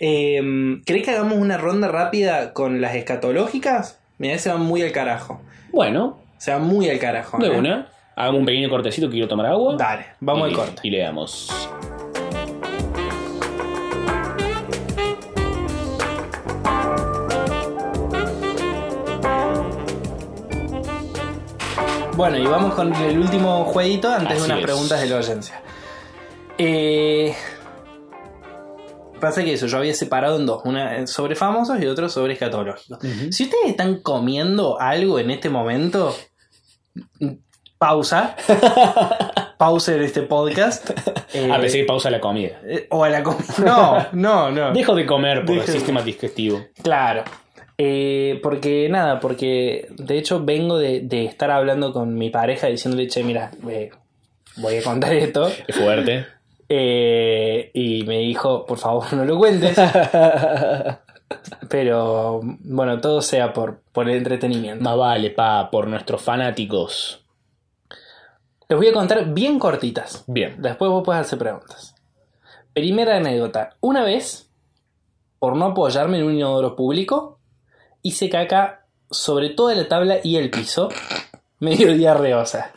Eh, 0.01 0.81
¿Crees 0.87 1.05
que 1.05 1.11
hagamos 1.11 1.39
una 1.39 1.57
ronda 1.59 1.89
rápida 1.89 2.53
con 2.53 2.81
las 2.81 2.95
escatológicas? 2.95 3.99
Mira, 4.19 4.39
se 4.39 4.51
van 4.51 4.61
muy 4.63 4.83
al 4.83 4.93
carajo. 4.93 5.41
Bueno, 5.73 6.19
Se 6.39 6.53
van 6.53 6.63
muy 6.65 6.89
al 6.89 6.99
carajo. 6.99 7.39
de 7.39 7.49
¿eh? 7.49 7.51
una. 7.59 7.89
Hagamos 8.17 8.41
un 8.41 8.47
pequeño 8.47 8.69
cortecito 8.69 9.09
quiero 9.11 9.29
tomar 9.29 9.47
agua. 9.47 9.77
Dale, 9.77 10.07
vamos 10.21 10.49
y, 10.49 10.51
al 10.53 10.57
corte. 10.57 10.81
Y 10.85 10.91
le 10.91 10.99
damos. 11.01 11.69
Bueno, 22.17 22.37
y 22.37 22.47
vamos 22.47 22.75
con 22.75 22.93
el 22.95 23.19
último 23.19 23.65
jueguito 23.67 24.11
antes 24.11 24.33
Así 24.33 24.41
de 24.41 24.45
unas 24.47 24.59
es. 24.59 24.65
preguntas 24.65 25.01
de 25.01 25.07
la 25.09 25.17
audiencia. 25.19 25.61
Eh, 26.59 27.35
pasa 29.19 29.45
que 29.45 29.53
eso, 29.55 29.67
yo 29.67 29.79
había 29.79 29.95
separado 29.95 30.37
en 30.39 30.47
dos, 30.47 30.63
una 30.65 31.07
sobre 31.07 31.35
famosos 31.37 31.81
y 31.81 31.87
otro 31.87 32.09
sobre 32.09 32.33
escatológicos. 32.35 32.99
Si 33.31 33.45
ustedes 33.45 33.67
están 33.69 34.01
comiendo 34.01 34.81
algo 34.81 35.19
en 35.19 35.31
este 35.31 35.51
momento, 35.51 36.15
pausa. 37.79 38.37
pausa 39.59 39.95
en 39.95 40.03
este 40.03 40.23
podcast. 40.23 40.91
Eh, 41.35 41.51
A 41.53 41.61
que 41.61 41.85
pausa 41.85 42.11
la 42.11 42.21
comida. 42.21 42.61
eh, 42.65 42.87
o 42.91 43.05
a 43.05 43.09
la 43.11 43.23
comida. 43.23 43.45
No, 43.65 44.07
no, 44.13 44.51
no. 44.51 44.73
Dejo 44.73 44.95
de 44.95 45.07
comer 45.07 45.45
por 45.45 45.57
el 45.59 45.67
de- 45.67 45.73
sistema 45.73 46.03
digestivo. 46.03 46.61
Claro. 46.83 47.25
Eh, 47.81 48.41
porque 48.43 48.89
nada, 48.91 49.21
porque 49.21 49.87
de 49.91 50.19
hecho 50.19 50.45
vengo 50.45 50.79
de, 50.79 51.01
de 51.01 51.25
estar 51.27 51.51
hablando 51.53 51.93
con 51.93 52.15
mi 52.15 52.29
pareja 52.31 52.67
diciéndole, 52.67 53.07
che, 53.07 53.23
mira, 53.23 53.53
eh, 53.69 53.91
voy 54.57 54.77
a 54.77 54.83
contar 54.83 55.13
esto. 55.13 55.47
Es 55.67 55.77
fuerte. 55.77 56.27
Eh, 56.69 57.71
y 57.73 58.05
me 58.05 58.19
dijo, 58.19 58.67
por 58.67 58.79
favor, 58.79 59.13
no 59.15 59.25
lo 59.25 59.39
cuentes. 59.39 59.79
Pero 61.69 62.41
bueno, 62.43 63.01
todo 63.01 63.23
sea 63.23 63.53
por, 63.53 63.83
por 63.93 64.09
el 64.09 64.17
entretenimiento. 64.17 64.83
Más 64.83 64.97
vale, 64.97 65.31
pa, 65.31 65.71
por 65.71 65.87
nuestros 65.87 66.23
fanáticos. 66.23 67.25
Les 68.69 68.79
voy 68.79 68.89
a 68.89 68.93
contar 68.93 69.33
bien 69.33 69.59
cortitas. 69.59 70.25
Bien. 70.27 70.57
Después 70.59 70.91
vos 70.91 71.03
puedes 71.05 71.23
hacer 71.23 71.39
preguntas. 71.39 71.95
Primera 72.75 73.17
anécdota. 73.17 73.77
Una 73.81 74.05
vez, 74.05 74.51
por 75.39 75.57
no 75.57 75.67
apoyarme 75.67 76.19
en 76.19 76.25
un 76.25 76.35
inodoro 76.35 76.77
público, 76.77 77.39
hice 78.03 78.29
caca 78.29 78.87
sobre 79.11 79.51
toda 79.51 79.75
la 79.75 79.89
tabla 79.89 80.19
y 80.23 80.37
el 80.37 80.51
piso. 80.51 80.91
Medio 81.61 81.93
diarreosa. 81.95 82.73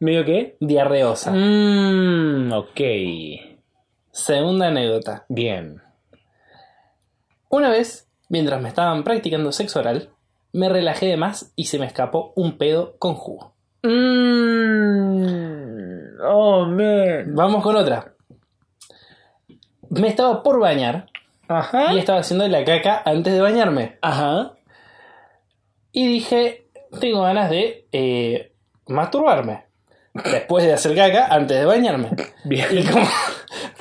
¿Medio 0.00 0.24
qué? 0.24 0.56
Diarreosa. 0.60 1.32
Mmm, 1.32 2.52
ok. 2.52 2.80
Segunda 4.10 4.68
anécdota. 4.68 5.24
Bien. 5.28 5.80
Una 7.48 7.70
vez, 7.70 8.08
mientras 8.28 8.60
me 8.60 8.68
estaban 8.68 9.04
practicando 9.04 9.52
sexo 9.52 9.80
oral, 9.80 10.10
me 10.52 10.68
relajé 10.68 11.06
de 11.06 11.16
más 11.16 11.52
y 11.56 11.64
se 11.66 11.78
me 11.78 11.86
escapó 11.86 12.32
un 12.36 12.58
pedo 12.58 12.96
con 12.98 13.14
jugo. 13.14 13.54
Mmm. 13.82 14.74
Oh, 16.26 16.64
man. 16.66 17.34
Vamos 17.34 17.62
con 17.62 17.76
otra. 17.76 18.14
Me 19.90 20.08
estaba 20.08 20.42
por 20.42 20.58
bañar 20.58 21.06
Ajá. 21.48 21.92
y 21.92 21.98
estaba 21.98 22.20
haciendo 22.20 22.48
la 22.48 22.64
caca 22.64 23.02
antes 23.04 23.32
de 23.32 23.40
bañarme. 23.40 23.98
Ajá. 24.00 24.54
Y 25.92 26.06
dije, 26.08 26.68
tengo 27.00 27.22
ganas 27.22 27.50
de 27.50 27.86
eh, 27.92 28.52
masturbarme. 28.86 29.63
Después 30.14 30.64
de 30.64 30.72
hacer 30.72 30.94
caca, 30.94 31.26
antes 31.26 31.58
de 31.58 31.64
bañarme. 31.64 32.10
Bien. 32.44 32.66
Y 32.70 32.84
como, 32.84 33.06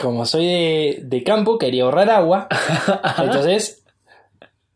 como 0.02 0.26
soy 0.26 0.46
de, 0.48 1.00
de 1.04 1.24
campo, 1.24 1.58
quería 1.60 1.84
ahorrar 1.84 2.10
agua. 2.10 2.48
Entonces 3.20 3.84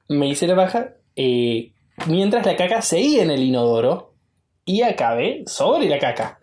me 0.08 0.28
hice 0.30 0.46
la 0.48 0.54
baja 0.54 0.90
eh, 1.16 1.72
mientras 2.06 2.46
la 2.46 2.56
caca 2.56 2.82
seguía 2.82 3.24
en 3.24 3.32
el 3.32 3.42
inodoro 3.42 4.14
y 4.66 4.84
acabé 4.84 5.44
sobre 5.48 5.90
la 5.90 5.98
caca. 5.98 6.40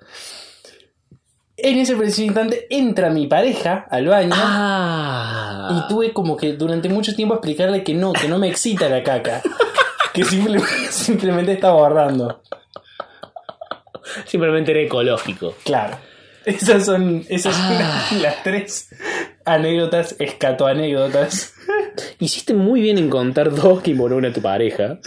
En 1.57 1.79
ese 1.79 1.95
preciso 1.95 2.23
instante 2.23 2.67
entra 2.69 3.11
mi 3.11 3.29
pareja 3.29 3.87
al 3.89 4.09
baño 4.09 4.33
Ah. 4.35 5.69
y 5.85 5.89
tuve 5.89 6.13
como 6.13 6.37
que 6.37 6.55
durante 6.55 6.89
mucho 6.89 7.15
tiempo 7.15 7.35
explicarle 7.35 7.85
que 7.85 7.95
no, 7.95 8.13
que 8.13 8.27
no 8.29 8.39
me 8.41 8.49
excita 8.49 8.89
la 8.89 9.03
caca. 9.05 9.41
Que 10.13 10.25
simple- 10.25 10.61
simplemente 10.91 11.53
estaba 11.53 11.75
ahorrando. 11.79 12.43
Simplemente 14.27 14.71
era 14.73 14.81
ecológico. 14.81 15.55
Claro. 15.65 15.97
Esas 16.45 16.85
son, 16.85 17.25
esas 17.29 17.55
son 17.57 17.73
Ah. 17.73 18.07
las, 18.13 18.13
las 18.23 18.43
tres 18.43 18.89
anécdotas, 19.45 20.17
escatoanécdotas. 20.19 21.55
Hiciste 22.19 22.53
muy 22.55 22.81
bien 22.83 22.99
en 22.99 23.09
contar 23.11 23.51
dos 23.55 23.81
que 23.83 23.93
involucran 23.93 24.31
a 24.31 24.35
tu 24.35 24.43
pareja. 24.43 24.99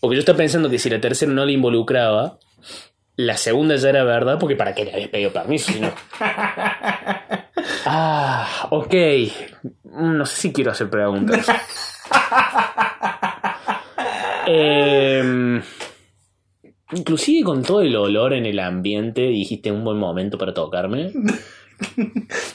Porque 0.00 0.16
yo 0.16 0.20
estaba 0.20 0.36
pensando 0.38 0.68
que 0.68 0.78
si 0.78 0.90
la 0.90 1.00
tercera 1.00 1.32
no 1.32 1.44
le 1.46 1.52
involucraba, 1.52 2.38
la 3.16 3.36
segunda 3.38 3.76
ya 3.76 3.88
era 3.90 4.04
verdad, 4.04 4.38
porque 4.38 4.56
para 4.56 4.74
qué 4.74 4.84
le 4.84 4.92
habías 4.92 5.08
pedido 5.08 5.32
permiso 5.32 5.72
si 5.72 5.80
no. 5.80 5.90
Ah, 7.86 8.66
ok. 8.70 8.94
Mm, 9.84 10.16
No 10.18 10.26
sé 10.26 10.36
si 10.42 10.52
quiero 10.52 10.72
hacer 10.72 10.90
preguntas. 10.90 11.46
Em, 14.46 15.62
inclusive 16.92 17.44
con 17.44 17.62
todo 17.62 17.80
el 17.82 17.94
olor 17.96 18.32
en 18.34 18.46
el 18.46 18.58
ambiente, 18.58 19.22
dijiste 19.22 19.70
un 19.72 19.84
buen 19.84 19.98
momento 19.98 20.38
para 20.38 20.54
tocarme. 20.54 21.12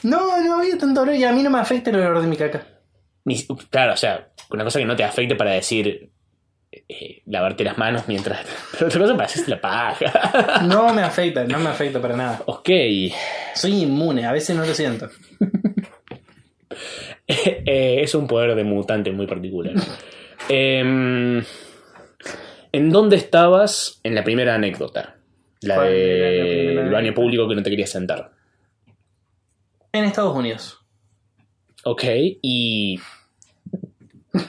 No, 0.02 0.42
no 0.42 0.58
había 0.60 0.78
tanto 0.78 1.02
olor 1.02 1.14
y 1.14 1.24
a 1.24 1.32
mí 1.32 1.42
no 1.42 1.50
me 1.50 1.58
afecta 1.58 1.90
el 1.90 1.96
olor 1.96 2.22
de 2.22 2.26
mi 2.26 2.36
caca. 2.36 2.66
Ni- 3.26 3.46
claro, 3.68 3.92
o 3.92 3.96
sea, 3.96 4.28
una 4.50 4.64
cosa 4.64 4.78
que 4.78 4.86
no 4.86 4.96
te 4.96 5.04
afecte 5.04 5.36
para 5.36 5.50
decir 5.52 6.10
eh, 6.72 7.22
lavarte 7.26 7.62
las 7.62 7.76
manos 7.76 8.04
mientras. 8.08 8.40
Pero 8.72 8.86
otra 8.86 9.00
cosa 9.00 9.12
para 9.14 9.26
hacerte 9.26 9.50
la 9.50 9.60
paja. 9.60 10.62
No 10.62 10.94
me 10.94 11.02
afecta, 11.02 11.44
no 11.44 11.58
me 11.58 11.68
afecta 11.68 12.00
para 12.00 12.16
nada. 12.16 12.42
ok. 12.46 12.68
Soy 13.54 13.82
inmune, 13.82 14.24
a 14.24 14.32
veces 14.32 14.56
no 14.56 14.64
lo 14.64 14.74
siento. 14.74 15.08
Eh, 17.26 18.00
es 18.02 18.14
un 18.16 18.26
poder 18.26 18.54
de 18.56 18.64
mutante 18.64 19.12
muy 19.12 19.26
particular. 19.26 19.74
Em, 20.48 21.42
¿En 22.72 22.90
dónde 22.90 23.16
estabas 23.16 24.00
en 24.04 24.14
la 24.14 24.22
primera 24.24 24.54
anécdota? 24.54 25.16
La 25.62 25.74
¿Cuál 25.76 25.88
era 25.88 26.74
la 26.76 26.82
del 26.82 26.90
baño 26.92 27.14
público 27.14 27.48
que 27.48 27.54
no 27.54 27.62
te 27.62 27.70
querías 27.70 27.90
sentar. 27.90 28.30
En 29.92 30.04
Estados 30.04 30.34
Unidos. 30.36 30.78
Ok, 31.84 32.04
y. 32.42 32.98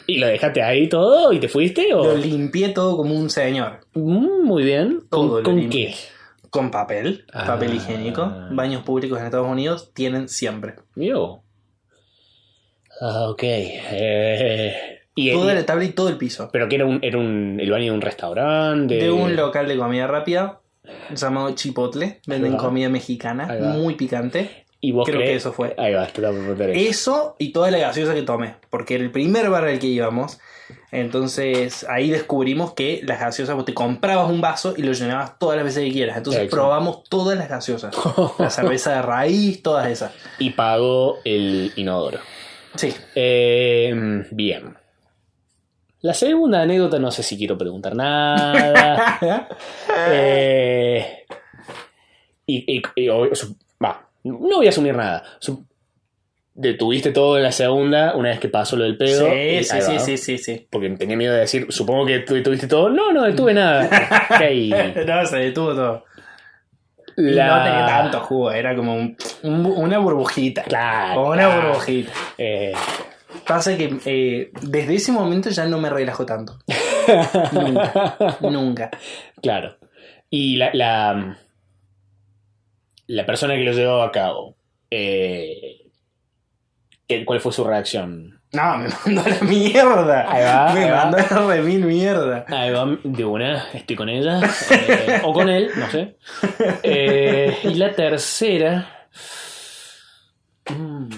¿Y 0.05 0.17
lo 0.19 0.27
dejaste 0.27 0.61
ahí 0.61 0.87
todo 0.87 1.33
y 1.33 1.39
te 1.39 1.47
fuiste? 1.47 1.93
O? 1.93 2.03
Lo 2.03 2.15
limpié 2.17 2.69
todo 2.69 2.95
como 2.95 3.15
un 3.15 3.29
señor. 3.29 3.79
Mm, 3.93 4.43
muy 4.43 4.63
bien. 4.63 5.01
Todo 5.09 5.41
¿Con, 5.41 5.69
qué? 5.69 5.95
Con 6.51 6.69
papel, 6.69 7.25
Ah. 7.33 7.47
papel 7.47 7.73
higiénico. 7.73 8.31
Baños 8.51 8.83
públicos 8.83 9.17
en 9.19 9.25
Estados 9.25 9.47
Unidos 9.47 9.91
tienen 9.93 10.29
siempre. 10.29 10.75
Yo. 10.95 11.41
Ah, 13.01 13.29
ok. 13.29 13.41
Eh, 13.43 14.90
y, 15.15 15.31
Toda 15.31 15.51
y- 15.53 15.55
la 15.55 15.65
tabla 15.65 15.83
y 15.85 15.89
todo 15.89 16.09
el 16.09 16.17
piso. 16.17 16.49
pero 16.53 16.67
que 16.69 16.75
era 16.75 16.85
un, 16.85 16.99
era 17.03 17.17
un 17.17 17.57
el 17.59 17.69
baño 17.71 17.85
de 17.85 17.91
un 17.91 18.01
restaurante. 18.01 18.95
De 18.95 19.11
un 19.11 19.35
local 19.35 19.67
de 19.67 19.77
comida 19.77 20.07
rápida 20.07 20.59
llamado 21.13 21.51
Chipotle. 21.55 22.21
Venden 22.27 22.57
comida 22.57 22.89
mexicana, 22.89 23.47
muy 23.75 23.95
picante. 23.95 24.65
Y 24.83 24.93
vos 24.93 25.05
creo 25.05 25.17
crees- 25.19 25.29
que 25.29 25.35
eso 25.37 25.53
fue. 25.53 25.75
Ahí 25.77 25.93
va, 25.93 26.07
te 26.07 26.21
eso. 26.21 26.55
Eso 26.73 27.35
y 27.37 27.51
toda 27.51 27.69
la 27.69 27.77
gaseosa 27.77 28.15
que 28.15 28.23
tomé. 28.23 28.55
Porque 28.71 28.95
era 28.95 29.03
el 29.03 29.11
primer 29.11 29.49
bar 29.49 29.65
al 29.65 29.77
que 29.77 29.85
íbamos. 29.87 30.39
Entonces 30.91 31.85
ahí 31.89 32.09
descubrimos 32.09 32.73
que 32.73 33.01
las 33.03 33.19
gaseosas, 33.19 33.55
vos 33.55 33.65
te 33.65 33.73
comprabas 33.73 34.29
un 34.29 34.41
vaso 34.41 34.73
y 34.75 34.81
lo 34.83 34.91
llenabas 34.93 35.37
todas 35.39 35.55
las 35.55 35.65
veces 35.65 35.83
que 35.85 35.91
quieras. 35.91 36.17
Entonces 36.17 36.43
Exacto. 36.43 36.55
probamos 36.63 37.03
todas 37.09 37.37
las 37.37 37.47
gaseosas. 37.49 37.95
La 38.39 38.49
cerveza 38.49 38.93
de 38.95 39.01
raíz, 39.01 39.61
todas 39.61 39.87
esas. 39.87 40.13
Y 40.39 40.51
pagó 40.51 41.17
el 41.25 41.71
inodoro. 41.75 42.19
Sí. 42.75 42.93
Eh, 43.15 44.23
bien. 44.31 44.75
La 46.01 46.13
segunda 46.15 46.61
anécdota, 46.61 46.97
no 46.99 47.11
sé 47.11 47.21
si 47.23 47.37
quiero 47.37 47.57
preguntar 47.57 47.95
nada. 47.95 49.19
Eh, 50.09 51.25
y, 52.45 52.77
y- 52.77 52.81
y- 52.95 53.35
su- 53.35 53.55
no 54.23 54.57
voy 54.57 54.65
a 54.65 54.69
asumir 54.69 54.95
nada. 54.95 55.23
Su- 55.39 55.65
detuviste 56.53 57.11
todo 57.11 57.37
en 57.37 57.43
la 57.43 57.51
segunda 57.51 58.15
una 58.15 58.29
vez 58.29 58.39
que 58.39 58.49
pasó 58.49 58.75
lo 58.75 58.83
del 58.83 58.97
pedo. 58.97 59.25
Sí, 59.29 59.63
sí, 59.63 59.99
sí, 59.99 60.17
sí, 60.17 60.37
sí. 60.37 60.67
Porque 60.69 60.89
tenía 60.91 61.15
miedo 61.17 61.33
de 61.33 61.41
decir, 61.41 61.67
supongo 61.69 62.05
que 62.05 62.19
detuviste 62.19 62.67
todo. 62.67 62.89
No, 62.89 63.11
no 63.11 63.23
detuve 63.23 63.53
nada. 63.53 63.87
No, 65.05 65.25
se 65.25 65.37
detuvo 65.37 65.73
todo. 65.75 66.05
La- 67.17 67.57
No 67.57 67.63
tenía 67.63 67.85
tanto 67.87 68.19
jugo, 68.21 68.51
era 68.51 68.75
como 68.75 68.95
un- 68.95 69.15
una 69.43 69.97
burbujita. 69.99 70.63
Claro. 70.63 71.27
Una 71.29 71.43
claro. 71.43 71.67
burbujita. 71.69 72.11
Eh, 72.37 72.73
Pasa 73.47 73.75
que 73.77 73.97
eh, 74.05 74.51
desde 74.61 74.95
ese 74.95 75.11
momento 75.11 75.49
ya 75.49 75.65
no 75.65 75.77
me 75.79 75.89
relajo 75.89 76.25
tanto. 76.25 76.59
Nunca. 77.51 78.37
Nunca. 78.41 78.89
claro. 79.41 79.77
Y 80.29 80.55
la, 80.55 80.69
la, 80.73 81.37
la 83.07 83.25
persona 83.25 83.55
que 83.55 83.63
lo 83.63 83.73
llevó 83.73 84.01
a 84.01 84.11
cabo, 84.11 84.55
eh, 84.89 85.89
¿qué- 87.07 87.25
¿cuál 87.25 87.41
fue 87.41 87.51
su 87.51 87.63
reacción? 87.65 88.39
No, 88.53 88.77
me 88.77 88.87
mandó 89.05 89.21
a 89.25 89.29
la 89.29 89.41
mierda. 89.41 90.31
Ahí 90.31 90.43
va, 90.43 90.73
me 90.73 90.83
ahí 90.85 90.89
va. 90.91 90.97
mandó 91.05 91.17
a 91.17 91.21
la 91.21 91.47
remil 91.55 91.85
mierda. 91.85 92.45
Ahí 92.47 92.71
va, 92.71 92.85
de 93.03 93.25
una, 93.25 93.67
estoy 93.73 93.95
con 93.97 94.07
ella. 94.09 94.39
eh, 94.71 95.21
o 95.23 95.33
con 95.33 95.49
él, 95.49 95.69
no 95.75 95.89
sé. 95.89 96.15
Eh, 96.83 97.57
y 97.63 97.73
la 97.75 97.91
tercera. 97.93 99.07
mm, 100.69 101.09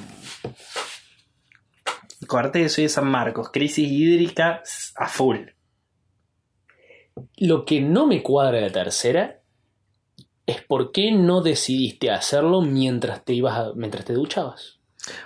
Corte 2.34 2.68
soy 2.68 2.86
de 2.86 2.90
San 2.90 3.06
Marcos. 3.06 3.52
Crisis 3.52 3.88
hídrica 3.88 4.64
a 4.96 5.08
full. 5.08 5.38
Lo 7.38 7.64
que 7.64 7.80
no 7.80 8.08
me 8.08 8.24
cuadra 8.24 8.56
de 8.58 8.62
la 8.64 8.72
tercera 8.72 9.40
es 10.48 10.64
por 10.64 10.92
qué 10.92 11.12
no 11.12 11.42
decidiste 11.42 12.10
hacerlo 12.10 12.64
mientras 12.64 13.24
te 13.24 13.34
ibas 13.34 13.56
a- 13.60 13.74
mientras 13.76 14.04
te 14.06 14.14
duchabas. 14.14 14.80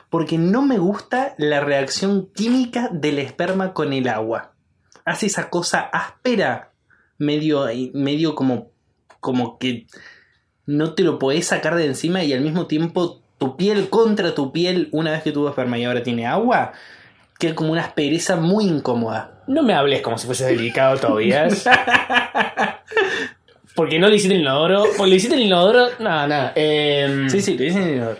Porque 0.10 0.38
no 0.38 0.62
me 0.62 0.80
gusta 0.80 1.34
la 1.38 1.62
reacción 1.62 2.30
química 2.36 2.89
del 2.91 3.20
esperma 3.20 3.74
con 3.74 3.93
el 3.93 4.10
agua. 4.10 4.53
Hace 5.05 5.28
esa 5.28 5.49
cosa 5.49 5.80
áspera, 5.80 6.74
medio, 7.18 7.68
medio 7.93 8.36
como, 8.36 8.72
como 9.22 9.58
que 9.60 9.88
no 10.66 10.93
te 10.93 11.03
lo 11.03 11.20
podés 11.20 11.47
sacar 11.47 11.76
de 11.76 11.86
encima 11.86 12.22
y 12.26 12.34
al 12.34 12.41
mismo 12.41 12.68
tiempo 12.68 13.22
tu 13.38 13.56
piel 13.58 13.90
contra 13.90 14.34
tu 14.34 14.52
piel, 14.52 14.90
una 14.92 15.12
vez 15.12 15.24
que 15.24 15.32
tuvo 15.32 15.50
esperma 15.50 15.78
y 15.78 15.86
ahora 15.86 16.02
tiene 16.04 16.26
agua, 16.26 16.74
queda 17.40 17.56
como 17.56 17.72
una 17.72 17.82
aspereza 17.84 18.36
muy 18.36 18.66
incómoda. 18.66 19.42
No 19.48 19.64
me 19.64 19.74
hables 19.74 20.02
como 20.02 20.18
si 20.18 20.26
fuese 20.26 20.46
delicado 20.46 20.98
todavía. 20.98 21.48
Porque 23.76 24.00
no 24.00 24.08
le 24.10 24.16
hiciste 24.16 24.34
el 24.36 24.42
inodoro. 24.42 24.86
Porque 24.98 25.10
le 25.12 25.16
hiciste 25.18 25.36
el 25.36 25.42
inodoro. 25.44 25.88
Nada, 26.00 26.28
nada. 26.28 26.52
Eh, 26.56 27.28
Sí, 27.30 27.42
sí, 27.42 27.56
dicen 27.56 27.84
en 27.84 28.04
el- 28.04 28.18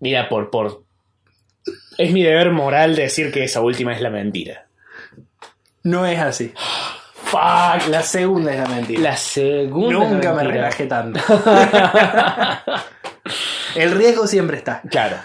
Mira, 0.00 0.28
por, 0.28 0.50
por. 0.50 0.84
Es 1.98 2.12
mi 2.12 2.22
deber 2.22 2.50
moral 2.52 2.96
decir 2.96 3.30
que 3.32 3.44
esa 3.44 3.60
última 3.60 3.92
es 3.92 4.00
la 4.00 4.08
mentira. 4.10 4.66
No 5.82 6.06
es 6.06 6.18
así. 6.18 6.52
Fuck, 7.24 7.88
la 7.90 8.02
segunda 8.02 8.52
es 8.54 8.60
la 8.60 8.66
mentira. 8.68 9.00
La 9.02 9.16
segunda. 9.16 9.94
es 9.94 10.00
la 10.04 10.08
Nunca 10.14 10.30
me 10.30 10.36
mentira. 10.36 10.54
relajé 10.54 10.86
tanto. 10.86 11.20
el 13.74 13.92
riesgo 13.92 14.26
siempre 14.26 14.56
está. 14.56 14.82
Claro. 14.90 15.16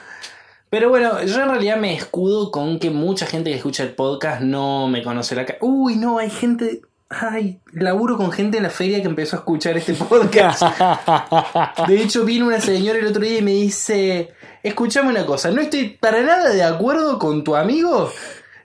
Pero 0.70 0.89
bueno, 0.89 1.24
yo 1.24 1.39
en 1.39 1.50
realidad 1.50 1.78
me 1.78 1.94
escudo 1.94 2.50
con 2.50 2.80
que 2.80 2.89
mucha 2.89 3.28
gente 3.28 3.52
que 3.52 3.58
escucha 3.58 3.84
el 3.84 3.91
podcast 3.91 4.41
no 4.41 4.88
me 4.88 5.04
conoce 5.04 5.36
la 5.36 5.46
cara. 5.46 5.60
Uy, 5.62 5.98
no, 5.98 6.18
hay 6.18 6.32
gente. 6.32 6.82
Ay, 7.10 7.60
laburo 7.74 8.18
con 8.18 8.32
gente 8.32 8.58
en 8.58 8.64
la 8.64 8.72
feria 8.72 9.00
que 9.00 9.08
empezó 9.08 9.36
a 9.36 9.39
escuchar 9.39 9.78
este 9.78 9.94
podcast. 9.94 10.64
De 11.88 12.02
hecho, 12.02 12.26
vino 12.26 12.48
una 12.48 12.60
señora 12.60 12.98
el 12.98 13.06
otro 13.06 13.22
día 13.22 13.38
y 13.38 13.44
me 13.44 13.52
dice: 13.52 14.34
Escuchame 14.64 15.10
una 15.10 15.28
cosa, 15.28 15.52
no 15.52 15.62
estoy 15.62 15.89
para 15.89 16.24
nada 16.24 16.50
de 16.50 16.64
acuerdo 16.64 17.20
con 17.20 17.44
tu 17.44 17.56
amigo 17.56 18.12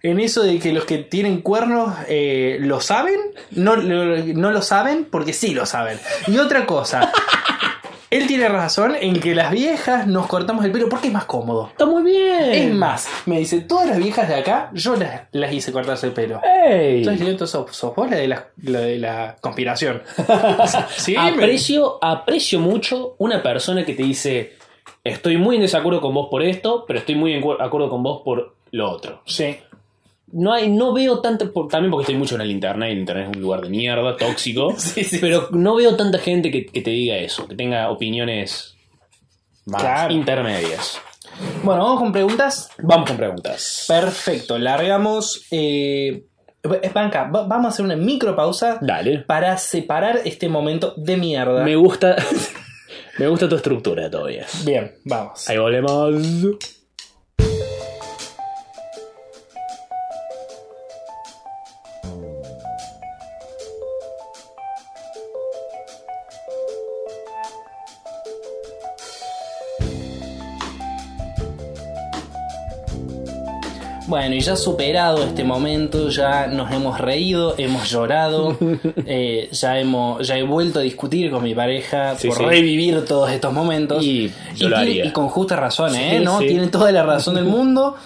en 0.02 0.20
eso 0.20 0.42
de 0.42 0.58
que 0.58 0.72
los 0.72 0.84
que 0.84 0.98
tienen 0.98 1.42
cuernos 1.42 1.94
eh, 2.08 2.56
lo 2.60 2.80
saben. 2.80 3.20
No, 3.50 3.76
no 3.76 4.50
lo 4.50 4.62
saben 4.62 5.06
porque 5.10 5.34
sí 5.34 5.52
lo 5.52 5.66
saben. 5.66 5.98
Y 6.26 6.38
otra 6.38 6.64
cosa. 6.64 7.12
Él 8.10 8.26
tiene 8.26 8.48
razón 8.48 8.94
en 8.98 9.20
que 9.20 9.34
las 9.34 9.50
viejas 9.50 10.06
nos 10.06 10.26
cortamos 10.26 10.64
el 10.64 10.72
pelo 10.72 10.88
porque 10.88 11.08
es 11.08 11.12
más 11.12 11.26
cómodo. 11.26 11.68
Está 11.68 11.84
muy 11.84 12.02
bien. 12.02 12.52
Es 12.52 12.74
más, 12.74 13.06
me 13.26 13.38
dice, 13.38 13.60
todas 13.60 13.86
las 13.86 13.98
viejas 13.98 14.28
de 14.28 14.36
acá, 14.36 14.70
yo 14.72 14.96
las, 14.96 15.22
las 15.32 15.52
hice 15.52 15.72
cortarse 15.72 16.06
el 16.06 16.12
pelo. 16.12 16.40
¡Ey! 16.42 16.98
Entonces 16.98 17.20
yo, 17.26 17.30
entonces, 17.32 17.52
sos, 17.52 17.76
sos 17.76 17.94
vos 17.94 18.10
la 18.10 18.16
de 18.16 18.28
la, 18.28 18.46
la 18.62 18.80
de 18.80 18.98
la 18.98 19.36
conspiración. 19.40 20.02
sí, 20.96 21.12
me- 21.12 21.28
aprecio, 21.28 21.98
aprecio 22.02 22.60
mucho 22.60 23.14
una 23.18 23.42
persona 23.42 23.84
que 23.84 23.92
te 23.94 24.02
dice: 24.02 24.54
Estoy 25.04 25.36
muy 25.36 25.56
en 25.56 25.62
desacuerdo 25.62 26.00
con 26.00 26.14
vos 26.14 26.28
por 26.30 26.42
esto, 26.42 26.84
pero 26.86 27.00
estoy 27.00 27.14
muy 27.14 27.34
en 27.34 27.42
cu- 27.42 27.60
acuerdo 27.60 27.90
con 27.90 28.02
vos 28.02 28.22
por 28.24 28.54
lo 28.70 28.90
otro. 28.90 29.22
Sí. 29.26 29.56
No 30.32 30.52
hay, 30.52 30.68
no 30.68 30.92
veo 30.92 31.20
tanto, 31.20 31.52
por- 31.52 31.68
también 31.68 31.90
porque 31.90 32.02
estoy 32.02 32.16
mucho 32.16 32.34
en 32.34 32.42
el 32.42 32.50
internet, 32.50 32.90
y 32.90 32.92
el 32.92 32.98
internet 32.98 33.28
es 33.30 33.36
un 33.36 33.42
lugar 33.42 33.60
de 33.62 33.70
mierda, 33.70 34.16
tóxico. 34.16 34.74
Sí, 34.78 35.04
sí, 35.04 35.18
pero 35.20 35.48
no 35.52 35.74
veo 35.76 35.96
tanta 35.96 36.18
gente 36.18 36.50
que, 36.50 36.66
que 36.66 36.80
te 36.82 36.90
diga 36.90 37.16
eso, 37.16 37.46
que 37.48 37.54
tenga 37.54 37.90
opiniones 37.90 38.74
más 39.66 39.80
Claro. 39.82 40.12
intermedias. 40.14 41.00
Bueno, 41.62 41.84
vamos 41.84 42.00
con 42.00 42.12
preguntas. 42.12 42.70
Vamos 42.82 43.08
con 43.08 43.16
preguntas. 43.16 43.84
Perfecto, 43.88 44.58
largamos. 44.58 45.46
Eh, 45.50 46.24
Banca, 46.92 47.24
va- 47.30 47.46
vamos 47.46 47.66
a 47.66 47.68
hacer 47.68 47.84
una 47.84 47.96
micro 47.96 48.34
pausa 48.34 48.78
Dale. 48.82 49.20
para 49.20 49.56
separar 49.58 50.20
este 50.24 50.48
momento 50.48 50.94
de 50.96 51.16
mierda. 51.16 51.62
Me 51.64 51.76
gusta. 51.76 52.16
me 53.18 53.28
gusta 53.28 53.48
tu 53.48 53.56
estructura 53.56 54.10
todavía. 54.10 54.44
Bien, 54.64 54.92
vamos. 55.04 55.48
Ahí 55.48 55.56
volvemos. 55.58 56.77
Bueno, 74.08 74.34
y 74.34 74.40
ya 74.40 74.56
superado 74.56 75.22
este 75.22 75.44
momento, 75.44 76.08
ya 76.08 76.46
nos 76.46 76.72
hemos 76.72 76.98
reído, 76.98 77.54
hemos 77.58 77.90
llorado, 77.90 78.56
eh, 79.06 79.50
ya, 79.52 79.78
hemos, 79.78 80.26
ya 80.26 80.38
he 80.38 80.42
vuelto 80.42 80.78
a 80.78 80.82
discutir 80.82 81.30
con 81.30 81.42
mi 81.44 81.54
pareja 81.54 82.16
Sí, 82.16 82.28
por 82.28 82.38
sí. 82.38 82.44
revivir 82.46 83.04
todos 83.04 83.30
estos 83.30 83.52
momentos. 83.52 84.02
Y 84.02 84.32
yo 84.56 84.70
lo 84.70 84.76
tiene- 84.76 84.90
haría. 84.92 85.04
y 85.04 85.12
con 85.12 85.28
justa 85.28 85.56
razón, 85.56 85.90
Sí, 85.92 86.00
¿eh? 86.00 86.20
¿No? 86.20 86.38
Tiene 86.38 86.68
toda 86.68 86.90
la 86.90 87.02
razón 87.02 87.34
del 87.34 87.44
mundo. 87.44 87.96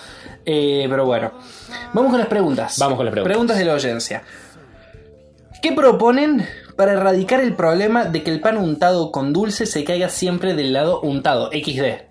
Eh, 0.44 0.86
pero 0.90 1.06
bueno, 1.06 1.34
vamos 1.94 2.10
con 2.10 2.18
las 2.18 2.28
preguntas. 2.28 2.76
Vamos 2.80 2.96
con 2.96 3.06
las 3.06 3.12
preguntas. 3.12 3.32
Preguntas 3.32 3.58
de 3.58 3.64
la 3.64 3.72
audiencia. 3.74 4.22
¿Qué 5.62 5.70
proponen 5.70 6.44
para 6.76 6.94
erradicar 6.94 7.40
el 7.40 7.54
problema 7.54 8.06
de 8.06 8.24
que 8.24 8.32
el 8.32 8.40
pan 8.40 8.56
untado 8.56 9.12
con 9.12 9.32
dulce 9.32 9.66
se 9.66 9.84
caiga 9.84 10.08
siempre 10.08 10.54
del 10.54 10.72
lado 10.72 11.00
untado? 11.00 11.48
XD. 11.52 12.08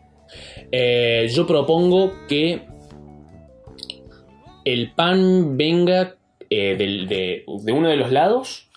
Eh, 0.71 1.27
yo 1.33 1.45
propongo 1.45 2.13
que 2.29 2.70
el 4.66 4.91
pan 4.91 5.57
venga 5.57 6.16
eh, 6.49 6.76
del- 6.78 7.07
de, 7.07 7.45
de 7.64 7.72
uno 7.72 7.88
de 7.89 7.95
los 7.97 8.12
lados. 8.12 8.68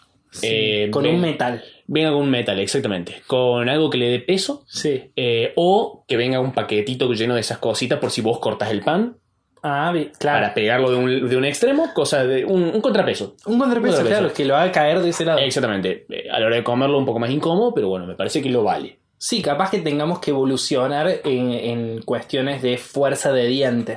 eh, 0.43 0.89
con 0.91 1.07
un 1.07 1.21
metal. 1.21 1.63
Venga 1.87 2.11
con 2.11 2.23
un 2.23 2.31
metal, 2.31 2.59
exactamente. 2.59 3.23
Con 3.27 3.69
algo 3.69 3.91
que 3.91 3.99
le 3.99 4.09
dé 4.11 4.19
peso. 4.21 4.65
Sí. 4.67 5.11
eh, 5.17 5.53
o 5.57 6.05
que 6.09 6.17
venga 6.17 6.41
un 6.41 6.53
paquetito 6.53 7.13
lleno 7.13 7.35
de 7.35 7.41
esas 7.41 7.59
cositas 7.59 7.99
por 7.99 8.11
si 8.11 8.21
vos 8.21 8.39
cortas 8.41 8.71
el 8.71 8.81
pan. 8.81 9.17
Ah, 9.63 9.93
bien, 9.93 10.11
claro. 10.19 10.41
Para 10.41 10.55
pegarlo 10.55 10.91
de 10.91 10.97
un, 10.97 11.29
de 11.29 11.37
un 11.37 11.45
extremo, 11.45 11.93
cosa 11.95 12.25
de 12.27 12.45
un, 12.45 12.65
un 12.65 12.81
contrapeso. 12.81 13.35
Un 13.47 13.59
contrapeso, 13.59 13.97
Contrapeso. 13.97 14.21
claro, 14.21 14.35
que 14.35 14.45
lo 14.45 14.57
haga 14.57 14.71
caer 14.73 15.01
de 15.01 15.09
ese 15.11 15.25
lado. 15.25 15.39
Exactamente. 15.39 16.05
Eh, 16.11 16.29
A 16.31 16.39
la 16.41 16.47
hora 16.47 16.57
de 16.57 16.65
comerlo 16.65 16.99
un 16.99 17.07
poco 17.07 17.19
más 17.19 17.31
incómodo, 17.31 17.73
pero 17.75 17.89
bueno, 17.89 18.07
me 18.07 18.15
parece 18.15 18.43
que 18.43 18.51
lo 18.51 18.63
vale. 18.63 18.99
Sí, 19.17 19.41
capaz 19.41 19.71
que 19.71 19.79
tengamos 19.79 20.19
que 20.19 20.33
evolucionar 20.33 21.09
en, 21.25 21.51
en 21.53 22.03
cuestiones 22.03 22.61
de 22.61 22.77
fuerza 22.77 23.33
de 23.33 23.47
dientes. 23.47 23.97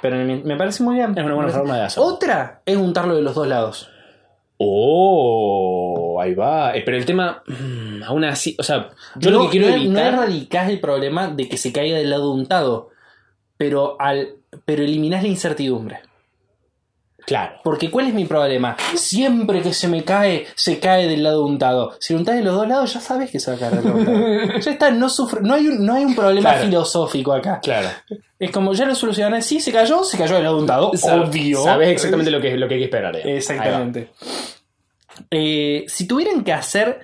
Pero 0.00 0.16
me, 0.16 0.56
parece 0.56 0.82
muy 0.82 0.96
bien. 0.96 1.12
Es 1.16 1.24
una 1.24 1.34
buena 1.34 1.50
forma 1.50 1.76
de 1.76 1.82
hacerlo. 1.84 2.08
Otra 2.08 2.62
es 2.64 2.76
untarlo 2.76 3.14
de 3.14 3.22
los 3.22 3.34
dos 3.34 3.46
lados. 3.46 3.90
Oh, 4.56 6.18
ahí 6.20 6.34
va. 6.34 6.74
Eh, 6.76 6.82
Pero 6.84 6.96
el 6.96 7.04
tema, 7.04 7.42
mm, 7.46 8.02
aún 8.04 8.24
así, 8.24 8.56
o 8.58 8.62
sea, 8.62 8.90
yo 9.16 9.30
no, 9.30 9.38
lo 9.38 9.44
que 9.44 9.58
quiero 9.58 9.68
no, 9.68 9.74
evitar. 9.74 9.92
No 9.92 10.00
erradicás 10.00 10.68
el 10.70 10.80
problema 10.80 11.28
de 11.28 11.48
que 11.48 11.56
se 11.56 11.72
caiga 11.72 11.98
del 11.98 12.10
lado 12.10 12.32
untado, 12.32 12.90
pero, 13.56 13.96
al, 14.00 14.36
pero 14.64 14.82
eliminás 14.82 15.22
la 15.22 15.28
incertidumbre. 15.28 16.00
Claro. 17.26 17.54
Porque 17.64 17.90
¿cuál 17.90 18.08
es 18.08 18.14
mi 18.14 18.26
problema? 18.26 18.76
Siempre 18.96 19.62
que 19.62 19.72
se 19.72 19.88
me 19.88 20.04
cae, 20.04 20.46
se 20.54 20.78
cae 20.78 21.06
del 21.08 21.22
lado 21.22 21.44
untado. 21.46 21.96
Si 21.98 22.12
lo 22.12 22.18
untás 22.18 22.36
de 22.36 22.42
los 22.42 22.54
dos 22.54 22.68
lados, 22.68 22.92
ya 22.92 23.00
sabes 23.00 23.30
que 23.30 23.40
se 23.40 23.50
va 23.50 23.56
a 23.56 23.60
caer 23.60 23.72
del 23.76 23.84
lado 23.84 23.96
untado. 23.98 24.58
Ya 24.60 24.70
está, 24.72 24.90
no, 24.90 25.08
sufre, 25.08 25.40
no, 25.42 25.54
hay 25.54 25.68
un, 25.68 25.84
no 25.86 25.94
hay 25.94 26.04
un 26.04 26.14
problema 26.14 26.50
Claro. 26.50 26.66
filosófico 26.66 27.32
acá. 27.32 27.60
Claro. 27.62 27.88
Es 28.38 28.50
como 28.50 28.74
ya 28.74 28.84
lo 28.84 28.94
solucioné. 28.94 29.40
Sí, 29.42 29.58
se 29.60 29.72
cayó, 29.72 30.04
se 30.04 30.18
cayó 30.18 30.34
del 30.34 30.44
lado 30.44 30.58
untado. 30.58 30.90
Obvio. 30.90 31.62
Sabes 31.62 31.88
exactamente 31.88 32.30
lo 32.30 32.40
que, 32.40 32.56
lo 32.56 32.68
que 32.68 32.74
hay 32.74 32.80
que 32.80 32.84
esperar. 32.86 33.16
Exactamente. 33.16 34.10
Eh, 35.30 35.84
si 35.88 36.06
tuvieran 36.06 36.44
que 36.44 36.52
hacer 36.52 37.00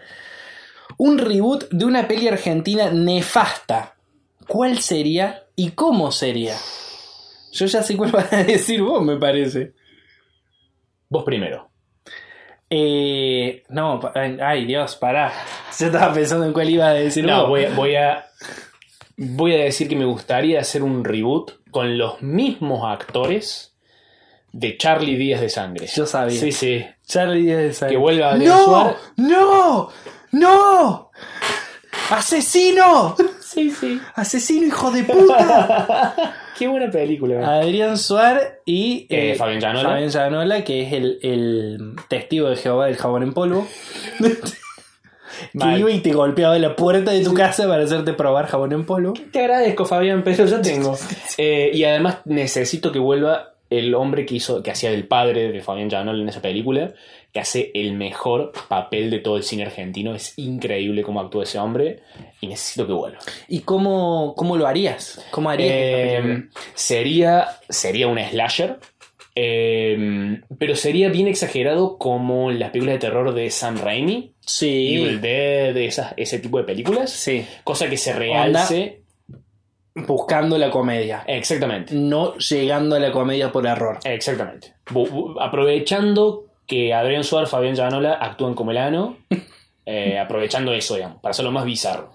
un 0.99 1.19
reboot 1.19 1.69
de 1.71 1.85
una 1.85 2.07
peli 2.07 2.29
argentina 2.29 2.91
nefasta, 2.91 3.95
¿cuál 4.47 4.81
sería 4.81 5.45
y 5.57 5.71
cómo 5.71 6.13
sería? 6.13 6.57
Yo 7.53 7.67
ya 7.67 7.83
sé 7.83 7.97
cuál 7.97 8.11
vas 8.13 8.33
a 8.33 8.43
decir 8.45 8.83
vos, 8.83 9.03
me 9.03 9.17
parece. 9.17 9.73
Vos 11.11 11.25
primero. 11.25 11.69
Eh, 12.71 13.65
no, 13.69 14.01
ay 14.15 14.65
Dios, 14.65 14.95
pará. 14.97 15.33
Yo 15.79 15.87
estaba 15.87 16.15
pensando 16.15 16.47
en 16.47 16.53
cuál 16.53 16.71
iba 16.71 16.87
a 16.89 16.95
decir 16.95 17.25
No, 17.25 17.49
voy 17.49 17.65
a, 17.65 17.75
voy 17.75 17.97
a. 17.97 18.27
Voy 19.17 19.55
a 19.55 19.65
decir 19.65 19.89
que 19.89 19.97
me 19.97 20.07
gustaría 20.07 20.61
hacer 20.61 20.83
un 20.83 21.05
reboot 21.05 21.51
con 21.71 21.99
los 21.99 22.23
mismos 22.23 22.85
actores 22.91 23.75
de 24.53 24.79
Charlie 24.79 25.17
Díaz 25.17 25.41
de 25.41 25.51
Sangre. 25.51 25.87
Yo 25.89 26.07
sabía. 26.07 26.41
Sí, 26.41 26.53
sí. 26.53 26.87
Charlie 27.05 27.43
Díaz 27.43 27.59
de 27.59 27.73
Sangre. 27.75 27.97
Que 27.97 28.01
vuelva 28.01 28.31
Adrián 28.31 28.57
¡No! 28.57 28.65
Suárez. 28.65 28.97
¡No! 29.17 29.89
¡No! 30.33 31.11
¡Asesino! 32.11 33.17
Sí, 33.41 33.71
sí. 33.73 34.01
¡Asesino, 34.15 34.67
hijo 34.69 34.91
de 34.91 35.05
puta! 35.05 36.15
Qué 36.61 36.69
buena 36.69 36.91
película. 36.91 37.59
Adrián 37.61 37.97
Suárez 37.97 38.59
y 38.67 39.07
Eh, 39.09 39.35
Fabián 39.35 39.61
Llanola. 39.61 39.89
Fabián 39.89 40.11
Llanola, 40.11 40.63
que 40.63 40.83
es 40.83 40.93
el, 40.93 41.19
el 41.23 41.79
testigo 42.09 42.51
de 42.51 42.57
Jehová 42.57 42.85
del 42.87 42.97
jabón 42.97 43.23
en 43.23 43.33
polvo. 43.33 43.67
que 44.21 45.59
Mal. 45.59 45.81
iba 45.81 45.91
y 45.91 46.01
te 46.01 46.13
golpeaba 46.13 46.59
la 46.59 46.77
puerta 46.77 47.13
de 47.13 47.25
tu 47.25 47.33
casa 47.33 47.67
para 47.67 47.85
hacerte 47.85 48.13
probar 48.13 48.47
jabón 48.47 48.73
en 48.75 48.85
polvo. 48.85 49.15
Te 49.33 49.41
agradezco, 49.41 49.87
Fabián, 49.87 50.23
pero 50.23 50.45
ya 50.45 50.61
tengo. 50.61 50.99
Eh, 51.39 51.71
y 51.73 51.85
además 51.85 52.19
necesito 52.27 52.93
que 52.93 52.99
vuelva 52.99 53.55
el 53.71 53.95
hombre 53.95 54.27
que 54.27 54.35
hizo, 54.35 54.63
que 54.63 54.71
hacía 54.73 54.91
del 54.91 55.07
padre 55.07 55.51
de 55.53 55.63
Fabián 55.63 55.89
Llanola 55.89 56.21
en 56.21 56.29
esa 56.29 56.43
película, 56.43 56.93
que 57.33 57.41
hace 57.41 57.71
el 57.75 57.93
mejor 57.95 58.53
papel 58.69 59.11
de 59.11 59.19
todo 59.21 59.37
el 59.37 59.43
cine 59.43 59.63
argentino. 59.65 60.15
Es 60.15 60.35
increíble 60.37 61.03
cómo 61.03 61.21
actúa 61.21 61.45
ese 61.45 61.59
hombre 61.59 62.01
y 62.41 62.47
necesito 62.49 62.87
que 62.87 62.93
vuelva. 62.93 63.19
¿Y 63.49 63.61
cómo, 63.61 64.35
cómo 64.37 64.57
lo 64.57 64.67
harías? 64.67 65.25
¿Cómo 65.31 65.49
harías 65.51 65.71
Eh, 65.73 66.45
sería, 66.75 67.47
sería 67.69 68.09
un 68.09 68.19
slasher. 68.19 68.79
eh, 69.37 70.41
pero 70.59 70.75
sería 70.75 71.09
bien 71.09 71.29
exagerado 71.29 71.97
como 71.99 72.51
las 72.51 72.71
películas 72.71 72.95
de 72.97 72.99
terror 72.99 73.33
de 73.33 73.49
Sam 73.51 73.79
Raimi, 73.79 74.35
Sí. 74.45 74.97
Evil 74.97 75.21
Dead, 75.21 75.77
esas, 75.77 76.13
ese 76.17 76.41
tipo 76.41 76.59
de 76.59 76.65
películas. 76.65 77.11
Sí. 77.11 77.47
Cosa 77.63 77.89
que 77.89 77.97
se 77.97 78.13
realce. 78.13 79.03
Buscando 79.95 80.59
la 80.59 80.71
comedia. 80.71 81.25
Exactamente. 81.27 81.95
No 81.95 82.37
llegando 82.39 82.97
a 82.97 82.99
la 83.01 83.13
comedia 83.13 83.53
por 83.53 83.67
error. 83.67 83.99
Exactamente. 84.05 84.75
Aprovechando 85.41 86.47
que 86.71 86.95
Adrián 86.95 87.25
Suárez, 87.25 87.51
Fabián 87.51 87.75
Llanola 87.75 88.13
actúan 88.15 88.55
como 88.55 88.71
el 88.71 88.79
ano, 88.79 89.17
eh, 89.87 90.21
aprovechando 90.21 90.73
eso, 90.73 90.95
digamos, 90.95 91.21
para 91.21 91.33
hacerlo 91.33 91.51
más 91.51 91.65
bizarro. 91.65 92.13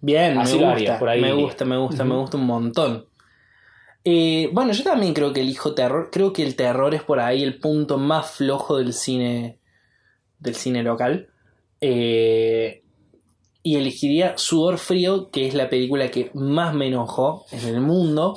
Bien, 0.00 0.38
Así 0.38 0.54
me 0.54 0.60
lo 0.60 0.66
gusta, 0.68 0.76
haría, 0.76 0.98
por 1.00 1.08
ahí 1.08 1.20
me 1.20 1.32
gusta, 1.32 1.64
me 1.64 1.76
gusta, 1.76 2.04
me 2.04 2.14
gusta 2.14 2.36
un 2.36 2.46
montón. 2.46 3.06
Eh, 4.04 4.48
bueno, 4.52 4.72
yo 4.72 4.84
también 4.84 5.12
creo 5.12 5.32
que 5.32 5.40
elijo 5.40 5.74
terror. 5.74 6.08
Creo 6.12 6.32
que 6.32 6.44
el 6.44 6.54
terror 6.54 6.94
es 6.94 7.02
por 7.02 7.18
ahí 7.18 7.42
el 7.42 7.58
punto 7.58 7.98
más 7.98 8.30
flojo 8.30 8.78
del 8.78 8.92
cine 8.92 9.58
del 10.38 10.54
cine 10.54 10.84
local. 10.84 11.28
Eh, 11.80 12.84
y 13.64 13.76
elegiría 13.76 14.38
Sudor 14.38 14.78
Frío, 14.78 15.30
que 15.32 15.48
es 15.48 15.54
la 15.54 15.68
película 15.68 16.08
que 16.12 16.30
más 16.32 16.74
me 16.74 16.86
enojó 16.86 17.44
en 17.50 17.66
el 17.66 17.80
mundo. 17.80 18.36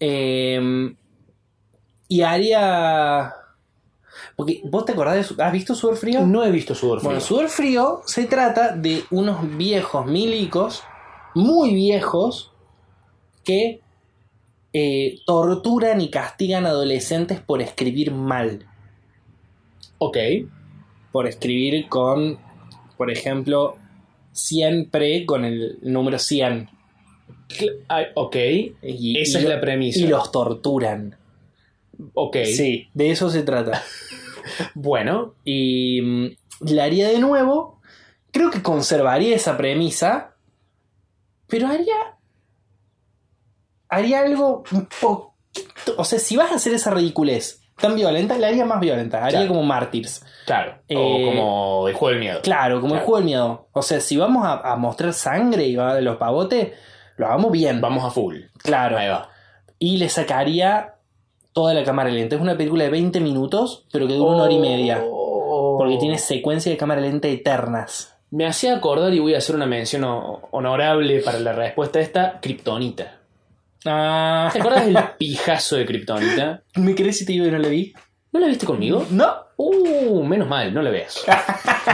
Eh, 0.00 0.92
y 2.08 2.22
haría. 2.22 3.32
Porque, 4.36 4.60
¿vos 4.64 4.84
te 4.84 4.92
acordás 4.92 5.14
de 5.16 5.24
su- 5.24 5.40
¿Has 5.42 5.52
visto 5.52 5.74
Sudor 5.74 5.96
Frío? 5.96 6.26
No 6.26 6.44
he 6.44 6.50
visto 6.50 6.74
Sudor 6.74 6.98
Frío. 7.00 7.08
Bueno, 7.08 7.20
Sudor 7.20 7.48
Frío 7.48 8.02
se 8.04 8.26
trata 8.26 8.76
de 8.76 9.02
unos 9.10 9.56
viejos 9.56 10.04
milicos, 10.06 10.82
muy 11.34 11.74
viejos, 11.74 12.52
que 13.44 13.80
eh, 14.72 15.20
torturan 15.24 16.02
y 16.02 16.10
castigan 16.10 16.66
adolescentes 16.66 17.40
por 17.40 17.62
escribir 17.62 18.12
mal. 18.12 18.66
Ok. 19.98 20.18
Por 21.12 21.26
escribir 21.26 21.88
con, 21.88 22.38
por 22.98 23.10
ejemplo, 23.10 23.76
siempre 24.32 25.24
con 25.24 25.46
el 25.46 25.78
número 25.80 26.18
100. 26.18 26.68
Cl- 27.48 27.84
ay, 27.88 28.06
ok. 28.14 28.36
Y, 28.82 29.18
Esa 29.18 29.38
y 29.38 29.42
es 29.42 29.48
lo- 29.48 29.54
la 29.54 29.60
premisa. 29.62 29.98
Y 30.00 30.08
los 30.08 30.30
torturan. 30.30 31.16
Ok. 32.12 32.36
Sí, 32.44 32.88
de 32.92 33.10
eso 33.12 33.30
se 33.30 33.42
trata. 33.42 33.82
Bueno, 34.74 35.34
Y 35.44 36.00
mm, 36.02 36.26
la 36.74 36.84
haría 36.84 37.08
de 37.08 37.18
nuevo. 37.18 37.80
Creo 38.32 38.50
que 38.50 38.62
conservaría 38.62 39.34
esa 39.36 39.56
premisa. 39.56 40.34
Pero 41.48 41.68
haría. 41.68 41.94
Haría 43.88 44.20
algo 44.20 44.64
un 44.72 44.88
poquito. 45.00 45.94
O 45.96 46.04
sea, 46.04 46.18
si 46.18 46.36
vas 46.36 46.52
a 46.52 46.56
hacer 46.56 46.74
esa 46.74 46.90
ridiculez 46.90 47.62
tan 47.80 47.94
violenta, 47.94 48.36
la 48.38 48.48
haría 48.48 48.64
más 48.64 48.80
violenta. 48.80 49.18
Haría 49.24 49.38
Claro. 49.40 49.48
como 49.48 49.62
Mártires. 49.62 50.24
claro. 50.44 50.78
Eh, 50.88 50.96
o 50.96 51.26
como 51.26 51.88
el 51.88 51.94
juego 51.94 52.10
del 52.10 52.20
miedo. 52.20 52.40
Claro, 52.42 52.80
como 52.80 52.94
el 52.94 53.00
juego 53.00 53.16
del 53.16 53.24
miedo. 53.26 53.68
O 53.72 53.82
sea, 53.82 54.00
si 54.00 54.16
vamos 54.16 54.44
a, 54.46 54.54
a 54.72 54.76
mostrar 54.76 55.12
sangre 55.12 55.66
y 55.66 55.76
va 55.76 55.94
de 55.94 56.02
los 56.02 56.16
pavotes, 56.16 56.72
lo 57.16 57.26
hagamos 57.26 57.52
bien. 57.52 57.80
Vamos 57.80 58.04
a 58.04 58.10
full. 58.10 58.36
Claro. 58.58 58.98
Ahí 58.98 59.08
va. 59.08 59.30
Y 59.78 59.98
le 59.98 60.08
sacaría 60.08 60.94
toda 61.56 61.72
la 61.72 61.82
cámara 61.84 62.10
lenta. 62.10 62.36
Es 62.36 62.42
una 62.42 62.54
película 62.56 62.84
de 62.84 62.90
20 62.90 63.18
minutos, 63.20 63.86
pero 63.90 64.06
que 64.06 64.12
dura 64.12 64.34
una 64.34 64.42
hora 64.44 64.52
y 64.52 64.58
media. 64.58 65.00
Oh. 65.02 65.76
Porque 65.78 65.96
tiene 65.96 66.18
secuencias 66.18 66.70
de 66.74 66.76
cámara 66.76 67.00
lenta 67.00 67.28
eternas. 67.28 68.14
Me 68.30 68.44
hacía 68.46 68.76
acordar 68.76 69.14
y 69.14 69.20
voy 69.20 69.34
a 69.34 69.38
hacer 69.38 69.56
una 69.56 69.64
mención 69.66 70.04
ho- 70.04 70.48
honorable 70.50 71.20
para 71.20 71.40
la 71.40 71.54
respuesta 71.54 71.98
a 71.98 72.02
esta, 72.02 72.40
Kryptonita. 72.42 73.20
Ah, 73.86 74.50
¿Te 74.52 74.58
acuerdas 74.58 74.84
del 74.86 74.98
pijazo 75.18 75.76
de 75.76 75.86
Kryptonita? 75.86 76.62
¿Me 76.74 76.94
crees 76.94 77.18
si 77.18 77.24
te 77.24 77.32
digo 77.32 77.46
que 77.46 77.52
no 77.52 77.58
la 77.58 77.68
vi? 77.68 77.94
¿No 78.32 78.40
la 78.40 78.48
viste 78.48 78.66
conmigo? 78.66 79.06
No. 79.10 79.32
Uh, 79.56 80.22
menos 80.24 80.46
mal, 80.48 80.74
no 80.74 80.82
la 80.82 80.90
veas. 80.90 81.24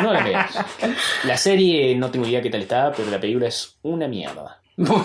No 0.03 0.13
la 0.13 0.25
veas. 0.25 0.51
La 1.25 1.37
serie 1.37 1.95
no 1.95 2.11
tengo 2.11 2.27
idea 2.27 2.43
qué 2.43 2.51
tal 2.51 2.63
está, 2.63 2.91
pero 2.91 3.09
la 3.11 3.21
película 3.21 3.47
es 3.47 3.79
una 3.83 4.09
mierda. 4.09 4.61
Bueno, 4.77 5.05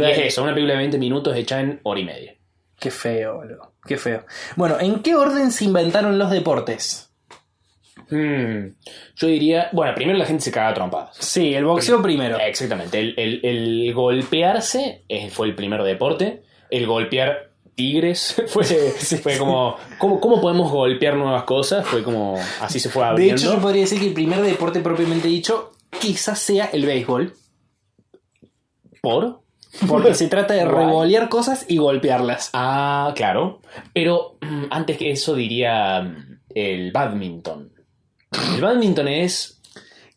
Y 0.00 0.10
es 0.10 0.18
eso, 0.18 0.42
una 0.42 0.52
película 0.52 0.72
de 0.72 0.78
20 0.80 0.98
minutos 0.98 1.36
hecha 1.36 1.60
en 1.60 1.78
hora 1.84 2.00
y 2.00 2.04
media. 2.04 2.34
Qué 2.80 2.90
feo, 2.90 3.36
boludo. 3.36 3.71
Qué 3.84 3.96
feo. 3.96 4.24
Bueno, 4.56 4.78
¿en 4.80 5.00
qué 5.02 5.14
orden 5.16 5.50
se 5.50 5.64
inventaron 5.64 6.18
los 6.18 6.30
deportes? 6.30 7.10
Hmm, 8.10 8.68
Yo 9.16 9.26
diría, 9.26 9.68
bueno, 9.72 9.94
primero 9.94 10.18
la 10.18 10.26
gente 10.26 10.44
se 10.44 10.52
caga 10.52 10.68
a 10.68 10.74
trompadas. 10.74 11.16
Sí, 11.18 11.54
el 11.54 11.64
boxeo 11.64 12.00
primero. 12.02 12.38
Exactamente, 12.38 12.98
el, 13.00 13.14
el- 13.16 13.40
el 13.44 13.94
golpearse 13.94 15.04
eh, 15.08 15.30
fue 15.30 15.46
el 15.48 15.54
primer 15.54 15.82
deporte. 15.82 16.42
El 16.70 16.86
golpear 16.86 17.50
tigres 17.74 18.34
fue, 18.48 18.64
fue 18.64 19.38
como, 19.38 19.76
¿cómo, 19.98 20.20
¿cómo 20.20 20.40
podemos 20.40 20.70
golpear 20.70 21.14
nuevas 21.16 21.44
cosas? 21.44 21.86
Fue 21.86 22.02
como, 22.02 22.38
así 22.60 22.78
se 22.80 22.88
fue 22.90 23.02
De 23.02 23.08
abriendo. 23.10 23.36
hecho, 23.42 23.54
yo 23.54 23.60
podría 23.60 23.82
decir 23.82 23.98
que 23.98 24.08
el 24.08 24.14
primer 24.14 24.42
deporte 24.42 24.80
propiamente 24.80 25.28
dicho 25.28 25.72
quizás 25.98 26.38
sea 26.38 26.66
el 26.66 26.84
béisbol. 26.86 27.34
¿Por? 29.00 29.41
Porque 29.88 30.14
se 30.14 30.28
trata 30.28 30.54
de 30.54 30.64
revolear 30.64 31.28
cosas 31.28 31.64
y 31.68 31.78
golpearlas. 31.78 32.50
Ah, 32.52 33.12
claro. 33.16 33.60
Pero 33.92 34.36
mm, 34.40 34.64
antes 34.70 34.96
que 34.98 35.10
eso 35.10 35.34
diría 35.34 36.02
mm, 36.02 36.38
el 36.54 36.92
badminton. 36.92 37.72
El 38.54 38.60
badminton 38.60 39.08
es... 39.08 39.60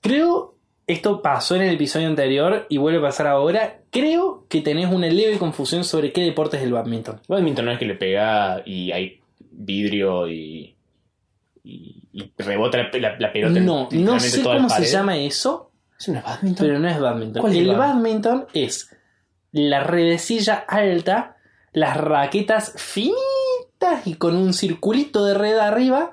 Creo, 0.02 0.56
esto 0.88 1.22
pasó 1.22 1.56
en 1.56 1.64
el 1.64 1.76
episodio 1.76 2.08
anterior 2.08 2.66
y 2.70 2.78
vuelve 2.78 3.00
a 3.00 3.04
pasar 3.04 3.28
ahora. 3.28 3.80
Creo 3.90 4.46
que 4.50 4.62
tenés 4.62 4.92
una 4.92 5.08
leve 5.08 5.38
confusión 5.40 5.84
sobre 5.84 6.12
qué 6.12 6.22
deporte 6.22 6.58
es 6.58 6.64
el 6.64 6.74
badminton. 6.74 7.16
El 7.28 7.36
badminton 7.36 7.66
no 7.66 7.72
es 7.72 7.80
que 7.80 7.86
le 7.86 7.96
pega 7.96 8.62
y 8.66 8.92
hay 8.92 9.20
vidrio 9.40 10.28
y... 10.30 10.76
y, 11.64 12.04
y 12.14 12.32
rebota 12.38 12.78
la, 12.78 12.90
la- 13.00 13.18
la 13.20 13.32
pelota 13.34 13.60
No, 13.60 13.88
no 13.92 14.20
sé 14.20 14.44
cómo 14.44 14.70
se 14.70 14.86
llama 14.86 15.18
eso, 15.18 15.72
¿Eso 16.00 16.12
no 16.12 16.20
es 16.20 16.26
badminton? 16.26 16.68
pero 16.68 16.80
no 16.80 16.88
es 16.90 17.00
badminton. 17.00 17.42
¿Cuál 17.42 17.54
es 17.54 17.60
el 17.60 17.70
el 17.70 17.76
badminton 17.78 18.46
es 18.54 18.95
la 19.56 19.80
redecilla 19.80 20.66
alta, 20.68 21.38
las 21.72 21.96
raquetas 21.96 22.74
finitas 22.76 24.06
y 24.06 24.16
con 24.16 24.36
un 24.36 24.54
circulito 24.54 25.26
de 25.26 25.34
red 25.34 25.58
arriba 25.58 26.12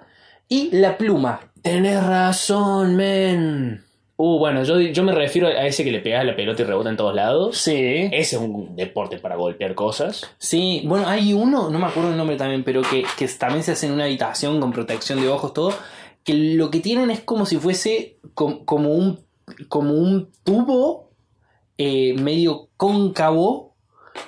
y 0.49 0.70
la 0.76 0.97
pluma. 0.97 1.53
Tenés 1.61 2.05
razón, 2.05 2.95
men. 2.97 3.84
Uh, 4.16 4.38
bueno, 4.38 4.62
yo, 4.62 4.78
yo 4.78 5.03
me 5.03 5.12
refiero 5.12 5.49
a 5.49 5.66
ese 5.66 5.82
que 5.82 5.90
le 5.90 5.99
pega 5.99 6.22
la 6.22 6.36
pelota 6.36 6.62
y 6.62 6.64
rebota 6.64 6.90
en 6.90 6.97
todos 6.97 7.14
lados. 7.14 7.59
Sí. 7.59 8.09
Ese 8.12 8.36
es 8.36 8.43
un 8.43 8.76
deporte 8.76 9.18
para 9.18 9.34
golpear 9.34 9.74
cosas. 9.74 10.30
Sí, 10.38 10.82
bueno, 10.86 11.09
hay 11.09 11.32
uno, 11.32 11.70
no 11.70 11.78
me 11.80 11.86
acuerdo 11.86 12.11
el 12.11 12.16
nombre 12.16 12.36
también, 12.36 12.62
pero 12.62 12.82
que, 12.82 13.05
que 13.18 13.26
también 13.26 13.64
se 13.64 13.72
hace 13.72 13.86
en 13.86 13.93
una 13.93 14.05
habitación 14.05 14.61
con 14.61 14.72
protección 14.72 15.20
de 15.20 15.28
ojos, 15.28 15.53
todo, 15.53 15.72
que 16.22 16.34
lo 16.34 16.70
que 16.70 16.78
tienen 16.78 17.11
es 17.11 17.20
como 17.20 17.47
si 17.47 17.57
fuese 17.57 18.18
com- 18.34 18.64
como, 18.64 18.90
un, 18.90 19.18
como 19.68 19.95
un 19.95 20.30
tubo 20.45 21.11
eh, 21.79 22.14
medio 22.18 22.68
cóncavo 22.77 23.75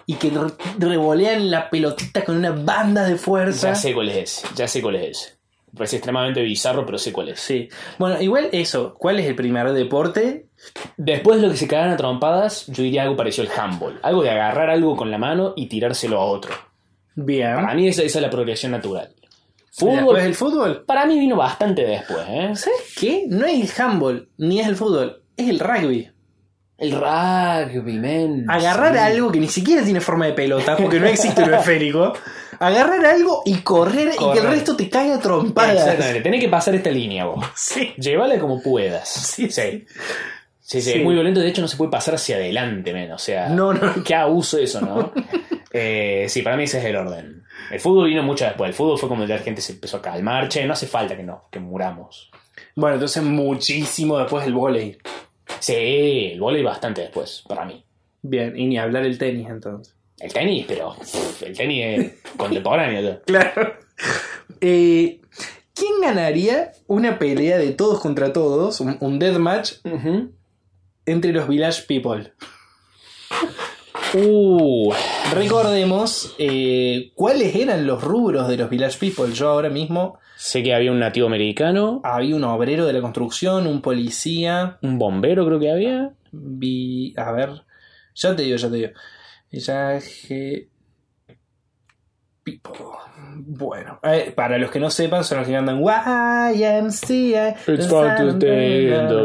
y 0.07 0.15
que 0.15 0.31
re- 0.31 0.53
revolean 0.79 1.51
la 1.51 1.69
pelotita 1.71 2.25
con 2.25 2.37
una 2.37 2.51
banda 2.53 3.05
de 3.05 3.17
fuerza. 3.17 3.69
Ya 3.71 3.75
sé 3.75 3.93
cuál 3.95 4.09
es 4.11 4.17
ese. 4.17 4.47
Ya 4.57 4.67
sé 4.69 4.81
cuál 4.83 4.97
es 4.97 5.11
ese. 5.19 5.35
Me 5.73 5.79
parece 5.79 5.97
extremadamente 5.97 6.41
bizarro, 6.43 6.87
pero 6.87 6.99
sé 6.99 7.13
cuál 7.13 7.31
es. 7.31 7.41
Sí. 7.41 7.69
Bueno, 7.99 8.21
igual 8.23 8.49
eso. 8.53 8.95
¿Cuál 8.97 9.19
es 9.19 9.27
el 9.27 9.35
primer 9.35 9.73
deporte? 9.73 10.47
Después 10.97 11.41
de 11.41 11.47
lo 11.47 11.53
que 11.53 11.59
se 11.59 11.67
cagan 11.69 11.91
a 11.91 11.97
trompadas, 11.97 12.67
yo 12.69 12.83
diría 12.85 13.03
algo 13.03 13.17
parecido 13.17 13.49
al 13.51 13.59
handball. 13.61 13.99
Algo 14.03 14.23
de 14.23 14.31
agarrar 14.31 14.71
algo 14.71 14.97
con 14.97 15.11
la 15.11 15.19
mano 15.19 15.53
y 15.57 15.67
tirárselo 15.67 16.21
a 16.21 16.25
otro. 16.27 16.55
Bien. 17.17 17.55
Para 17.57 17.75
mí 17.75 17.89
esa, 17.89 18.03
esa 18.03 18.19
es 18.19 18.23
la 18.23 18.31
progresión 18.31 18.73
natural. 18.73 19.11
¿Y 19.19 19.25
Fútbol, 19.77 19.97
Después 19.97 20.25
el 20.25 20.35
fútbol. 20.37 20.85
para 20.87 21.05
mí 21.07 21.19
vino 21.19 21.35
bastante 21.37 21.85
después, 21.85 22.21
¿eh? 22.29 22.53
¿Sabes 22.55 22.95
qué? 22.97 23.25
No 23.29 23.45
es 23.45 23.77
el 23.77 23.83
handball, 23.85 24.29
ni 24.39 24.61
es 24.61 24.69
el 24.69 24.77
fútbol, 24.77 25.23
es 25.37 25.49
el 25.49 25.59
rugby. 25.59 26.09
El 26.77 26.93
rugby, 26.93 27.93
men. 27.99 28.51
Agarrar 28.51 28.93
Sí. 28.95 28.99
algo 28.99 29.31
que 29.31 29.39
ni 29.41 29.49
siquiera 29.49 29.83
tiene 29.85 30.01
forma 30.01 30.27
de 30.27 30.33
pelota, 30.33 30.77
porque 30.77 30.99
no 31.01 31.07
existe 31.07 31.47
lo 31.47 31.57
esférico. 31.57 32.13
Agarrar 32.59 33.05
algo 33.07 33.43
y 33.47 33.59
correr, 33.59 34.11
y 34.21 34.33
que 34.33 34.39
el 34.41 34.47
resto 34.47 34.77
te 34.77 34.89
caiga 34.91 35.17
a 35.17 35.21
trompadas. 35.21 35.77
Exactamente, 35.79 36.21
tenés 36.21 36.41
que 36.41 36.49
pasar 36.49 36.75
esta 36.75 36.91
línea 36.91 37.27
vos. 37.27 37.45
Sí. 37.55 37.93
Llévala 37.97 38.39
como 38.39 38.61
puedas. 38.63 39.09
Sí, 39.09 39.51
sí. 39.51 39.87
Sí, 40.61 40.81
sí, 40.81 40.93
Sí. 40.93 40.99
es 40.99 41.05
muy 41.05 41.15
violento. 41.15 41.41
De 41.41 41.49
hecho, 41.49 41.61
no 41.63 41.69
se 41.69 41.77
puede 41.77 41.91
pasar 41.91 42.15
hacia 42.15 42.37
adelante, 42.37 42.93
men. 42.93 43.13
O 43.13 43.19
sea, 43.19 43.49
No, 43.49 43.73
no. 43.75 44.03
qué 44.03 44.15
abuso 44.15 44.59
eso, 44.59 44.81
¿no? 44.81 45.13
Eh, 45.77 46.27
sí, 46.29 46.43
para 46.43 46.57
mí 46.57 46.63
ese 46.65 46.79
es 46.79 46.85
el 46.85 46.95
orden. 46.95 47.43
El 47.69 47.81
fútbol 47.81 48.07
vino 48.09 48.23
mucho 48.23 48.45
después. 48.45 48.69
El 48.69 48.75
fútbol 48.77 48.97
fue 48.97 49.09
como 49.09 49.25
ya 49.25 49.35
la 49.35 49.43
gente 49.43 49.61
se 49.61 49.73
empezó 49.73 49.97
a 49.97 50.03
calmar. 50.03 50.49
Che, 50.49 50.65
no 50.67 50.73
hace 50.73 50.87
falta 50.87 51.17
que 51.17 51.25
no, 51.25 51.49
que 51.51 51.59
muramos. 51.59 52.31
Bueno, 52.77 52.95
entonces 52.95 53.25
muchísimo 53.25 54.17
después 54.19 54.47
el 54.47 54.53
volei. 54.55 54.97
Sí, 55.65 56.31
el 56.33 56.41
vóley 56.41 56.63
bastante 56.63 57.01
después, 57.01 57.43
para 57.49 57.65
mí. 57.65 57.83
Bien, 58.21 58.55
y 58.59 58.67
ni 58.67 58.77
hablar 58.79 59.07
el 59.07 59.17
tenis 59.17 59.49
entonces. 59.49 59.95
El 60.21 60.31
tenis, 60.31 60.67
pero 60.69 60.95
pff, 60.95 61.43
el 61.43 61.57
tenis 61.57 61.85
es 61.85 62.13
contemporáneo. 62.37 63.01
ya. 63.01 63.21
Claro. 63.27 63.77
Eh, 64.61 65.21
¿Quién 65.75 65.93
ganaría 66.03 66.73
una 66.87 67.19
pelea 67.19 67.57
de 67.57 67.73
todos 67.73 68.01
contra 68.01 68.33
todos, 68.35 68.81
un, 68.81 68.99
un 69.01 69.19
deathmatch, 69.19 69.77
entre 71.07 71.33
los 71.33 71.49
Village 71.49 71.85
People? 71.89 72.33
Uh, 74.13 74.93
Recordemos 75.33 76.35
eh, 76.39 77.11
cuáles 77.15 77.55
eran 77.57 77.87
los 77.87 78.03
rubros 78.05 78.49
de 78.49 78.57
los 78.59 78.69
Village 78.71 78.99
People. 78.99 79.33
Yo 79.33 79.49
ahora 79.49 79.71
mismo 79.71 80.19
sé 80.37 80.63
que 80.63 80.75
había 80.75 80.93
un 80.93 80.99
nativo 80.99 81.27
americano, 81.27 82.01
había 82.05 82.37
un 82.37 82.45
obrero 82.45 82.87
de 82.87 82.93
la 82.93 83.01
construcción, 83.01 83.67
un 83.67 83.81
policía, 83.81 84.79
un 84.83 84.99
bombero 84.99 85.47
creo 85.47 85.59
que 85.59 85.71
había. 85.71 86.13
vi, 86.33 87.15
a 87.17 87.33
ver, 87.33 87.63
ya 88.15 88.35
te 88.35 88.43
digo, 88.43 88.57
ya 88.57 88.71
te 88.71 88.77
digo. 88.77 88.91
Village 89.51 90.69
People. 92.45 92.73
Bueno, 93.37 93.99
eh, 94.03 94.33
para 94.37 94.59
los 94.59 94.71
que 94.71 94.79
no 94.79 94.91
sepan, 94.91 95.25
son 95.25 95.39
los 95.39 95.47
que 95.47 95.57
andan 95.57 95.81
YMCA. 95.81 97.57
It's 97.67 97.89
fun 97.89 98.17
to 98.17 98.31
stay 98.37 98.93
in 98.93 99.09
the 99.09 99.25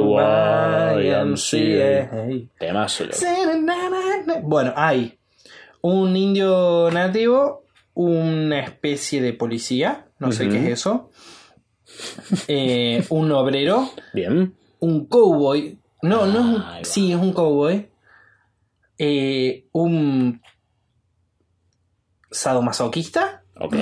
YMCA. 1.03 2.09
Temazo, 2.57 3.05
loco. 3.05 3.17
Bueno, 4.41 4.73
hay 4.75 5.19
un 5.81 6.15
indio 6.15 6.89
nativo, 6.91 7.65
una 7.93 8.61
especie 8.61 9.21
de 9.21 9.33
policía, 9.33 10.05
no 10.19 10.31
sé 10.31 10.49
qué 10.49 10.57
es 10.57 10.79
eso, 10.79 11.09
eh, 12.47 13.03
un 13.09 13.31
obrero, 13.31 13.89
Bien. 14.13 14.53
un 14.79 15.05
cowboy, 15.05 15.77
no, 16.01 16.25
no 16.27 16.39
es 16.39 16.45
un, 16.45 16.55
va. 16.61 16.79
sí, 16.83 17.11
es 17.11 17.17
un 17.17 17.33
cowboy, 17.33 17.87
eh, 18.97 19.65
un 19.71 20.41
sadomasoquista, 22.31 23.43
Ok. 23.59 23.75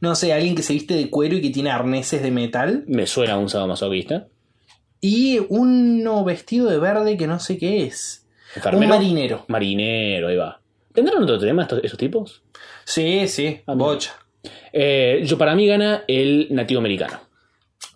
no 0.00 0.14
sé, 0.14 0.32
alguien 0.32 0.54
que 0.54 0.62
se 0.62 0.72
viste 0.72 0.94
de 0.94 1.10
cuero 1.10 1.36
y 1.36 1.42
que 1.42 1.50
tiene 1.50 1.70
arneses 1.70 2.22
de 2.22 2.30
metal, 2.30 2.84
Me 2.86 3.06
suena 3.06 3.36
un 3.38 3.48
sadomasoquista. 3.48 4.28
y 5.00 5.38
uno 5.48 6.24
vestido 6.24 6.68
de 6.68 6.78
verde 6.78 7.16
que 7.16 7.26
no 7.26 7.38
sé 7.40 7.58
qué 7.58 7.84
es, 7.84 8.26
un 8.72 8.88
marinero. 8.88 9.44
Marinero, 9.48 10.28
ahí 10.28 10.36
va. 10.36 10.60
¿Tendrán 10.92 11.22
otro 11.22 11.38
tema 11.38 11.62
estos, 11.62 11.80
esos 11.84 11.98
tipos? 11.98 12.42
Sí, 12.84 13.28
sí, 13.28 13.60
Ah, 13.66 13.74
bocha. 13.74 14.12
Eh, 14.72 15.22
yo 15.24 15.36
para 15.38 15.54
mí 15.54 15.66
gana 15.66 16.04
el 16.08 16.46
nativo 16.50 16.80
americano. 16.80 17.20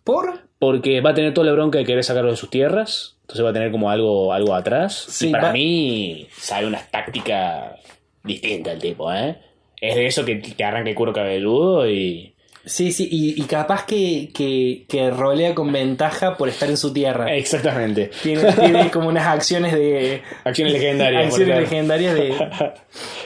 ¿Por? 0.03 0.41
Porque 0.59 1.01
va 1.01 1.11
a 1.11 1.15
tener 1.15 1.35
toda 1.35 1.47
la 1.47 1.53
bronca 1.53 1.79
de 1.79 1.85
querer 1.85 2.05
sacarlo 2.05 2.31
de 2.31 2.37
sus 2.37 2.51
tierras. 2.51 3.17
Entonces 3.23 3.45
va 3.45 3.51
a 3.51 3.55
tener 3.55 3.71
como 3.71 3.91
algo, 3.91 4.33
algo 4.33 4.55
atrás. 4.55 4.95
Sí, 5.09 5.29
y 5.29 5.33
para 5.33 5.45
va- 5.49 5.53
mí 5.53 6.27
sabe 6.37 6.67
una 6.67 6.79
táctica 6.91 7.77
distinta 8.23 8.73
el 8.73 8.79
tipo, 8.79 9.13
¿eh? 9.13 9.37
Es 9.81 9.95
de 9.97 10.07
eso 10.07 10.25
que 10.25 10.37
te 10.37 10.65
arranca 10.65 10.91
el 10.91 10.95
cuero 10.97 11.13
cabelludo 11.13 11.89
y. 11.89 12.31
Sí, 12.67 12.93
sí, 12.93 13.07
y, 13.11 13.39
y 13.39 13.45
capaz 13.45 13.85
que, 13.85 14.31
que, 14.35 14.87
que 14.89 15.11
rolea 15.11 15.55
con 15.55 15.71
ventaja 15.71 16.35
por 16.39 16.49
estar 16.49 16.71
en 16.71 16.79
su 16.79 16.95
tierra. 16.95 17.35
Exactamente. 17.35 18.11
Tiene, 18.23 18.51
tiene 18.53 18.91
como 18.91 19.09
unas 19.09 19.27
acciones 19.27 19.75
de. 19.75 20.23
Acciones 20.45 20.73
legendarias. 20.73 21.27
acciones 21.27 21.59
legendarias 21.61 22.15
de, 22.15 22.35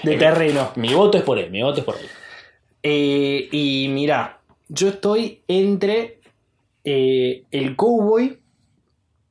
de 0.02 0.16
terreno. 0.18 0.72
Mi 0.74 0.92
voto 0.94 1.18
es 1.18 1.22
por 1.24 1.38
él, 1.38 1.50
mi 1.52 1.62
voto 1.62 1.78
es 1.80 1.84
por 1.84 1.96
él. 1.96 2.06
Eh, 2.90 3.48
y 3.52 3.88
mira, 3.90 4.40
yo 4.68 4.88
estoy 4.88 5.42
entre 5.46 6.20
eh, 6.84 7.42
el 7.50 7.76
cowboy, 7.76 8.38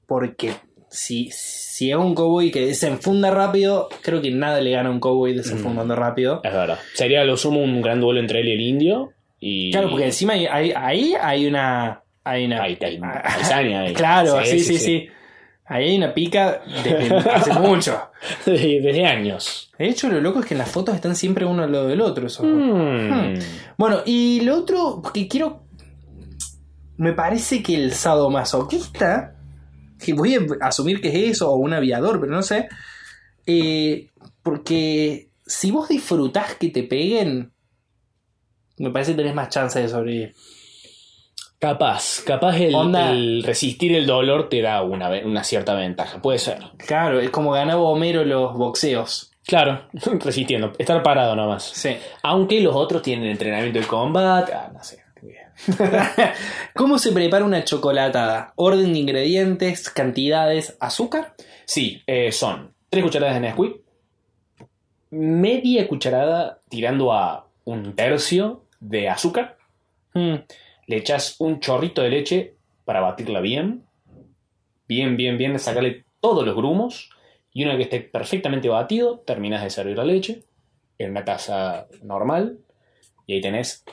porque 0.05 0.53
si, 0.89 1.29
si 1.31 1.89
es 1.89 1.97
un 1.97 2.13
cowboy 2.13 2.51
que 2.51 2.65
desenfunda 2.67 3.31
rápido, 3.31 3.89
creo 4.03 4.21
que 4.21 4.29
nada 4.29 4.61
le 4.61 4.71
gana 4.71 4.89
a 4.89 4.91
un 4.91 4.99
cowboy 4.99 5.33
desenfundando 5.33 5.95
rápido. 5.95 6.41
Es 6.43 6.53
verdad. 6.53 6.77
Sería 6.93 7.23
lo 7.23 7.35
sumo 7.35 7.59
un 7.63 7.81
gran 7.81 7.99
duelo 7.99 8.19
entre 8.19 8.41
él 8.41 8.49
y 8.49 8.51
el 8.51 8.61
indio. 8.61 9.13
Y... 9.39 9.71
Claro, 9.71 9.89
porque 9.89 10.05
encima 10.05 10.33
hay- 10.33 10.45
hay- 10.45 10.73
ahí 10.75 11.13
hay 11.19 11.47
una. 11.47 12.03
Hay 12.23 12.45
una 12.45 12.61
Hay, 12.63 12.77
hay 12.81 12.99
ahí. 13.73 13.93
Claro, 13.93 14.43
sí, 14.45 14.59
sí, 14.59 14.77
sí, 14.77 15.07
Ahí 15.69 15.89
hay 15.89 15.97
una 15.97 16.13
pica 16.13 16.61
desde 16.83 17.13
hace 17.29 17.53
mucho. 17.59 17.99
Desde 18.45 19.05
años. 19.05 19.69
De 19.77 19.89
hecho, 19.89 20.07
lo 20.09 20.21
loco 20.21 20.39
es 20.39 20.45
que 20.45 20.53
en 20.53 20.59
las 20.59 20.71
fotos 20.71 20.95
están 20.95 21.15
siempre 21.15 21.45
uno 21.45 21.63
al 21.63 21.71
lado 21.71 21.87
del 21.87 21.99
otro. 22.01 22.27
Eso. 22.27 22.43
Hmm. 22.43 23.33
Bueno, 23.77 24.01
y 24.05 24.41
lo 24.41 24.55
otro 24.57 25.01
que 25.13 25.27
quiero. 25.27 25.63
Me 26.95 27.13
parece 27.13 27.61
que 27.61 27.75
el 27.75 27.93
sadomasoquista. 27.93 29.35
Que 29.99 30.13
voy 30.13 30.35
a 30.35 30.39
asumir 30.61 31.01
que 31.01 31.09
es 31.09 31.31
eso, 31.31 31.51
o 31.51 31.55
un 31.55 31.73
aviador, 31.73 32.19
pero 32.19 32.31
no 32.31 32.43
sé. 32.43 32.69
eh, 33.45 34.09
porque 34.43 35.31
si 35.45 35.71
vos 35.71 35.89
disfrutás 35.89 36.55
que 36.55 36.69
te 36.69 36.83
peguen. 36.83 37.51
Me 38.77 38.91
parece 38.91 39.11
que 39.11 39.17
tenés 39.17 39.35
más 39.35 39.49
chance 39.49 39.79
de 39.81 39.89
sobrevivir. 39.89 40.35
Capaz, 41.59 42.21
capaz 42.25 42.59
el, 42.59 42.75
Onda. 42.75 43.11
el 43.11 43.43
resistir 43.43 43.95
el 43.95 44.05
dolor 44.05 44.47
te 44.47 44.61
da 44.61 44.83
una, 44.83 45.09
una 45.25 45.43
cierta 45.43 45.73
ventaja. 45.73 46.21
Puede 46.21 46.37
ser. 46.37 46.59
Claro, 46.77 47.19
es 47.19 47.29
como 47.31 47.51
ganaba 47.51 47.81
Homero 47.81 48.23
los 48.23 48.53
boxeos. 48.53 49.31
Claro, 49.45 49.81
resistiendo. 50.23 50.73
Estar 50.77 51.01
parado 51.01 51.35
nomás. 51.35 51.63
Sí. 51.63 51.97
Aunque 52.21 52.61
los 52.61 52.75
otros 52.75 53.01
tienen 53.01 53.29
entrenamiento 53.29 53.79
de 53.79 53.87
combate. 53.87 54.53
Ah, 54.53 54.69
no 54.73 54.83
sé. 54.83 55.03
¿Cómo 56.75 56.99
se 56.99 57.11
prepara 57.11 57.43
una 57.43 57.63
chocolatada? 57.63 58.53
Orden 58.55 58.93
de 58.93 58.99
ingredientes, 58.99 59.89
cantidades, 59.89 60.77
azúcar. 60.79 61.33
Sí, 61.65 62.03
eh, 62.05 62.31
son 62.31 62.73
tres 62.89 63.03
cucharadas 63.03 63.33
de 63.35 63.41
Nesquik, 63.41 63.77
media 65.09 65.87
cucharada 65.87 66.59
tirando 66.69 67.11
a 67.11 67.47
un 67.65 67.95
tercio 67.95 68.63
de 68.79 69.09
azúcar, 69.09 69.57
Mm, 70.13 70.35
le 70.87 70.97
echas 70.97 71.35
un 71.39 71.59
chorrito 71.59 72.01
de 72.01 72.09
leche 72.09 72.55
para 72.85 73.01
batirla 73.01 73.41
bien, 73.41 73.83
bien, 74.87 75.17
bien, 75.17 75.37
bien, 75.37 75.59
sacarle 75.59 76.05
todos 76.19 76.45
los 76.45 76.55
grumos 76.55 77.09
y 77.53 77.63
una 77.63 77.75
vez 77.75 77.87
que 77.87 77.95
esté 77.95 78.09
perfectamente 78.09 78.69
batido, 78.69 79.19
terminas 79.19 79.63
de 79.63 79.69
servir 79.69 79.97
la 79.97 80.05
leche 80.05 80.43
en 80.97 81.11
una 81.11 81.25
taza 81.25 81.87
normal 82.03 82.57
y 83.25 83.33
ahí 83.33 83.41
tenés 83.41 83.83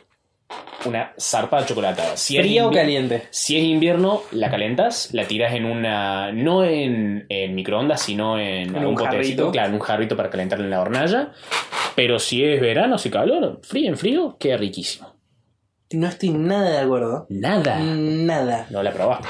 una 0.86 1.12
zarpada 1.18 1.66
chocolatada. 1.66 2.16
Si 2.16 2.36
es 2.36 2.42
¿Fría 2.44 2.66
o 2.66 2.70
caliente? 2.70 3.22
Si 3.30 3.56
es 3.56 3.64
invierno, 3.64 4.22
la 4.32 4.50
calentas, 4.50 5.12
la 5.12 5.26
tiras 5.26 5.54
en 5.54 5.64
una. 5.64 6.30
no 6.30 6.62
en, 6.64 7.26
en 7.28 7.54
microondas, 7.54 8.02
sino 8.02 8.38
en, 8.38 8.68
En 8.68 8.76
algún 8.76 8.88
un 8.88 8.94
potecito, 8.94 9.16
jarrito. 9.16 9.50
claro, 9.50 9.68
en 9.68 9.74
un 9.74 9.80
jarrito 9.80 10.16
para 10.16 10.30
calentarla 10.30 10.64
en 10.66 10.70
la 10.70 10.80
hornalla. 10.82 11.32
Pero 11.96 12.18
si 12.18 12.44
es 12.44 12.60
verano, 12.60 12.98
si 12.98 13.10
calor, 13.10 13.60
frío 13.62 13.88
en 13.88 13.96
frío, 13.96 14.36
queda 14.38 14.58
riquísimo. 14.58 15.13
No 15.94 16.08
estoy 16.08 16.30
nada 16.30 16.70
de 16.70 16.78
acuerdo. 16.78 17.26
Nada. 17.28 17.78
Nada. 17.78 18.66
No 18.70 18.82
la 18.82 18.92
probaste. 18.92 19.28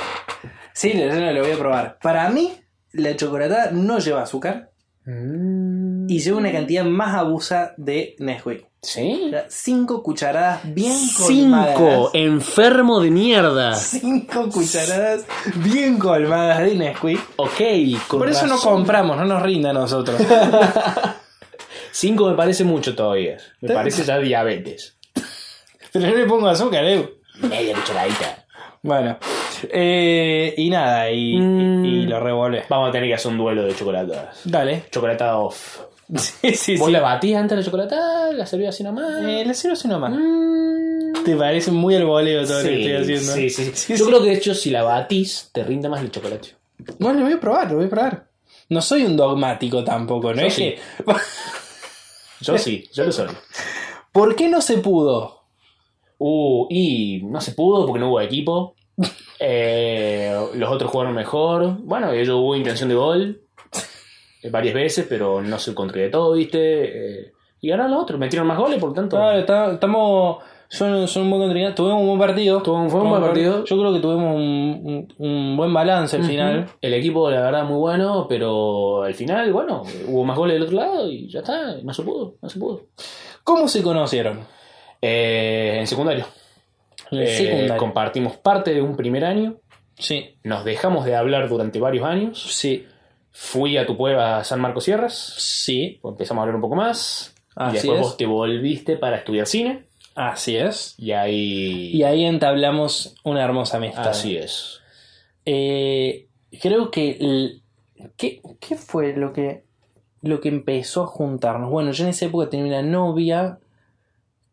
Sí, 0.72 0.92
no, 0.94 1.14
no, 1.14 1.32
lo 1.32 1.42
voy 1.42 1.52
a 1.52 1.58
probar. 1.58 1.98
Para 2.02 2.28
mí, 2.30 2.52
la 2.92 3.14
chocolatada 3.16 3.70
no 3.70 3.98
lleva 3.98 4.22
azúcar 4.22 4.70
y 5.06 6.18
lleva 6.18 6.38
una 6.38 6.50
cantidad 6.50 6.84
más 6.84 7.14
abusa 7.14 7.74
de 7.76 8.16
Nesquik. 8.18 8.66
¿Sí? 8.80 9.32
5 9.48 10.02
cucharadas 10.02 10.60
bien 10.74 10.96
colmadas. 11.16 11.76
Cinco. 11.76 12.10
Enfermo 12.12 13.00
de 13.00 13.10
mierda. 13.10 13.74
5 13.74 14.50
cucharadas 14.50 15.24
bien 15.56 15.98
colmadas 15.98 16.60
de 16.60 16.74
Nesquik. 16.74 17.20
Ok. 17.36 17.60
con 18.08 18.18
Por 18.18 18.28
eso 18.28 18.46
no 18.46 18.58
compramos, 18.58 19.16
no 19.16 19.24
nos 19.24 19.42
rinda 19.42 19.70
a 19.70 19.72
nosotros. 19.72 20.20
Cinco 21.92 22.28
me 22.28 22.34
parece 22.36 22.64
mucho 22.64 22.94
todavía. 22.94 23.38
Me 23.60 23.72
parece 23.72 24.04
ya 24.04 24.18
diabetes. 24.18 24.96
Pero 25.94 26.08
yo 26.10 26.14
le 26.16 26.26
pongo 26.26 26.48
azúcar, 26.48 26.84
eh. 26.84 27.08
Media 27.40 27.74
cucharadita. 27.74 28.44
Bueno. 28.82 29.16
Eh, 29.70 30.52
y 30.58 30.68
nada, 30.68 31.10
y, 31.10 31.36
Mm. 31.38 31.84
y- 31.86 31.88
y 32.00 32.06
lo 32.06 32.20
revolves. 32.20 32.66
Vamos 32.68 32.90
a 32.90 32.92
tener 32.92 33.08
que 33.08 33.14
hacer 33.14 33.30
un 33.32 33.38
duelo 33.38 33.62
de 33.64 33.74
chocolatas. 33.74 34.40
Dale. 34.44 34.84
Chocolatada 34.90 35.38
off. 35.38 35.78
Sí, 36.18 36.54
sí, 36.54 36.76
¿Vos 36.76 36.88
sí. 36.88 36.92
la 36.92 37.00
batís 37.00 37.34
antes 37.34 37.52
de 37.52 37.56
la 37.56 37.64
chocolatada? 37.64 38.32
¿La 38.34 38.44
servías 38.44 38.74
así 38.74 38.84
nomás? 38.84 39.24
Eh, 39.24 39.42
le 39.46 39.54
sirvo 39.54 39.72
así 39.72 39.88
nomás. 39.88 40.12
Mm. 40.12 41.24
Te 41.24 41.34
parece 41.36 41.70
muy 41.70 41.94
el 41.94 42.04
voleo 42.04 42.44
todo 42.46 42.58
lo 42.58 42.68
que 42.68 42.74
estoy 42.98 43.14
haciendo. 43.16 43.32
sí, 43.32 43.48
sí, 43.48 43.64
sí. 43.64 43.72
Sí, 43.74 43.92
Yo 43.96 44.04
sí. 44.04 44.10
creo 44.10 44.22
que 44.22 44.28
de 44.28 44.34
hecho 44.34 44.54
si 44.54 44.68
la 44.68 44.82
batís 44.82 45.48
te 45.52 45.64
rinde 45.64 45.88
más 45.88 46.02
el 46.02 46.10
chocolate. 46.10 46.50
Bueno, 46.98 47.20
lo 47.20 47.24
voy 47.24 47.34
a 47.34 47.40
probar, 47.40 47.70
lo 47.70 47.76
voy 47.78 47.86
a 47.86 47.88
probar. 47.88 48.26
No 48.68 48.82
soy 48.82 49.04
un 49.04 49.16
dogmático 49.16 49.82
tampoco, 49.82 50.34
¿no? 50.34 50.42
Yo 50.42 50.46
es 50.48 50.54
sí. 50.54 50.62
que. 50.62 50.78
Yo 52.40 52.58
sí, 52.58 52.88
yo 52.92 53.04
lo 53.04 53.12
soy. 53.12 53.28
¿Por 54.12 54.36
qué 54.36 54.48
no 54.48 54.60
se 54.60 54.78
pudo? 54.78 55.43
Uh, 56.18 56.66
y 56.70 57.22
no 57.24 57.40
se 57.40 57.52
pudo 57.52 57.84
porque 57.86 58.00
no 58.00 58.08
hubo 58.10 58.20
equipo. 58.20 58.74
Eh, 59.46 60.34
los 60.54 60.70
otros 60.72 60.90
jugaron 60.90 61.14
mejor. 61.14 61.76
Bueno, 61.80 62.10
ellos 62.12 62.36
hubo 62.36 62.56
intención 62.56 62.88
de 62.88 62.94
gol 62.94 63.40
eh, 64.42 64.48
varias 64.50 64.74
veces, 64.74 65.06
pero 65.08 65.42
no 65.42 65.58
se 65.58 65.74
concretó, 65.74 66.32
¿viste? 66.32 67.18
Eh, 67.20 67.32
y 67.60 67.68
ganaron 67.68 67.92
los 67.92 68.02
otros, 68.04 68.18
metieron 68.18 68.46
más 68.46 68.56
goles, 68.56 68.78
por 68.78 68.90
lo 68.90 68.94
tanto. 68.94 69.16
Claro, 69.16 69.38
está- 69.38 69.72
estamos. 69.72 70.38
Son, 70.68 71.06
son 71.08 71.24
un 71.24 71.30
buen 71.30 71.42
contrincante. 71.42 71.76
Tuvimos 71.76 72.00
un 72.00 72.06
buen 72.06 72.18
partido. 72.18 72.60
Fue 72.64 72.74
un 72.74 72.88
buen 72.88 73.22
partido. 73.22 73.64
Yo 73.64 73.78
creo 73.78 73.92
que 73.92 74.00
tuvimos 74.00 74.34
un, 74.34 74.80
un- 75.18 75.26
un 75.26 75.56
buen 75.56 75.72
balance 75.74 76.16
al 76.16 76.22
final. 76.24 76.66
El 76.80 76.94
equipo, 76.94 77.30
la 77.30 77.40
verdad, 77.40 77.64
muy 77.64 77.76
bueno, 77.78 78.26
pero 78.28 79.02
al 79.02 79.14
final, 79.14 79.52
bueno, 79.52 79.82
hubo 80.08 80.24
más 80.24 80.36
goles 80.38 80.54
del 80.54 80.62
otro 80.64 80.76
lado 80.76 81.10
y 81.10 81.28
ya 81.28 81.40
está, 81.40 81.76
no 81.82 81.92
se 81.92 82.02
pudo, 82.02 82.36
no 82.40 82.48
se 82.48 82.58
pudo. 82.58 82.80
¿Cómo 83.44 83.68
se 83.68 83.82
conocieron? 83.82 84.40
Eh, 85.06 85.76
en 85.80 85.86
secundario. 85.86 86.26
Eh, 87.10 87.26
secundario. 87.36 87.76
compartimos 87.76 88.36
parte 88.36 88.72
de 88.74 88.80
un 88.82 88.96
primer 88.96 89.24
año, 89.24 89.56
Sí, 89.98 90.36
nos 90.42 90.64
dejamos 90.64 91.04
de 91.04 91.14
hablar 91.14 91.48
durante 91.48 91.78
varios 91.78 92.04
años. 92.06 92.42
sí, 92.42 92.86
Fui 93.36 93.76
a 93.76 93.84
tu 93.86 93.96
puebla 93.96 94.38
a 94.38 94.44
San 94.44 94.60
Marcos 94.60 94.84
Sierras, 94.84 95.14
sí. 95.38 95.98
empezamos 96.04 96.40
a 96.40 96.42
hablar 96.42 96.54
un 96.54 96.60
poco 96.62 96.76
más. 96.76 97.34
Así 97.56 97.70
y 97.70 97.72
después 97.78 97.98
es. 98.00 98.06
vos 98.06 98.16
te 98.16 98.26
volviste 98.26 98.96
para 98.96 99.16
estudiar 99.18 99.46
cine. 99.46 99.84
Así 100.14 100.56
es. 100.56 100.94
Y 100.98 101.10
ahí. 101.12 101.90
Y 101.92 102.02
ahí 102.04 102.24
entablamos 102.24 103.16
una 103.24 103.42
hermosa 103.44 103.76
amistad. 103.78 104.06
Así 104.08 104.36
es. 104.36 104.80
Eh, 105.44 106.26
creo 106.62 106.90
que. 106.90 107.10
el- 107.20 107.62
¿qué, 108.16 108.40
qué 108.60 108.76
fue 108.76 109.14
lo 109.16 109.32
que, 109.32 109.64
lo 110.22 110.40
que 110.40 110.48
empezó 110.48 111.02
a 111.02 111.06
juntarnos? 111.06 111.70
Bueno, 111.70 111.90
yo 111.92 112.04
en 112.04 112.10
esa 112.10 112.26
época 112.26 112.48
tenía 112.50 112.66
una 112.66 112.82
novia 112.82 113.58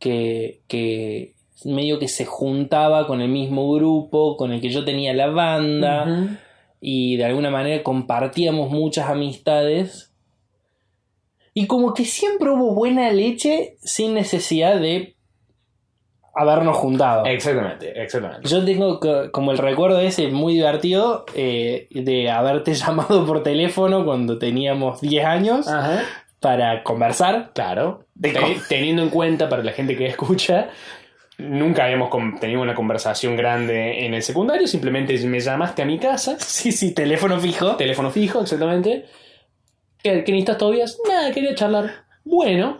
que, 0.02 0.60
que 0.68 1.34
medio 1.64 2.00
que 2.00 2.08
se 2.10 2.26
juntaba 2.26 3.06
con 3.08 3.22
el 3.22 3.30
mismo 3.30 3.72
grupo 3.72 4.36
con 4.36 4.52
el 4.52 4.60
que 4.60 4.70
yo 4.70 4.84
tenía 4.84 5.14
la 5.14 5.28
banda 5.28 6.40
y 6.82 7.16
de 7.18 7.26
alguna 7.26 7.52
manera 7.52 7.84
compartíamos 7.84 8.70
muchas 8.72 9.08
amistades. 9.10 10.12
Y 11.54 11.68
como 11.68 11.94
que 11.94 12.06
siempre 12.06 12.50
hubo 12.50 12.74
buena 12.74 13.12
leche 13.12 13.78
sin 13.82 14.14
necesidad 14.16 14.80
de 14.80 15.16
habernos 16.34 16.78
juntado. 16.78 17.26
Exactamente, 17.26 18.02
exactamente. 18.02 18.48
Yo 18.48 18.64
tengo 18.64 19.00
co- 19.02 19.32
como 19.34 19.52
el 19.52 19.58
recuerdo 19.58 20.00
ese 20.00 20.30
muy 20.30 20.54
divertido 20.54 21.26
eh, 21.36 21.88
de 21.92 22.32
haberte 22.32 22.74
llamado 22.76 23.26
por 23.26 23.44
teléfono 23.44 24.06
cuando 24.06 24.40
teníamos 24.40 25.02
10 25.02 25.26
años 25.26 25.68
Ajá. 25.68 26.02
Para 26.42 26.84
conversar. 26.84 27.52
Claro. 27.54 28.06
Teniendo 28.68 29.04
en 29.04 29.10
cuenta 29.10 29.48
para 29.48 29.64
la 29.64 29.72
gente 29.72 29.96
que 29.96 30.08
escucha, 30.08 30.68
nunca 31.38 31.86
habíamos 31.86 32.10
tenido 32.40 32.62
una 32.62 32.76
conversación 32.76 33.38
grande 33.38 34.06
en 34.06 34.14
el 34.14 34.22
secundario, 34.24 34.68
simplemente 34.68 35.18
me 35.26 35.40
llamaste 35.40 35.82
a 35.82 35.86
mi 35.86 35.98
casa, 35.98 36.36
Sí, 36.40 36.72
sí, 36.74 36.94
teléfono 36.94 37.40
fijo. 37.40 37.78
teléfono 37.78 38.12
fijo, 38.12 38.42
exactamente. 38.42 39.06
¿Qué, 40.04 40.24
qué 40.24 40.32
necesitas 40.32 40.58
todavía? 40.58 40.86
Nada, 41.08 41.32
quería 41.32 41.56
charlar. 41.56 41.92
Bueno, 42.24 42.78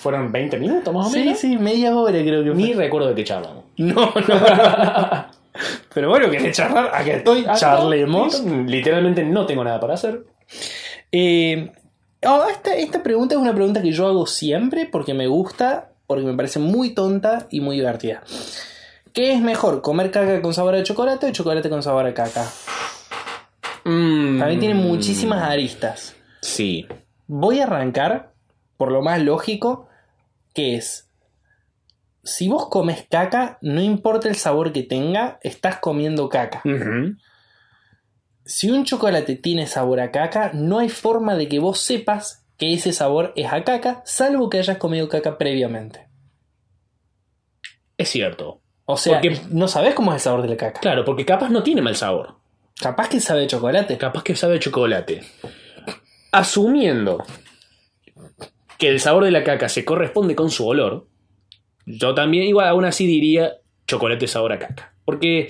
fueron 0.00 0.30
20 0.30 0.58
minutos 0.58 0.92
más 0.94 1.06
o 1.06 1.10
Sí, 1.10 1.18
menos. 1.20 1.38
sí, 1.38 1.56
media 1.56 1.96
hora 1.96 2.20
creo 2.20 2.44
que 2.44 2.50
Ni 2.50 2.72
recuerdo 2.74 3.08
de 3.08 3.14
qué 3.16 3.24
charlamos. 3.24 3.64
No, 3.76 3.94
no. 3.94 4.14
Pero 5.94 6.08
bueno, 6.08 6.28
querés 6.30 6.56
charlar, 6.56 6.90
aquí 6.92 7.10
estoy, 7.10 7.44
charlemos. 7.56 8.42
Literalmente 8.44 9.22
no 9.24 9.46
tengo 9.46 9.62
nada 9.64 9.78
para 9.80 9.94
hacer. 9.94 10.24
Eh, 11.12 11.70
oh, 12.26 12.48
esta, 12.48 12.74
esta 12.74 13.02
pregunta 13.02 13.34
es 13.34 13.40
una 13.40 13.54
pregunta 13.54 13.82
que 13.82 13.92
yo 13.92 14.06
hago 14.06 14.26
siempre 14.26 14.86
porque 14.86 15.14
me 15.14 15.26
gusta, 15.26 15.92
porque 16.06 16.24
me 16.24 16.34
parece 16.34 16.58
muy 16.58 16.94
tonta 16.94 17.46
y 17.50 17.60
muy 17.60 17.76
divertida. 17.76 18.22
¿Qué 19.12 19.32
es 19.32 19.40
mejor, 19.40 19.80
comer 19.80 20.10
caca 20.10 20.42
con 20.42 20.52
sabor 20.52 20.74
a 20.74 20.82
chocolate 20.82 21.26
o 21.26 21.32
chocolate 21.32 21.70
con 21.70 21.82
sabor 21.82 22.06
a 22.06 22.14
caca? 22.14 22.46
También 23.84 24.60
tiene 24.60 24.74
muchísimas 24.74 25.42
aristas. 25.42 26.16
Sí. 26.40 26.86
Voy 27.26 27.60
a 27.60 27.64
arrancar 27.64 28.32
por 28.76 28.90
lo 28.90 29.02
más 29.02 29.22
lógico, 29.22 29.88
que 30.52 30.76
es, 30.76 31.10
si 32.24 32.48
vos 32.48 32.68
comes 32.68 33.06
caca, 33.08 33.58
no 33.60 33.80
importa 33.80 34.28
el 34.28 34.36
sabor 34.36 34.72
que 34.72 34.82
tenga, 34.82 35.38
estás 35.42 35.78
comiendo 35.78 36.28
caca. 36.28 36.62
Si 38.44 38.70
un 38.70 38.84
chocolate 38.84 39.36
tiene 39.36 39.66
sabor 39.66 40.00
a 40.00 40.10
caca, 40.10 40.50
no 40.52 40.78
hay 40.78 40.88
forma 40.88 41.34
de 41.36 41.48
que 41.48 41.58
vos 41.58 41.80
sepas 41.80 42.46
que 42.58 42.72
ese 42.74 42.92
sabor 42.92 43.32
es 43.36 43.52
a 43.52 43.64
caca, 43.64 44.02
salvo 44.04 44.50
que 44.50 44.58
hayas 44.58 44.78
comido 44.78 45.08
caca 45.08 45.38
previamente. 45.38 46.08
Es 47.96 48.10
cierto. 48.10 48.60
O 48.84 48.96
sea, 48.96 49.20
Porque- 49.20 49.40
no 49.50 49.66
sabes 49.68 49.94
cómo 49.94 50.12
es 50.12 50.16
el 50.16 50.20
sabor 50.20 50.42
de 50.42 50.48
la 50.48 50.56
caca. 50.56 50.80
Claro, 50.80 51.04
porque 51.04 51.24
capaz 51.24 51.48
no 51.48 51.62
tiene 51.62 51.80
mal 51.80 51.96
sabor. 51.96 52.36
Capaz 52.78 53.08
que 53.08 53.20
sabe 53.20 53.44
a 53.44 53.46
chocolate. 53.46 53.96
Capaz 53.96 54.22
que 54.22 54.36
sabe 54.36 54.56
a 54.56 54.60
chocolate. 54.60 55.22
Asumiendo 56.32 57.24
que 58.78 58.88
el 58.88 59.00
sabor 59.00 59.24
de 59.24 59.30
la 59.30 59.44
caca 59.44 59.68
se 59.68 59.84
corresponde 59.84 60.34
con 60.34 60.50
su 60.50 60.66
olor, 60.66 61.06
yo 61.86 62.14
también 62.14 62.44
igual 62.44 62.68
aún 62.68 62.84
así 62.84 63.06
diría 63.06 63.54
chocolate 63.86 64.26
sabor 64.26 64.52
a 64.52 64.58
caca. 64.58 64.94
Porque, 65.04 65.48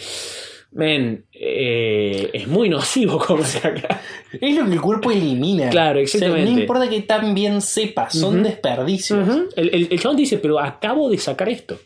men, 0.75 1.25
eh, 1.33 2.31
es 2.33 2.47
muy 2.47 2.69
nocivo 2.69 3.19
comer 3.19 3.47
caca. 3.63 4.01
Es 4.33 4.57
lo 4.57 4.67
que 4.67 4.73
el 4.73 4.81
cuerpo 4.81 5.11
elimina. 5.11 5.71
Claro, 5.71 6.01
O 6.03 6.07
sea, 6.07 6.19
exactamente. 6.19 6.51
no 6.51 6.61
importa 6.61 6.89
que 6.91 7.01
tan 7.03 7.35
bien 7.35 7.61
sepas, 7.63 8.13
son 8.13 8.43
desperdicios. 8.43 9.29
El, 9.57 9.75
el, 9.75 9.89
el 9.91 10.01
chabón 10.01 10.17
dice, 10.17 10.39
pero 10.39 10.59
acabo 10.61 11.09
de 11.09 11.19
sacar 11.19 11.49
esto. 11.49 11.79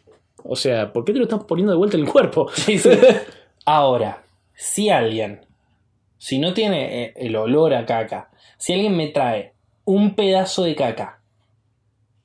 O 0.43 0.57
sea, 0.57 0.93
¿por 0.93 1.05
qué 1.05 1.13
te 1.13 1.19
lo 1.19 1.25
estás 1.25 1.45
poniendo 1.45 1.73
de 1.73 1.79
vuelta 1.79 1.97
en 1.97 2.05
el 2.05 2.09
cuerpo? 2.11 2.51
Ahora, 3.67 4.23
si 4.55 4.89
alguien, 4.89 5.41
si 6.17 6.39
no 6.39 6.55
tiene 6.55 7.05
eh, 7.05 7.13
el 7.17 7.37
olor 7.37 7.75
a 7.75 7.85
caca, 7.85 8.31
si 8.57 8.73
alguien 8.73 8.97
me 8.97 9.09
trae 9.09 9.53
un 9.85 10.15
pedazo 10.15 10.65
de 10.65 10.75
caca 10.75 11.21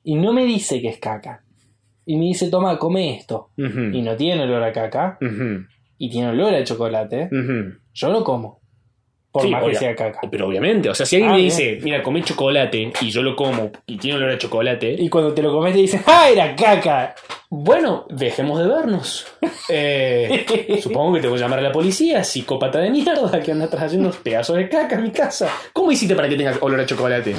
y 0.02 0.14
no 0.14 0.32
me 0.32 0.44
dice 0.44 0.80
que 0.80 0.88
es 0.88 0.98
caca, 0.98 1.42
y 2.06 2.16
me 2.16 2.24
dice, 2.26 2.50
toma, 2.50 2.78
come 2.78 3.16
esto, 3.16 3.50
y 3.56 4.02
no 4.02 4.14
tiene 4.16 4.42
olor 4.42 4.62
a 4.62 4.72
caca. 4.72 5.18
Y 6.06 6.10
tiene 6.10 6.28
olor 6.28 6.54
a 6.54 6.62
chocolate, 6.64 7.28
yo 7.94 8.08
lo 8.10 8.22
como. 8.24 8.62
Por 9.32 9.42
Sí, 9.42 9.48
más 9.50 9.64
que 9.64 9.74
sea 9.74 9.96
caca. 9.96 10.20
Pero 10.30 10.46
obviamente, 10.46 10.88
o 10.88 10.94
sea, 10.94 11.04
si 11.04 11.16
alguien 11.16 11.30
Ah, 11.32 11.34
me 11.34 11.40
bien. 11.40 11.50
dice, 11.50 11.78
mira, 11.82 12.02
comé 12.04 12.22
chocolate 12.22 12.92
y 13.00 13.10
yo 13.10 13.20
lo 13.20 13.34
como 13.34 13.72
y 13.84 13.96
tiene 13.96 14.16
olor 14.18 14.30
a 14.30 14.38
chocolate, 14.38 14.94
Y 14.96 15.08
cuando 15.08 15.34
te 15.34 15.42
lo 15.42 15.50
comes 15.52 15.72
te 15.74 15.80
dicen, 15.80 16.02
¡ah, 16.06 16.28
era 16.30 16.54
caca! 16.54 17.16
bueno, 17.50 18.06
dejemos 18.10 18.60
de 18.60 18.68
vernos. 18.68 19.26
Eh, 19.70 20.44
supongo 20.82 21.14
que 21.14 21.20
te 21.22 21.26
voy 21.28 21.38
a 21.38 21.40
llamar 21.42 21.58
a 21.58 21.62
la 21.62 21.72
policía, 21.72 22.22
psicópata 22.22 22.78
de 22.80 22.90
mierda, 22.90 23.40
que 23.40 23.50
andas 23.52 23.70
trayendo 23.70 24.10
pedazos 24.10 24.56
de 24.56 24.68
caca 24.68 24.96
a 24.98 25.00
mi 25.00 25.10
casa. 25.10 25.48
¿Cómo 25.72 25.90
hiciste 25.90 26.14
para 26.14 26.28
que 26.28 26.36
tenga 26.36 26.54
olor 26.60 26.80
a 26.80 26.86
chocolate? 26.86 27.34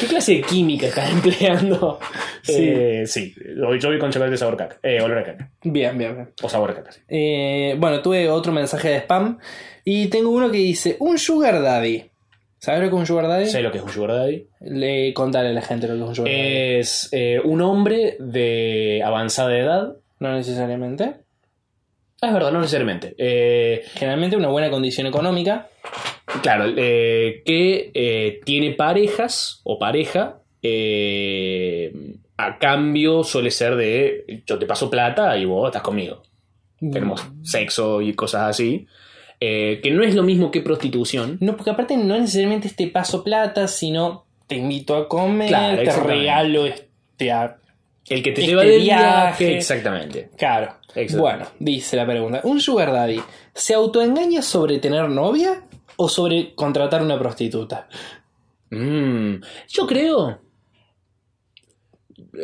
¿Qué 0.00 0.06
clase 0.06 0.36
de 0.36 0.42
química 0.42 0.86
estás 0.86 1.10
empleando? 1.12 1.98
Sí. 2.44 2.52
Eh, 2.68 3.06
sí, 3.06 3.34
yo 3.80 3.88
voy 3.88 3.98
con 3.98 4.10
chocolate 4.12 4.36
sabor 4.36 4.56
caca, 4.56 4.78
eh, 4.82 5.00
olor 5.00 5.18
a 5.18 5.24
caca, 5.24 5.50
Bien, 5.62 5.96
bien, 5.96 6.14
bien. 6.14 6.28
o 6.42 6.48
sabor 6.48 6.70
a 6.70 6.74
caca. 6.74 6.92
sí. 6.92 7.00
Eh, 7.08 7.74
bueno, 7.78 8.00
tuve 8.02 8.28
otro 8.28 8.52
mensaje 8.52 8.88
de 8.90 8.96
spam 9.00 9.38
y 9.84 10.08
tengo 10.08 10.30
uno 10.30 10.50
que 10.50 10.58
dice, 10.58 10.96
un 11.00 11.18
sugar 11.18 11.62
daddy. 11.62 12.04
¿Sabes 12.58 12.80
lo 12.80 12.88
que 12.88 12.94
es 12.96 13.00
un 13.00 13.06
sugar 13.06 13.28
daddy? 13.28 13.46
Sé 13.46 13.60
lo 13.62 13.70
que 13.70 13.78
es 13.78 13.84
un 13.84 13.90
sugar 13.90 14.12
daddy. 14.12 14.46
Le 14.60 15.12
contale 15.12 15.48
a 15.50 15.52
la 15.52 15.60
gente 15.62 15.86
lo 15.86 15.94
que 15.94 16.00
es 16.02 16.08
un 16.08 16.14
sugar 16.14 16.32
daddy. 16.32 16.42
Es 16.78 17.08
eh, 17.12 17.40
un 17.44 17.60
hombre 17.60 18.16
de 18.18 19.02
avanzada 19.04 19.58
edad. 19.58 19.96
No 20.20 20.32
necesariamente. 20.34 21.14
Ah, 22.22 22.28
es 22.28 22.32
verdad, 22.32 22.52
no 22.52 22.60
necesariamente. 22.60 23.14
Eh, 23.18 23.82
Generalmente 23.94 24.36
una 24.36 24.48
buena 24.48 24.70
condición 24.70 25.06
económica. 25.06 25.68
claro, 26.42 26.64
eh, 26.74 27.42
que 27.44 27.90
eh, 27.92 28.40
tiene 28.46 28.70
parejas 28.72 29.60
o 29.64 29.78
pareja. 29.78 30.38
A 32.36 32.58
cambio 32.58 33.22
suele 33.24 33.50
ser 33.50 33.76
de 33.76 34.42
yo 34.46 34.58
te 34.58 34.66
paso 34.66 34.90
plata 34.90 35.36
y 35.38 35.44
vos 35.44 35.68
estás 35.68 35.82
conmigo. 35.82 36.22
Tenemos 36.80 37.24
sexo 37.42 38.02
y 38.02 38.12
cosas 38.14 38.42
así. 38.50 38.86
eh, 39.40 39.80
que 39.82 39.90
no 39.90 40.02
es 40.04 40.14
lo 40.14 40.22
mismo 40.22 40.50
que 40.50 40.60
prostitución. 40.62 41.36
No, 41.40 41.56
porque 41.56 41.70
aparte 41.70 41.96
no 41.96 42.16
necesariamente 42.18 42.68
este 42.68 42.86
paso 42.86 43.22
plata, 43.24 43.68
sino 43.68 44.24
te 44.46 44.56
invito 44.56 44.96
a 44.96 45.08
comer, 45.08 45.48
Claro, 45.48 45.82
te 45.82 45.90
regalo 46.00 46.66
este 46.66 47.32
a- 47.32 47.56
El 48.08 48.22
que 48.22 48.32
te 48.32 48.40
Este 48.40 48.46
lleva 48.46 48.62
de 48.62 48.78
viaje. 48.78 49.02
viaje. 49.44 49.56
Exactamente. 49.56 50.30
Claro. 50.38 50.74
Bueno, 51.16 51.46
dice 51.58 51.96
la 51.96 52.06
pregunta. 52.06 52.40
¿Un 52.44 52.60
sugar 52.60 52.92
daddy 52.92 53.20
se 53.54 53.74
autoengaña 53.74 54.40
sobre 54.42 54.78
tener 54.78 55.08
novia 55.08 55.62
o 55.96 56.08
sobre 56.08 56.54
contratar 56.54 57.02
una 57.02 57.18
prostituta? 57.18 57.88
Mm, 58.70 59.36
yo 59.68 59.86
creo. 59.86 60.40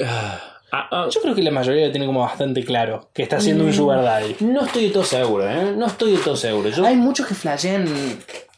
Ah, 0.05 0.41
ah, 0.73 0.89
ah, 0.91 1.09
Yo 1.11 1.21
creo 1.21 1.35
que 1.35 1.43
la 1.43 1.51
mayoría 1.51 1.87
lo 1.87 1.91
tiene 1.93 2.07
como 2.07 2.21
bastante 2.21 2.65
claro 2.65 3.11
que 3.13 3.23
está 3.23 3.37
haciendo 3.37 3.65
un 3.65 3.73
sugar 3.73 4.03
daddy. 4.03 4.37
no 4.41 4.65
estoy 4.65 4.85
de 4.87 4.91
todo 4.91 5.05
seguro, 5.05 5.51
¿eh? 5.51 5.73
No 5.77 5.87
estoy 5.87 6.13
de 6.13 6.19
todo 6.19 6.37
seguro. 6.37 6.69
Yo, 6.71 6.85
Hay 6.87 6.97
muchos 6.97 7.27
que 7.27 7.35
flashean 7.35 7.87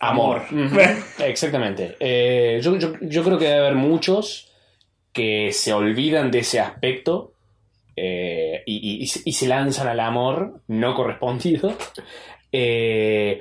amor. 0.01 0.43
Exactamente. 1.25 1.97
Eh, 2.01 2.61
yo, 2.63 2.77
yo- 2.77 2.95
yo 3.01 3.23
creo 3.25 3.39
que 3.39 3.47
debe 3.47 3.59
haber 3.61 3.75
muchos 3.75 4.49
que 5.13 5.53
se 5.53 5.73
olvidan 5.73 6.31
de 6.31 6.39
ese 6.41 6.59
aspecto 6.61 7.33
eh, 7.97 8.63
y, 8.67 8.77
y- 8.77 9.03
y 9.03 9.07
se- 9.07 9.21
y 9.25 9.33
se 9.33 9.47
lanzan 9.47 9.87
al 9.89 10.01
amor 10.01 10.61
no 10.69 10.95
correspondido. 10.95 11.75
Eh, 12.51 13.41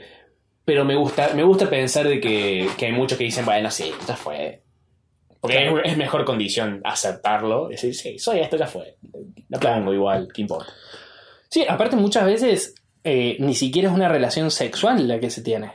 pero 0.66 0.86
me 0.86 0.96
gusta, 0.96 1.32
me 1.36 1.44
gusta 1.44 1.70
pensar 1.70 2.08
de 2.08 2.20
que, 2.22 2.68
que 2.78 2.86
hay 2.86 2.92
muchos 2.92 3.18
que 3.18 3.24
dicen, 3.26 3.46
bueno, 3.46 3.70
sí, 3.72 3.92
ya 4.08 4.16
fue. 4.16 4.61
Porque 5.42 5.58
Claro. 5.58 5.84
es, 5.84 5.92
es 5.92 5.98
mejor 5.98 6.24
condición 6.24 6.82
aceptarlo. 6.84 7.68
Decir, 7.68 7.94
sí, 7.96 8.20
soy 8.20 8.40
esto, 8.40 8.56
ya 8.58 8.68
fue. 8.68 8.96
La 9.50 9.60
pongo 9.60 9.94
igual, 9.94 10.28
¿qué 10.34 10.42
importa? 10.44 10.72
Sí, 11.50 11.66
aparte 11.68 11.96
muchas 11.98 12.26
veces 12.26 12.76
eh, 13.04 13.36
ni 13.40 13.56
siquiera 13.56 13.90
es 13.90 13.96
una 13.96 14.08
relación 14.08 14.52
sexual 14.52 15.08
la 15.08 15.20
que 15.20 15.32
se 15.32 15.42
tiene. 15.42 15.72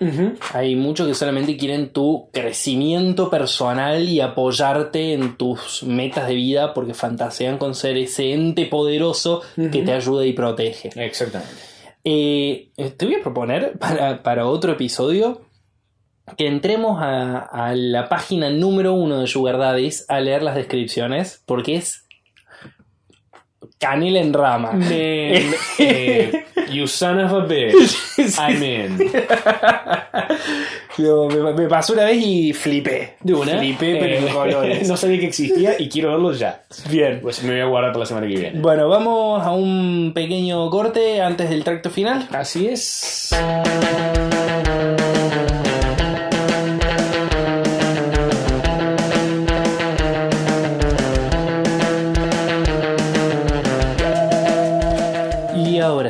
Hay 0.55 0.77
muchos 0.77 1.09
que 1.09 1.15
solamente 1.15 1.57
quieren 1.57 1.91
tu 1.91 2.29
crecimiento 2.33 3.29
personal 3.29 4.09
y 4.09 4.21
apoyarte 4.21 5.13
en 5.13 5.37
tus 5.37 5.83
metas 5.83 6.29
de 6.29 6.35
vida 6.37 6.73
porque 6.73 6.95
fantasean 6.95 7.59
con 7.59 7.75
ser 7.75 7.97
ese 7.97 8.33
ente 8.33 8.67
poderoso 8.67 9.43
que 9.57 9.83
te 9.83 9.93
ayuda 9.93 10.25
y 10.25 10.33
protege. 10.33 10.91
Exactamente. 10.95 11.53
Eh, 12.05 12.71
te 12.97 13.05
voy 13.05 13.17
a 13.17 13.21
proponer 13.21 13.77
para, 13.81 14.23
para 14.23 14.47
otro 14.47 14.71
episodio 14.73 15.41
que 16.37 16.47
entremos 16.49 17.01
a, 17.01 17.39
a 17.39 17.75
la 17.75 18.09
página 18.09 18.51
número 18.51 18.95
uno 18.95 19.21
de 19.21 19.27
Sugar 19.27 19.59
Daddies 19.59 20.05
a 20.09 20.21
leer 20.21 20.43
las 20.43 20.55
descripciones 20.57 21.43
porque 21.47 21.77
es 21.77 22.05
canela 23.79 24.21
en 24.21 24.33
rama. 24.33 24.73
Man, 24.73 24.89
eh, 25.79 26.45
you 26.73 26.87
son 26.87 27.21
of 27.21 27.33
a 27.33 27.41
bitch. 27.47 28.39
I'm 28.39 28.63
in. 28.63 29.13
Lo- 30.99 31.29
me, 31.29 31.53
me 31.53 31.69
pasó 31.69 31.93
una 31.93 32.05
vez 32.05 32.17
y 32.25 32.53
flipé. 32.55 33.17
De 33.21 33.35
una. 33.35 33.59
Flipé, 33.59 33.97
pero 34.01 34.17
en 34.17 34.29
Eh, 34.29 34.33
colores. 34.33 34.89
no 34.89 34.97
sabía 34.97 35.21
que 35.21 35.27
existía 35.27 35.75
y 35.79 35.89
quiero 35.91 36.11
verlo 36.13 36.33
ya. 36.33 36.63
Bien. 36.91 37.21
Pues 37.21 37.43
me 37.43 37.53
voy 37.53 37.61
a 37.61 37.67
guardar 37.67 37.93
para 37.93 38.01
la 38.01 38.07
semana 38.07 38.27
que 38.27 38.35
viene. 38.35 38.59
Bueno, 38.61 38.89
vamos 38.89 39.43
a 39.45 39.51
un 39.53 40.13
pequeño 40.15 40.69
corte 40.71 41.21
antes 41.21 41.51
del 41.51 41.63
tracto 41.63 41.91
final. 41.91 42.27
Así 42.33 42.67
es. 42.69 43.31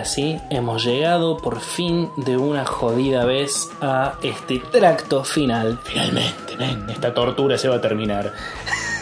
Sí, 0.06 0.38
hemos 0.50 0.84
llegado 0.84 1.36
por 1.36 1.60
fin 1.60 2.08
de 2.16 2.36
una 2.36 2.64
jodida 2.64 3.24
vez 3.24 3.68
a 3.80 4.14
este 4.22 4.58
tracto 4.72 5.22
final. 5.24 5.78
Finalmente, 5.84 6.56
men, 6.58 6.88
esta 6.88 7.12
tortura 7.12 7.58
se 7.58 7.68
va 7.68 7.76
a 7.76 7.80
terminar. 7.80 8.32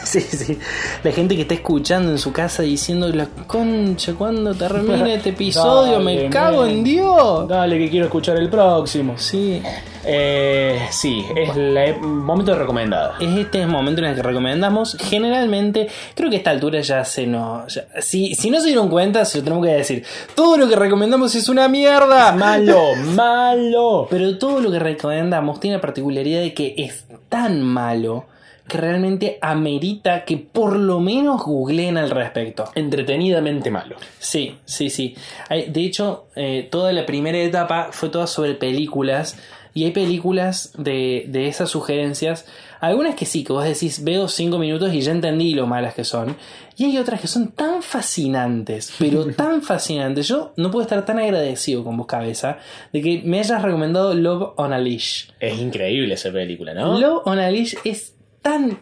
Sí, 0.04 0.20
sí. 0.20 0.58
La 1.02 1.10
gente 1.12 1.34
que 1.34 1.42
está 1.42 1.54
escuchando 1.54 2.12
en 2.12 2.18
su 2.18 2.30
casa 2.30 2.62
diciendo 2.62 3.08
la 3.08 3.26
concha, 3.46 4.12
¿cuándo 4.12 4.54
termina 4.54 5.12
este 5.14 5.30
episodio? 5.30 5.92
Dale, 5.94 6.04
Me 6.04 6.30
cago 6.30 6.60
man. 6.60 6.70
en 6.70 6.84
Dios. 6.84 7.48
Dale, 7.48 7.78
que 7.78 7.88
quiero 7.90 8.04
escuchar 8.06 8.36
el 8.36 8.50
próximo. 8.50 9.14
Sí. 9.16 9.62
Eh, 10.06 10.86
sí, 10.90 11.24
es 11.36 11.56
el 11.56 12.00
momento 12.00 12.52
de 12.52 12.58
recomendada. 12.58 13.14
Es 13.20 13.36
este 13.38 13.62
el 13.62 13.68
momento 13.68 14.00
en 14.02 14.08
el 14.08 14.14
que 14.16 14.22
recomendamos. 14.22 14.96
Generalmente, 15.00 15.88
creo 16.14 16.28
que 16.30 16.36
a 16.36 16.38
esta 16.38 16.50
altura 16.50 16.80
ya 16.80 17.04
se 17.04 17.26
nos. 17.26 17.74
ya- 17.74 17.86
si, 18.00 18.34
si 18.34 18.50
no 18.50 18.60
se 18.60 18.66
dieron 18.68 18.88
cuenta, 18.88 19.24
se 19.24 19.38
lo 19.38 19.44
tenemos 19.44 19.64
que 19.66 19.72
decir. 19.72 20.04
Todo 20.34 20.56
lo 20.56 20.68
que 20.68 20.76
recomendamos 20.76 21.34
es 21.34 21.48
una 21.48 21.68
mierda. 21.68 22.32
Malo, 22.32 22.94
malo. 23.14 24.06
Pero 24.10 24.36
todo 24.38 24.60
lo 24.60 24.70
que 24.70 24.78
recomendamos 24.78 25.60
tiene 25.60 25.76
la 25.76 25.80
particularidad 25.82 26.40
de 26.40 26.54
que 26.54 26.74
es 26.78 27.06
tan 27.28 27.62
malo 27.62 28.26
que 28.68 28.78
realmente 28.78 29.38
amerita 29.42 30.24
que 30.24 30.38
por 30.38 30.76
lo 30.76 30.98
menos 30.98 31.42
googleen 31.44 31.98
al 31.98 32.08
respecto. 32.10 32.64
Entretenidamente 32.74 33.70
malo. 33.70 33.96
Sí, 34.18 34.56
sí, 34.64 34.88
sí. 34.88 35.14
Hay- 35.50 35.70
De 35.70 35.82
hecho, 35.82 36.28
eh, 36.34 36.66
toda 36.70 36.92
la 36.92 37.04
primera 37.04 37.36
etapa 37.38 37.88
fue 37.90 38.08
toda 38.08 38.26
sobre 38.26 38.54
películas. 38.54 39.36
Y 39.74 39.84
hay 39.84 39.90
películas 39.90 40.72
de, 40.78 41.26
de 41.28 41.48
esas 41.48 41.68
sugerencias. 41.68 42.46
Algunas 42.80 43.16
que 43.16 43.26
sí, 43.26 43.42
que 43.42 43.52
vos 43.52 43.64
decís, 43.64 44.04
veo 44.04 44.28
cinco 44.28 44.58
minutos 44.58 44.94
y 44.94 45.00
ya 45.00 45.10
entendí 45.10 45.52
lo 45.52 45.66
malas 45.66 45.94
que 45.94 46.04
son. 46.04 46.36
Y 46.76 46.84
hay 46.84 46.98
otras 46.98 47.20
que 47.20 47.26
son 47.26 47.52
tan 47.52 47.82
fascinantes, 47.82 48.94
pero 48.98 49.26
tan 49.36 49.62
fascinantes. 49.62 50.28
Yo 50.28 50.52
no 50.56 50.70
puedo 50.70 50.82
estar 50.82 51.04
tan 51.04 51.18
agradecido 51.18 51.82
con 51.82 51.96
vos, 51.96 52.06
cabeza, 52.06 52.58
de 52.92 53.02
que 53.02 53.22
me 53.24 53.40
hayas 53.40 53.62
recomendado 53.62 54.14
Love 54.14 54.52
on 54.56 54.72
a 54.72 54.78
Leash. 54.78 55.30
Es 55.40 55.58
increíble 55.58 56.14
esa 56.14 56.30
película, 56.30 56.72
¿no? 56.72 56.98
Love 56.98 57.22
on 57.24 57.40
a 57.40 57.50
Leash 57.50 57.74
es 57.84 58.14
tan 58.42 58.78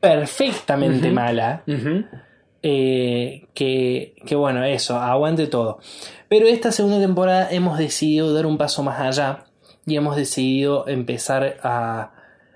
perfectamente 0.00 1.10
mala 1.10 1.64
eh, 2.62 3.46
que, 3.52 4.14
que 4.24 4.34
bueno, 4.34 4.64
eso, 4.64 4.96
aguante 4.96 5.46
todo. 5.48 5.80
Pero 6.28 6.46
esta 6.46 6.72
segunda 6.72 6.98
temporada 6.98 7.48
hemos 7.50 7.78
decidido 7.78 8.32
dar 8.32 8.46
un 8.46 8.58
paso 8.58 8.82
más 8.82 9.00
allá 9.00 9.44
y 9.88 9.96
hemos 9.96 10.16
decidido 10.16 10.86
empezar 10.86 11.56
a, 11.62 12.12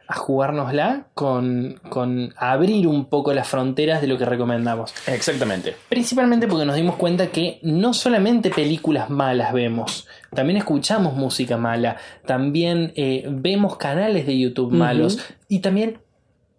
a 0.07 0.15
jugárnosla 0.15 1.07
con, 1.15 1.81
con 1.89 2.35
abrir 2.37 2.87
un 2.87 3.07
poco 3.07 3.33
las 3.33 3.49
fronteras 3.49 4.01
de 4.01 4.07
lo 4.07 4.19
que 4.19 4.25
recomendamos. 4.25 4.95
Exactamente. 5.07 5.75
Principalmente 5.89 6.47
porque 6.47 6.67
nos 6.67 6.77
dimos 6.77 6.97
cuenta 6.97 7.29
que 7.29 7.59
no 7.63 7.95
solamente 7.95 8.51
películas 8.51 9.09
malas 9.11 9.53
vemos, 9.53 10.07
también 10.35 10.59
escuchamos 10.59 11.15
música 11.15 11.57
mala, 11.57 11.97
también 12.27 12.93
eh, 12.97 13.27
vemos 13.29 13.77
canales 13.77 14.27
de 14.27 14.39
YouTube 14.39 14.73
malos 14.73 15.19
y 15.49 15.61
también 15.61 15.99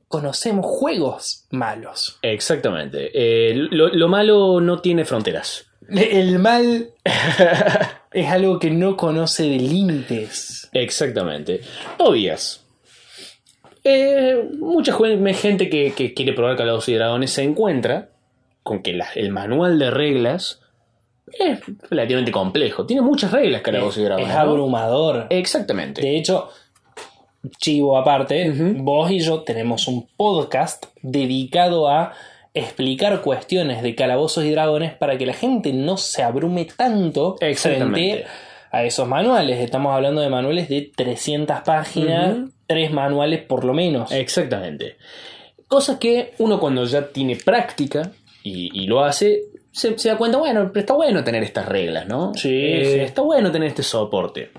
conocemos 0.07 0.65
juegos 0.65 1.45
malos. 1.51 2.17
Exactamente. 2.21 3.11
Eh, 3.13 3.53
lo, 3.55 3.89
lo 3.89 4.07
malo 4.07 4.61
no 4.61 4.79
tiene 4.79 5.05
fronteras. 5.05 5.65
El 5.89 6.39
mal 6.39 6.91
es 8.13 8.29
algo 8.29 8.59
que 8.59 8.71
no 8.71 8.95
conoce 8.97 9.43
de 9.43 9.57
límites. 9.57 10.69
Exactamente. 10.73 11.61
Tobías. 11.97 12.63
Eh, 13.83 14.41
mucha 14.59 14.95
gente 15.35 15.69
que, 15.69 15.91
que 15.93 16.13
quiere 16.13 16.33
probar 16.33 16.55
Calabozos 16.55 16.89
y 16.89 16.93
Dragones 16.95 17.31
se 17.31 17.43
encuentra 17.43 18.09
con 18.63 18.81
que 18.81 18.93
la- 18.93 19.09
el 19.15 19.29
manual 19.31 19.77
de 19.77 19.91
reglas 19.91 20.61
es 21.37 21.59
relativamente 21.89 22.31
complejo. 22.31 22.85
Tiene 22.85 23.01
muchas 23.01 23.31
reglas 23.31 23.61
Calabozos 23.61 23.97
y 23.97 24.01
Es 24.01 24.05
Dragones. 24.05 24.33
¿no? 24.33 24.39
abrumador. 24.39 25.27
Exactamente. 25.29 26.01
De 26.01 26.15
hecho, 26.17 26.49
chivo 27.57 27.97
aparte, 27.97 28.53
vos 28.77 29.11
y 29.11 29.19
yo 29.19 29.41
tenemos 29.41 29.87
un 29.89 30.07
podcast 30.15 30.85
dedicado 31.01 31.89
a 31.89 32.13
explicar 32.53 33.21
cuestiones 33.21 33.81
de 33.81 33.95
calabozos 33.95 34.43
y 34.45 34.51
dragones 34.51 34.93
para 34.93 35.17
que 35.17 35.25
la 35.25 35.33
gente 35.33 35.73
no 35.73 35.97
se 35.97 36.21
abrume 36.23 36.65
tanto 36.65 37.35
frente 37.37 38.25
a 38.71 38.83
esos 38.83 39.07
manuales. 39.07 39.59
Estamos 39.59 39.93
hablando 39.95 40.21
de 40.21 40.29
manuales 40.29 40.69
de 40.69 40.91
300 40.95 41.61
páginas, 41.61 42.37
tres 42.67 42.91
manuales 42.91 43.41
por 43.43 43.63
lo 43.65 43.73
menos. 43.73 44.11
Exactamente. 44.11 44.97
Cosa 45.67 45.97
que 45.97 46.33
uno 46.37 46.59
cuando 46.59 46.85
ya 46.85 47.07
tiene 47.07 47.35
práctica 47.35 48.11
y, 48.43 48.69
y 48.83 48.85
lo 48.87 49.03
hace, 49.03 49.41
se, 49.71 49.97
se 49.97 50.09
da 50.09 50.17
cuenta, 50.17 50.37
bueno, 50.37 50.69
pero 50.71 50.81
está 50.81 50.93
bueno 50.93 51.23
tener 51.23 51.41
estas 51.43 51.67
reglas, 51.67 52.07
¿no? 52.07 52.33
Sí, 52.35 52.49
Eh, 52.53 52.85
sí. 52.93 52.99
Está 52.99 53.21
bueno 53.23 53.51
tener 53.51 53.69
este 53.69 53.81
soporte. 53.81 54.51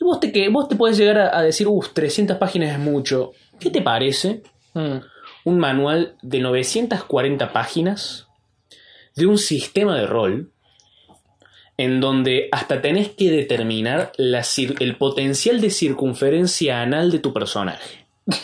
Y 0.00 0.04
vos 0.04 0.20
te, 0.20 0.30
que, 0.30 0.48
vos 0.48 0.68
te 0.68 0.76
puedes 0.76 0.96
llegar 0.96 1.18
a, 1.18 1.38
a 1.38 1.42
decir, 1.42 1.66
uff, 1.66 1.92
300 1.92 2.36
páginas 2.36 2.72
es 2.72 2.78
mucho. 2.78 3.32
¿Qué 3.58 3.70
te 3.70 3.82
parece 3.82 4.42
Mm. 4.74 4.98
Un 5.44 5.58
manual 5.58 6.16
de 6.22 6.40
940 6.40 7.52
páginas 7.52 8.26
de 9.16 9.26
un 9.26 9.38
sistema 9.38 9.96
de 9.98 10.06
rol 10.06 10.50
en 11.76 12.00
donde 12.00 12.48
hasta 12.52 12.80
tenés 12.82 13.08
que 13.10 13.30
determinar 13.30 14.12
la 14.16 14.42
el 14.80 14.96
potencial 14.96 15.60
de 15.60 15.70
circunferencia 15.70 16.80
anal 16.82 17.10
de 17.10 17.18
tu 17.20 17.32
personaje? 17.32 18.06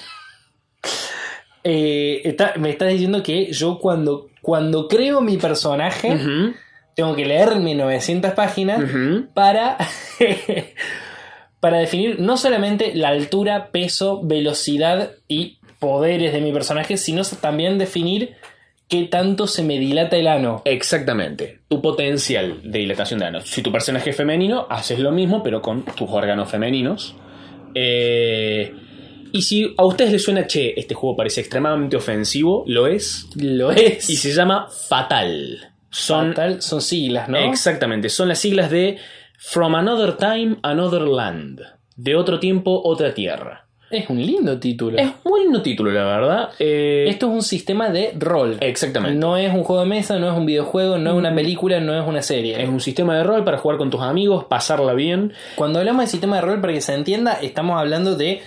Eh, 1.67 2.21
está- 2.29 2.53
me 2.59 2.69
estás 2.69 2.91
diciendo 2.91 3.23
que 3.23 3.51
yo 3.51 3.79
cuando, 3.79 4.29
cuando 4.43 4.87
creo 4.87 5.23
mi 5.23 5.39
personaje 5.39 6.15
tengo 6.95 7.17
que 7.17 7.25
leerme 7.25 7.75
900 7.75 8.33
páginas 8.33 8.83
para, 9.33 9.79
para 11.61 11.79
definir 11.79 12.21
no 12.21 12.37
solamente 12.37 12.95
la 12.95 13.09
altura, 13.09 13.71
peso, 13.73 14.21
velocidad 14.23 15.13
y 15.27 15.57
poderes 15.85 16.33
de 16.33 16.41
mi 16.41 16.51
personaje, 16.51 16.97
sino 16.97 17.23
también 17.43 17.77
definir 17.77 18.37
qué 18.89 19.05
tanto 19.05 19.47
se 19.47 19.63
me 19.63 19.79
dilata 19.79 20.17
el 20.17 20.27
ano. 20.27 20.63
Exactamente. 20.65 21.61
Tu 21.69 21.83
potencial 21.83 22.61
de 22.65 22.79
dilatación 22.79 23.21
de 23.21 23.27
ano. 23.27 23.41
Si 23.43 23.61
tu 23.61 23.71
personaje 23.71 24.11
es 24.11 24.17
femenino, 24.17 24.67
haces 24.71 24.99
lo 24.99 25.13
mismo, 25.13 25.43
pero 25.43 25.61
con 25.61 25.85
tus 25.85 26.09
órganos 26.09 26.51
femeninos. 26.51 27.15
Eh, 27.75 28.75
y 29.31 29.43
si 29.43 29.75
a 29.77 29.85
ustedes 29.85 30.13
les 30.13 30.25
suena, 30.25 30.47
che, 30.47 30.73
este 30.75 30.95
juego 30.95 31.17
parece 31.17 31.43
extremadamente 31.43 31.97
ofensivo, 31.97 32.65
lo 32.67 32.87
es. 32.87 33.29
Lo 33.37 33.71
es. 33.71 34.09
Y 34.09 34.17
se 34.17 34.33
llama 34.33 34.69
Fatal. 34.89 35.75
Son, 35.91 36.29
Fatal, 36.29 36.63
son 36.63 36.81
siglas, 36.81 37.29
¿no? 37.29 37.37
Exactamente, 37.37 38.09
son 38.09 38.29
las 38.29 38.39
siglas 38.39 38.71
de 38.71 38.97
From 39.39 39.75
Another 39.75 40.17
Time, 40.17 40.57
Another 40.63 41.03
Land. 41.03 41.61
De 41.95 42.17
otro 42.17 42.41
tiempo, 42.41 42.81
otra 42.85 43.13
tierra. 43.13 43.64
Es 43.95 44.11
un 44.11 44.21
lindo 44.21 44.59
título. 44.59 44.99
Es 44.99 45.11
muy 45.25 45.43
lindo 45.43 45.63
título, 45.63 45.91
la 45.91 46.05
verdad. 46.05 46.51
Eh, 46.59 47.07
Esto 47.09 47.27
es 47.27 47.33
un 47.33 47.43
sistema 47.43 47.91
de 47.91 48.13
rol. 48.19 48.59
Exactamente. 48.61 49.19
No 49.19 49.37
es 49.37 49.53
un 49.55 49.63
juego 49.63 49.83
de 49.83 49.89
mesa, 49.89 50.19
no 50.19 50.31
es 50.31 50.37
un 50.37 50.47
videojuego, 50.47 50.99
no 50.99 51.11
es 51.11 51.17
una 51.17 51.35
película, 51.35 51.81
no 51.81 51.99
es 52.01 52.07
una 52.07 52.23
serie. 52.23 52.61
Es 52.63 52.69
un 52.69 52.81
sistema 52.81 53.17
de 53.17 53.25
rol 53.25 53.45
para 53.45 53.59
jugar 53.59 53.79
con 53.79 53.91
tus 53.91 54.01
amigos, 54.01 54.45
pasarla 54.45 54.95
bien. 54.95 55.33
Cuando 55.55 55.79
hablamos 55.79 56.05
de 56.05 56.11
sistema 56.11 56.37
de 56.37 56.43
rol, 56.43 56.61
para 56.61 56.73
que 56.73 56.81
se 56.81 56.95
entienda, 56.95 57.35
estamos 57.35 57.79
hablando 57.79 58.17
de 58.17 58.43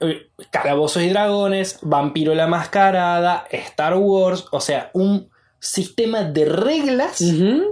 eh, 0.00 0.26
calabozos 0.50 1.02
y 1.02 1.08
dragones, 1.08 1.78
vampiro 1.82 2.34
la 2.34 2.46
mascarada, 2.46 3.46
Star 3.50 3.94
Wars, 3.96 4.46
o 4.50 4.60
sea, 4.60 4.90
un 4.94 5.28
sistema 5.58 6.24
de 6.24 6.44
reglas 6.44 7.22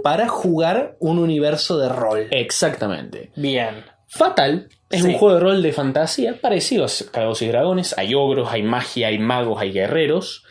para 0.03 0.27
jugar 0.27 0.95
un 0.99 1.19
universo 1.19 1.77
de 1.77 1.89
rol. 1.89 2.27
Exactamente. 2.31 3.31
Bien. 3.35 3.83
Fatal 4.07 4.67
es 4.93 5.01
Sí. 5.01 5.07
un 5.07 5.13
juego 5.15 5.33
de 5.35 5.39
rol 5.41 5.61
de 5.61 5.73
fantasía 5.73 6.39
parecido 6.39 6.85
a 6.85 6.89
Calabozos 7.11 7.41
y 7.41 7.47
Dragones. 7.47 7.97
Hay 7.97 8.13
ogros, 8.13 8.49
hay 8.51 8.63
magia, 8.63 9.07
hay 9.07 9.19
magos, 9.19 9.59
hay 9.61 9.71
guerreros. 9.71 10.43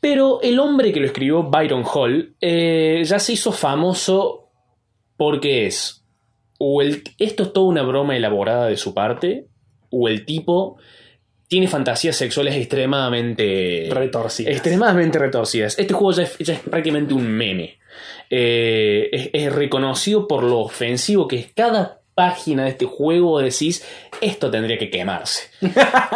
Pero 0.00 0.40
el 0.42 0.58
hombre 0.60 0.92
que 0.92 1.00
lo 1.00 1.06
escribió, 1.06 1.42
Byron 1.44 1.84
Hall, 1.84 2.36
eh, 2.40 3.02
ya 3.04 3.18
se 3.18 3.32
hizo 3.32 3.50
famoso 3.52 4.50
porque 5.16 5.66
es. 5.66 6.04
O 6.58 6.80
el, 6.82 7.02
esto 7.18 7.42
es 7.44 7.52
toda 7.52 7.66
una 7.66 7.82
broma 7.82 8.16
elaborada 8.16 8.66
de 8.66 8.76
su 8.76 8.94
parte, 8.94 9.46
o 9.90 10.08
el 10.08 10.24
tipo 10.24 10.76
tiene 11.48 11.68
fantasías 11.68 12.16
sexuales 12.16 12.54
extremadamente. 12.56 13.88
Retorcidas. 13.90 14.52
Extremadamente 14.52 15.18
retorcidas. 15.18 15.78
Este 15.78 15.94
juego 15.94 16.12
ya 16.12 16.22
es, 16.24 16.36
ya 16.38 16.54
es 16.54 16.60
prácticamente 16.60 17.14
un 17.14 17.26
meme. 17.28 17.78
Eh, 18.28 19.08
es, 19.12 19.30
es 19.32 19.52
reconocido 19.52 20.26
por 20.26 20.42
lo 20.42 20.58
ofensivo 20.60 21.26
que 21.28 21.36
es 21.36 21.52
cada 21.54 21.95
página 22.16 22.64
de 22.64 22.70
este 22.70 22.86
juego. 22.86 23.38
Decís, 23.38 23.84
esto 24.20 24.50
tendría 24.50 24.78
que 24.78 24.90
quemarse. 24.90 25.50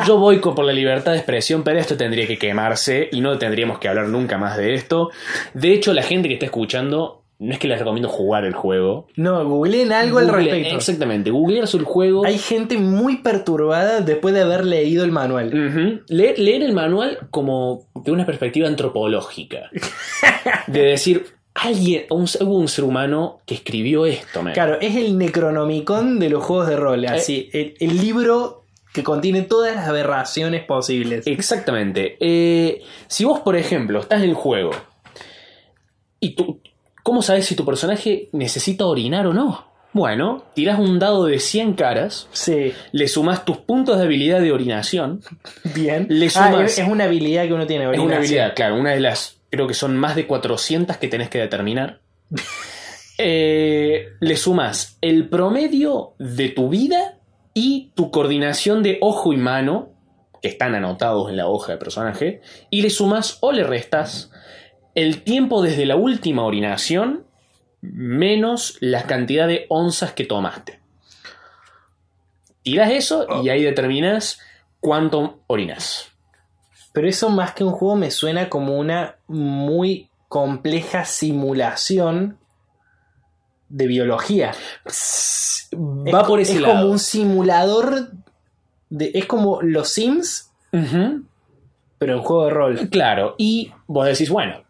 Yo 0.06 0.16
voy 0.18 0.40
con- 0.40 0.56
por 0.56 0.64
la 0.64 0.72
libertad 0.72 1.12
de 1.12 1.18
expresión, 1.18 1.62
pero 1.62 1.78
esto 1.78 1.96
tendría 1.96 2.26
que 2.26 2.38
quemarse 2.38 3.08
y 3.12 3.20
no 3.20 3.38
tendríamos 3.38 3.78
que 3.78 3.88
hablar 3.88 4.08
nunca 4.08 4.38
más 4.38 4.56
de 4.56 4.74
esto. 4.74 5.10
De 5.54 5.72
hecho, 5.72 5.92
la 5.92 6.02
gente 6.02 6.26
que 6.28 6.34
está 6.34 6.46
escuchando, 6.46 7.22
no 7.38 7.52
es 7.52 7.58
que 7.58 7.68
les 7.68 7.78
recomiendo 7.78 8.08
jugar 8.08 8.44
el 8.44 8.54
juego. 8.54 9.06
No, 9.16 9.42
googleen 9.46 9.92
algo 9.92 10.18
al 10.18 10.28
respecto. 10.28 10.74
Exactamente, 10.76 11.30
googlear 11.30 11.66
el 11.72 11.84
juego. 11.84 12.24
Hay 12.26 12.38
gente 12.38 12.76
muy 12.78 13.18
perturbada 13.18 14.00
después 14.00 14.34
de 14.34 14.40
haber 14.42 14.64
leído 14.66 15.04
el 15.04 15.12
manual. 15.12 16.02
Leer, 16.08 16.38
leer 16.38 16.62
el 16.62 16.72
manual 16.72 17.18
como 17.30 17.86
de 17.94 18.10
una 18.10 18.24
perspectiva 18.26 18.68
antropológica. 18.68 19.70
De 20.66 20.82
decir, 20.82 21.26
alguien, 21.54 22.04
un, 22.10 22.24
hubo 22.40 22.56
un 22.58 22.68
ser 22.68 22.84
humano 22.84 23.40
que 23.46 23.54
escribió 23.54 24.06
esto, 24.06 24.42
man. 24.42 24.52
Claro, 24.54 24.78
es 24.80 24.94
el 24.96 25.18
Necronomicon 25.18 26.18
de 26.18 26.30
los 26.30 26.44
juegos 26.44 26.68
de 26.68 26.76
rol. 26.76 27.04
Así, 27.06 27.48
el, 27.52 27.74
el 27.80 27.98
libro 28.00 28.64
que 28.92 29.02
contiene 29.04 29.42
todas 29.42 29.74
las 29.76 29.86
aberraciones 29.88 30.64
posibles. 30.64 31.26
Exactamente. 31.26 32.16
Eh, 32.20 32.82
si 33.06 33.24
vos, 33.24 33.40
por 33.40 33.56
ejemplo, 33.56 34.00
estás 34.00 34.22
en 34.22 34.30
el 34.30 34.34
juego 34.34 34.70
y 36.18 36.30
tú, 36.34 36.60
¿cómo 37.02 37.22
sabes 37.22 37.46
si 37.46 37.54
tu 37.54 37.64
personaje 37.64 38.28
necesita 38.32 38.86
orinar 38.86 39.26
o 39.26 39.32
no? 39.32 39.68
Bueno, 39.92 40.44
tirás 40.54 40.78
un 40.78 41.00
dado 41.00 41.24
de 41.26 41.40
100 41.40 41.74
caras, 41.74 42.28
Sí, 42.30 42.72
le 42.92 43.08
sumás 43.08 43.44
tus 43.44 43.56
puntos 43.56 43.98
de 43.98 44.04
habilidad 44.04 44.40
de 44.40 44.52
orinación. 44.52 45.20
bien. 45.74 46.06
Le 46.08 46.26
Ah, 46.26 46.30
sumas- 46.52 46.78
es, 46.78 46.86
una 46.88 47.04
habilidad 47.04 47.46
que 47.46 47.54
uno 47.54 47.66
tiene. 47.66 47.84
Es 47.84 47.88
una 47.90 47.98
orinación. 48.02 48.18
habilidad, 48.18 48.54
claro, 48.54 48.76
una 48.76 48.90
de 48.92 49.00
las, 49.00 49.39
creo 49.50 49.66
que 49.66 49.74
son 49.74 49.96
más 49.96 50.16
de 50.16 50.26
400 50.26 50.96
que 50.96 51.08
tenés 51.08 51.28
que 51.28 51.38
determinar. 51.38 52.00
Eh, 53.22 54.14
le 54.20 54.36
sumas 54.38 54.96
el 55.02 55.28
promedio 55.28 56.14
de 56.18 56.48
tu 56.48 56.70
vida 56.70 57.18
y 57.52 57.92
tu 57.94 58.10
coordinación 58.10 58.82
de 58.82 58.96
ojo 59.02 59.34
y 59.34 59.36
mano, 59.36 59.90
que 60.40 60.48
están 60.48 60.74
anotados 60.74 61.28
en 61.28 61.36
la 61.36 61.46
hoja 61.46 61.72
de 61.72 61.78
personaje, 61.78 62.40
y 62.70 62.80
le 62.80 62.88
sumas 62.88 63.36
o 63.42 63.52
le 63.52 63.62
restas 63.62 64.30
el 64.94 65.22
tiempo 65.22 65.60
desde 65.60 65.84
la 65.84 65.96
última 65.96 66.44
orinación 66.44 67.26
menos 67.82 68.78
la 68.80 69.02
cantidad 69.02 69.46
de 69.46 69.66
onzas 69.68 70.12
que 70.12 70.24
tomaste. 70.24 70.80
Tiras 72.62 72.90
eso 72.90 73.26
y 73.42 73.48
ahí 73.48 73.62
determinas 73.62 74.40
cuánto 74.80 75.40
orinas. 75.46 76.09
Pero 76.92 77.08
eso 77.08 77.30
más 77.30 77.52
que 77.52 77.62
un 77.64 77.72
juego 77.72 77.96
me 77.96 78.10
suena 78.10 78.48
como 78.48 78.76
una 78.78 79.16
muy 79.28 80.08
compleja 80.28 81.04
simulación 81.04 82.38
de 83.68 83.86
biología. 83.86 84.52
Va 84.86 86.20
Es- 86.20 86.26
por 86.26 86.40
ese 86.40 86.54
es 86.54 86.60
lado. 86.60 86.74
como 86.74 86.90
un 86.90 86.98
simulador 86.98 88.10
de. 88.88 89.10
Es 89.14 89.26
como 89.26 89.62
los 89.62 89.88
Sims, 89.90 90.50
pero 91.98 92.14
en 92.14 92.22
juego 92.22 92.44
de 92.46 92.50
rol. 92.50 92.88
Claro, 92.90 93.34
y 93.38 93.72
vos 93.86 94.06
decís, 94.06 94.30
bueno, 94.30 94.62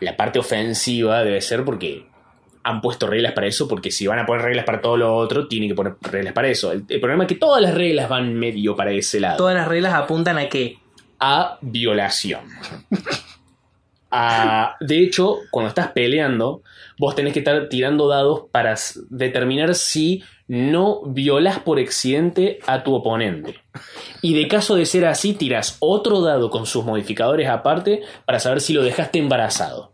la 0.00 0.16
parte 0.16 0.38
ofensiva 0.38 1.22
debe 1.24 1.40
ser 1.40 1.64
porque 1.64 2.06
han 2.62 2.80
puesto 2.80 3.06
reglas 3.06 3.32
para 3.32 3.46
eso, 3.46 3.68
porque 3.68 3.90
si 3.90 4.06
van 4.06 4.18
a 4.18 4.26
poner 4.26 4.42
reglas 4.44 4.64
para 4.64 4.80
todo 4.80 4.96
lo 4.96 5.14
otro, 5.16 5.48
tienen 5.48 5.68
que 5.68 5.74
poner 5.74 5.96
reglas 6.02 6.32
para 6.34 6.48
eso. 6.48 6.72
El, 6.72 6.84
el 6.88 7.00
problema 7.00 7.24
es 7.24 7.28
que 7.28 7.34
todas 7.36 7.62
las 7.62 7.74
reglas 7.74 8.08
van 8.08 8.34
medio 8.34 8.74
para 8.76 8.90
ese 8.90 9.20
lado. 9.20 9.36
Todas 9.38 9.54
las 9.54 9.68
reglas 9.68 9.94
apuntan 9.94 10.36
a 10.38 10.48
que. 10.48 10.78
A 11.20 11.58
violación. 11.60 12.42
A- 14.10 14.76
de 14.80 14.98
hecho, 15.02 15.38
cuando 15.50 15.68
estás 15.68 15.88
peleando, 15.88 16.62
vos 16.98 17.14
tenés 17.14 17.32
que 17.32 17.40
estar 17.40 17.68
tirando 17.68 18.06
dados 18.08 18.44
para 18.52 18.74
determinar 19.10 19.74
si 19.74 20.22
no 20.46 21.02
violas 21.06 21.58
por 21.58 21.78
accidente 21.80 22.60
a 22.66 22.84
tu 22.84 22.94
oponente. 22.94 23.56
Y 24.22 24.34
de 24.34 24.46
caso 24.46 24.76
de 24.76 24.86
ser 24.86 25.06
así, 25.06 25.32
tiras 25.32 25.76
otro 25.80 26.20
dado 26.20 26.50
con 26.50 26.66
sus 26.66 26.84
modificadores 26.84 27.48
aparte 27.48 28.02
para 28.24 28.38
saber 28.38 28.60
si 28.60 28.72
lo 28.72 28.82
dejaste 28.82 29.18
embarazado. 29.18 29.92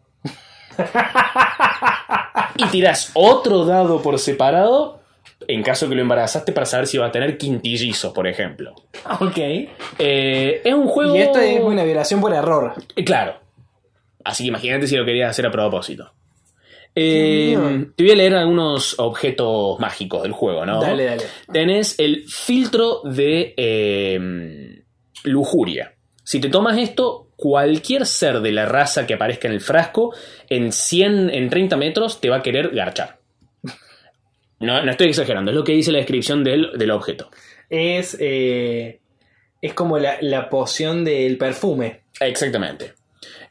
Y 2.56 2.66
tiras 2.66 3.10
otro 3.14 3.64
dado 3.64 4.02
por 4.02 4.18
separado 4.18 4.99
en 5.46 5.62
caso 5.62 5.88
que 5.88 5.94
lo 5.94 6.02
embarazaste 6.02 6.52
para 6.52 6.66
saber 6.66 6.86
si 6.86 6.98
va 6.98 7.06
a 7.06 7.12
tener 7.12 7.36
quintillizos, 7.38 8.12
por 8.12 8.26
ejemplo. 8.26 8.74
Ok. 9.20 9.38
Eh, 9.98 10.60
es 10.64 10.74
un 10.74 10.86
juego. 10.86 11.16
Y 11.16 11.20
esto 11.20 11.38
es 11.40 11.60
una 11.60 11.84
violación 11.84 12.20
por 12.20 12.32
error. 12.32 12.74
Eh, 12.96 13.04
Claro. 13.04 13.40
Así 14.22 14.44
que 14.44 14.48
imagínate 14.48 14.86
si 14.86 14.96
lo 14.96 15.04
querías 15.04 15.30
hacer 15.30 15.46
a 15.46 15.50
propósito. 15.50 16.12
Eh, 16.94 17.86
te 17.96 18.02
voy 18.02 18.12
a 18.12 18.16
leer 18.16 18.34
algunos 18.34 18.98
objetos 18.98 19.78
mágicos 19.78 20.22
del 20.22 20.32
juego, 20.32 20.66
¿no? 20.66 20.80
Dale, 20.80 21.04
dale. 21.04 21.22
Tenés 21.52 21.98
el 21.98 22.24
filtro 22.28 23.00
de 23.04 23.54
eh, 23.56 24.82
lujuria. 25.24 25.94
Si 26.22 26.40
te 26.40 26.48
tomas 26.48 26.78
esto, 26.78 27.28
cualquier 27.36 28.06
ser 28.06 28.40
de 28.40 28.52
la 28.52 28.66
raza 28.66 29.06
que 29.06 29.14
aparezca 29.14 29.48
en 29.48 29.54
el 29.54 29.60
frasco, 29.60 30.14
en 30.48 30.72
100, 30.72 31.30
en 31.30 31.48
30 31.48 31.76
metros, 31.76 32.20
te 32.20 32.28
va 32.28 32.36
a 32.36 32.42
querer 32.42 32.70
garchar. 32.70 33.19
No, 34.60 34.82
no 34.82 34.90
estoy 34.90 35.08
exagerando, 35.08 35.50
es 35.50 35.56
lo 35.56 35.64
que 35.64 35.72
dice 35.72 35.90
la 35.92 35.98
descripción 35.98 36.44
del, 36.44 36.70
del 36.78 36.90
objeto. 36.90 37.30
Es. 37.68 38.16
eh, 38.20 39.00
es 39.62 39.74
como 39.74 39.98
la, 39.98 40.16
la 40.22 40.48
poción 40.48 41.04
del 41.04 41.36
perfume. 41.36 42.02
Exactamente. 42.20 42.94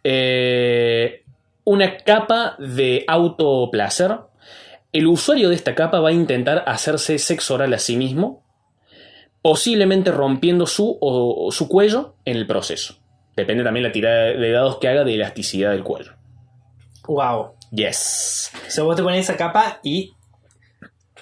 Eh, 0.03 1.23
una 1.65 1.97
capa 1.97 2.55
de 2.59 3.05
autoplacer. 3.07 4.17
El 4.91 5.05
usuario 5.05 5.49
de 5.49 5.55
esta 5.55 5.75
capa 5.75 5.99
va 5.99 6.09
a 6.09 6.13
intentar 6.13 6.63
hacerse 6.65 7.19
sexo 7.19 7.53
oral 7.53 7.71
a 7.75 7.77
sí 7.77 7.95
mismo, 7.95 8.43
posiblemente 9.43 10.11
rompiendo 10.11 10.65
su, 10.65 10.97
o- 10.99 11.51
su 11.51 11.67
cuello 11.69 12.15
en 12.25 12.37
el 12.37 12.47
proceso. 12.47 12.95
Depende 13.35 13.63
también 13.63 13.83
la 13.83 13.91
tirada 13.91 14.25
de 14.33 14.51
dados 14.51 14.77
que 14.77 14.87
haga 14.87 15.03
de 15.03 15.13
elasticidad 15.13 15.71
del 15.71 15.83
cuello. 15.83 16.13
Wow. 17.07 17.51
Yes. 17.71 18.51
O 18.67 18.71
sea, 18.71 18.83
vos 18.83 18.95
te 18.95 19.03
pones 19.03 19.21
esa 19.21 19.37
capa 19.37 19.79
y. 19.83 20.13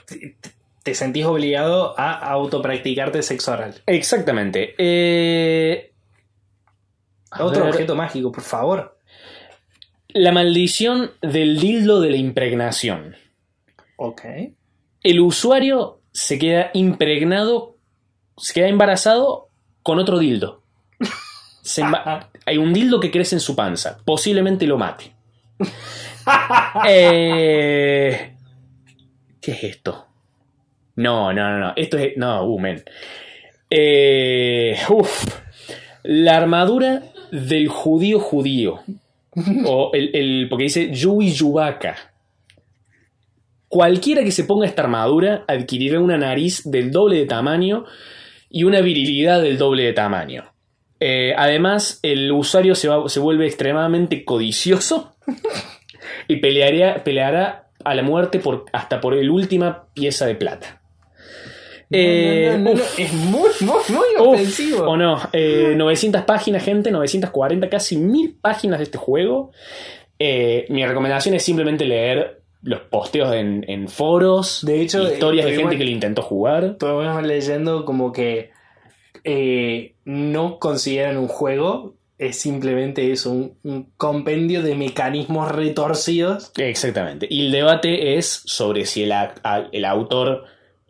te- 0.08 0.36
Te 0.84 0.96
sentís 0.96 1.26
obligado 1.26 1.94
a 2.00 2.14
autopracticarte 2.14 3.22
sexo 3.22 3.52
oral. 3.52 3.82
Exactamente. 3.86 4.74
Eh, 4.78 5.92
Otro 7.38 7.66
ver, 7.66 7.74
objeto 7.74 7.94
mágico, 7.94 8.32
por 8.32 8.42
favor. 8.44 8.98
La 10.08 10.32
maldición 10.32 11.12
del 11.22 11.60
dildo 11.60 12.00
de 12.00 12.12
la 12.12 12.18
impregnación. 12.18 13.16
Ok. 13.98 14.22
el 15.04 15.20
usuario 15.20 16.02
se 16.14 16.38
queda 16.40 16.70
impregnado, 16.74 17.76
se 18.38 18.54
queda 18.54 18.68
embarazado 18.70 19.50
con 19.84 20.00
otro 20.00 20.20
dildo. 20.20 20.64
Se 21.64 21.84
Hay 22.46 22.58
un 22.58 22.74
dildo 22.74 23.00
que 23.02 23.12
crece 23.12 23.36
en 23.36 23.42
su 23.42 23.56
panza. 23.58 24.00
Posiblemente 24.06 24.66
lo 24.68 24.78
mate. 24.78 25.14
Eh, 26.88 28.37
¿Qué 29.48 29.54
es 29.54 29.64
esto? 29.64 30.06
No, 30.98 31.32
no, 31.32 31.50
no, 31.52 31.60
no. 31.60 31.74
Esto 31.78 31.98
es. 31.98 32.18
No, 32.18 32.44
uh, 32.44 32.60
men. 32.60 32.84
Eh, 33.70 34.78
uf. 34.90 35.40
La 36.04 36.36
armadura 36.36 37.04
del 37.32 37.70
judío 37.70 38.20
judío. 38.20 38.82
O 39.66 39.92
el, 39.94 40.14
el- 40.14 40.48
porque 40.50 40.66
dice 40.66 40.92
Yui 40.92 41.32
Yubaka. 41.32 41.96
Cualquiera 43.70 44.22
que 44.26 44.32
se 44.32 44.44
ponga 44.44 44.66
esta 44.66 44.82
armadura 44.82 45.46
adquirirá 45.48 46.02
una 46.02 46.18
nariz 46.18 46.70
del 46.70 46.92
doble 46.92 47.16
de 47.20 47.26
tamaño 47.26 47.86
y 48.50 48.66
una 48.66 48.82
virilidad 48.82 49.42
del 49.42 49.58
doble 49.58 49.84
de 49.84 49.94
tamaño. 49.94 50.52
Eh, 51.00 51.34
además, 51.38 52.02
el 52.04 52.34
usuario 52.34 52.76
se, 52.76 52.90
va- 52.90 53.08
se 53.08 53.22
vuelve 53.22 53.46
extremadamente 53.46 54.26
codicioso 54.26 55.16
y 56.28 56.36
pelearía, 56.38 57.02
peleará 57.06 57.67
a 57.90 57.96
la 57.96 58.04
muerte 58.04 58.40
por, 58.40 58.66
hasta 58.74 59.00
por 59.02 59.16
la 59.16 59.32
última 59.32 59.86
pieza 59.94 60.26
de 60.26 60.36
plata. 60.36 60.82
Eh, 61.90 62.50
No, 62.52 62.58
no, 62.58 62.70
no, 62.72 62.76
no. 62.76 62.84
Es 62.98 63.14
muy, 63.14 63.50
muy, 63.62 63.76
muy 63.90 64.08
Uf, 64.20 64.28
ofensivo. 64.34 64.84
o 64.90 64.98
no, 64.98 65.20
eh, 65.34 65.74
900 65.78 66.24
páginas, 66.24 66.64
gente, 66.64 66.92
940, 66.92 67.70
casi 67.70 67.98
1000 67.98 68.36
páginas 68.42 68.80
de 68.80 68.84
este 68.86 68.98
juego. 68.98 69.52
Eh, 70.20 70.66
mi 70.70 70.86
recomendación 70.86 71.36
es 71.36 71.44
simplemente 71.44 71.86
leer 71.86 72.42
los 72.64 72.82
posteos 72.82 73.34
en, 73.36 73.64
en 73.70 73.88
foros, 73.88 74.66
De 74.66 74.82
hecho, 74.82 75.04
historias 75.04 75.46
eh, 75.46 75.50
de 75.52 75.56
gente 75.56 75.62
igual- 75.76 75.78
que 75.78 75.86
lo 75.86 75.92
intentó 75.92 76.22
jugar. 76.24 76.64
Estuvimos 76.66 77.24
leyendo 77.24 77.86
como 77.86 78.12
que 78.12 78.50
eh, 79.24 79.96
no 80.06 80.60
consideran 80.60 81.18
un 81.18 81.28
juego, 81.28 81.94
es 82.18 82.40
simplemente 82.40 83.12
eso, 83.12 83.32
un, 83.32 83.54
un 83.64 83.92
compendio 83.98 84.64
de 84.64 84.76
mecanismos 84.76 85.52
retorcidos. 85.52 86.52
Exactamente. 86.58 87.28
Y 87.30 87.46
el 87.48 87.52
debate 87.52 88.18
es 88.18 88.42
sobre 88.46 88.86
si 88.86 89.04
el, 89.04 89.12
a- 89.12 89.68
el 89.72 89.86
autor 89.86 90.46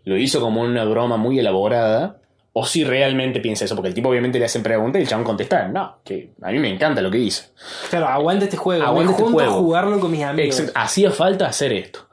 lo 0.05 0.17
hizo 0.17 0.39
como 0.39 0.61
una 0.61 0.85
broma 0.85 1.17
muy 1.17 1.37
elaborada 1.39 2.21
o 2.53 2.65
si 2.65 2.83
realmente 2.85 3.39
piensa 3.41 3.65
eso. 3.65 3.75
Porque 3.75 3.89
el 3.89 3.93
tipo 3.93 4.09
obviamente 4.09 4.39
le 4.39 4.45
hacen 4.45 4.63
preguntas 4.63 4.99
y 4.99 5.03
el 5.03 5.09
chabón 5.09 5.25
contesta, 5.25 5.67
no, 5.67 5.97
que 6.03 6.31
a 6.41 6.49
mí 6.51 6.59
me 6.59 6.69
encanta 6.73 7.01
lo 7.01 7.11
que 7.11 7.17
hizo. 7.19 7.43
Claro, 7.89 8.07
aguanta 8.07 8.45
este 8.45 8.57
juego, 8.57 8.83
Aguanta 8.83 9.11
me 9.11 9.11
este 9.11 9.23
junto 9.23 9.39
a 9.43 9.47
jugarlo 9.49 9.99
con 9.99 10.09
mis 10.11 10.23
amigos. 10.23 10.71
Hacía 10.73 11.11
falta 11.11 11.45
hacer 11.47 11.73
esto. 11.73 12.06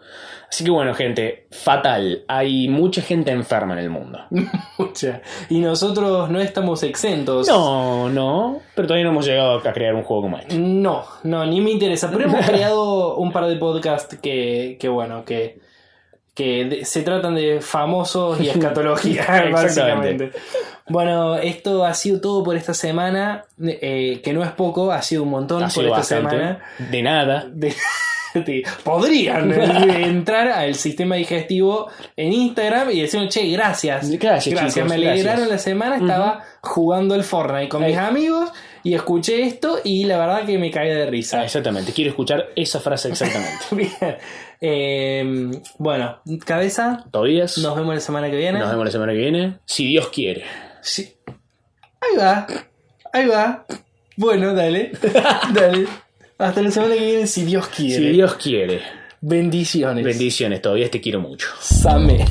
Así 0.49 0.65
que 0.65 0.71
bueno, 0.71 0.95
gente, 0.95 1.47
fatal. 1.51 2.25
Hay 2.29 2.69
mucha 2.69 3.03
gente 3.03 3.31
enferma 3.33 3.73
en 3.75 3.79
el 3.81 3.91
mundo. 3.91 4.21
Mucha. 4.79 5.21
Y 5.51 5.59
nosotros 5.61 6.31
no 6.31 6.41
estamos 6.41 6.83
exentos. 6.83 7.49
No, 7.49 8.09
no, 8.09 8.61
pero 8.75 8.87
todavía 8.89 9.05
no 9.05 9.11
hemos 9.11 9.27
llegado 9.27 9.59
a 9.59 9.73
crear 9.73 9.95
un 9.95 10.03
juego 10.05 10.23
como 10.23 10.39
este. 10.39 10.57
No, 10.57 11.05
no, 11.25 11.45
ni 11.47 11.61
me 11.61 11.71
interesa. 11.71 12.11
Pero 12.11 12.25
hemos 12.25 12.47
creado 12.47 13.17
un 13.17 13.33
par 13.33 13.47
de 13.47 13.57
podcasts 13.57 14.17
que, 14.23 14.77
que 14.79 14.89
bueno, 14.89 15.25
que, 15.25 15.59
que 16.35 16.65
de- 16.65 16.85
se 16.85 17.03
tratan 17.03 17.35
de 17.35 17.61
famosos 17.61 18.41
y 18.41 18.49
escatología, 18.51 19.21
Exactamente. 19.23 19.53
básicamente. 19.53 20.33
Bueno, 20.89 21.37
esto 21.37 21.85
ha 21.85 21.95
sido 21.95 22.21
todo 22.21 22.45
por 22.45 22.57
esta 22.57 22.75
semana, 22.75 23.45
eh, 23.63 24.21
que 24.23 24.33
no 24.33 24.45
es 24.45 24.51
poco, 24.53 24.93
ha 24.93 25.01
sido 25.03 25.23
un 25.23 25.31
montón 25.31 25.63
Ha 25.63 25.67
por 25.67 25.73
sido 25.73 25.87
esta 25.87 25.97
bastante. 25.99 26.31
semana. 26.37 26.61
De 26.91 27.03
nada. 27.03 27.45
De- 27.51 27.69
de- 27.71 27.75
podrían 28.85 29.53
eh, 29.53 30.05
entrar 30.07 30.49
al 30.49 30.75
sistema 30.75 31.17
digestivo 31.17 31.89
en 32.17 32.33
Instagram 32.33 32.91
y 32.91 33.01
decirme, 33.01 33.29
che, 33.29 33.47
gracias. 33.49 34.11
Gracias, 34.11 34.45
chicos, 34.73 34.89
me 34.89 34.95
alegraron 34.97 35.25
gracias. 35.25 35.49
la 35.49 35.59
semana, 35.59 35.97
estaba 35.97 36.45
jugando 36.63 37.15
el 37.15 37.25
Fortnite 37.25 37.69
con 37.69 37.85
mis 37.85 37.97
amigos 37.97 38.51
y 38.83 38.95
escuché 38.95 39.43
esto 39.43 39.79
y 39.83 40.05
la 40.05 40.19
verdad 40.19 40.45
que 40.45 40.59
me 40.59 40.71
caí 40.71 40.89
de 40.89 41.03
Ah, 41.05 41.07
risa. 41.07 41.45
exactamente, 41.45 41.93
quiero 41.93 42.11
escuchar 42.11 42.49
esa 42.57 42.81
frase 42.81 43.09
exactamente. 43.09 43.65
Bien. 43.73 43.91
Eh, 44.61 45.51
bueno, 45.79 46.19
cabeza, 46.45 47.05
Todavía. 47.11 47.45
nos 47.45 47.77
vemos 47.77 47.95
la 47.95 48.01
semana 48.01 48.31
que 48.31 48.37
viene. 48.37 48.59
Nos 48.59 48.71
vemos 48.71 48.85
la 48.87 48.91
semana 48.91 49.13
que 49.13 49.19
viene. 49.19 49.59
Si 49.65 49.87
Dios 49.87 50.09
quiere. 50.09 50.45
Sí. 50.81 51.15
Ahí 52.01 52.17
va, 52.19 52.47
ahí 53.13 53.27
va. 53.27 53.65
Bueno, 54.17 54.55
dale, 54.55 54.93
dale. 55.53 55.87
Hasta 56.45 56.61
la 56.61 56.71
semana 56.71 56.95
que 56.95 57.07
viene, 57.07 57.27
si 57.27 57.43
Dios 57.43 57.69
quiere. 57.69 58.05
Si 58.05 58.13
Dios 58.13 58.35
quiere. 58.35 58.83
Bendiciones. 59.23 60.05
Bendiciones, 60.05 60.61
todavía 60.61 60.91
te 60.91 61.01
quiero 61.01 61.19
mucho. 61.19 61.49
Same. 61.59 62.27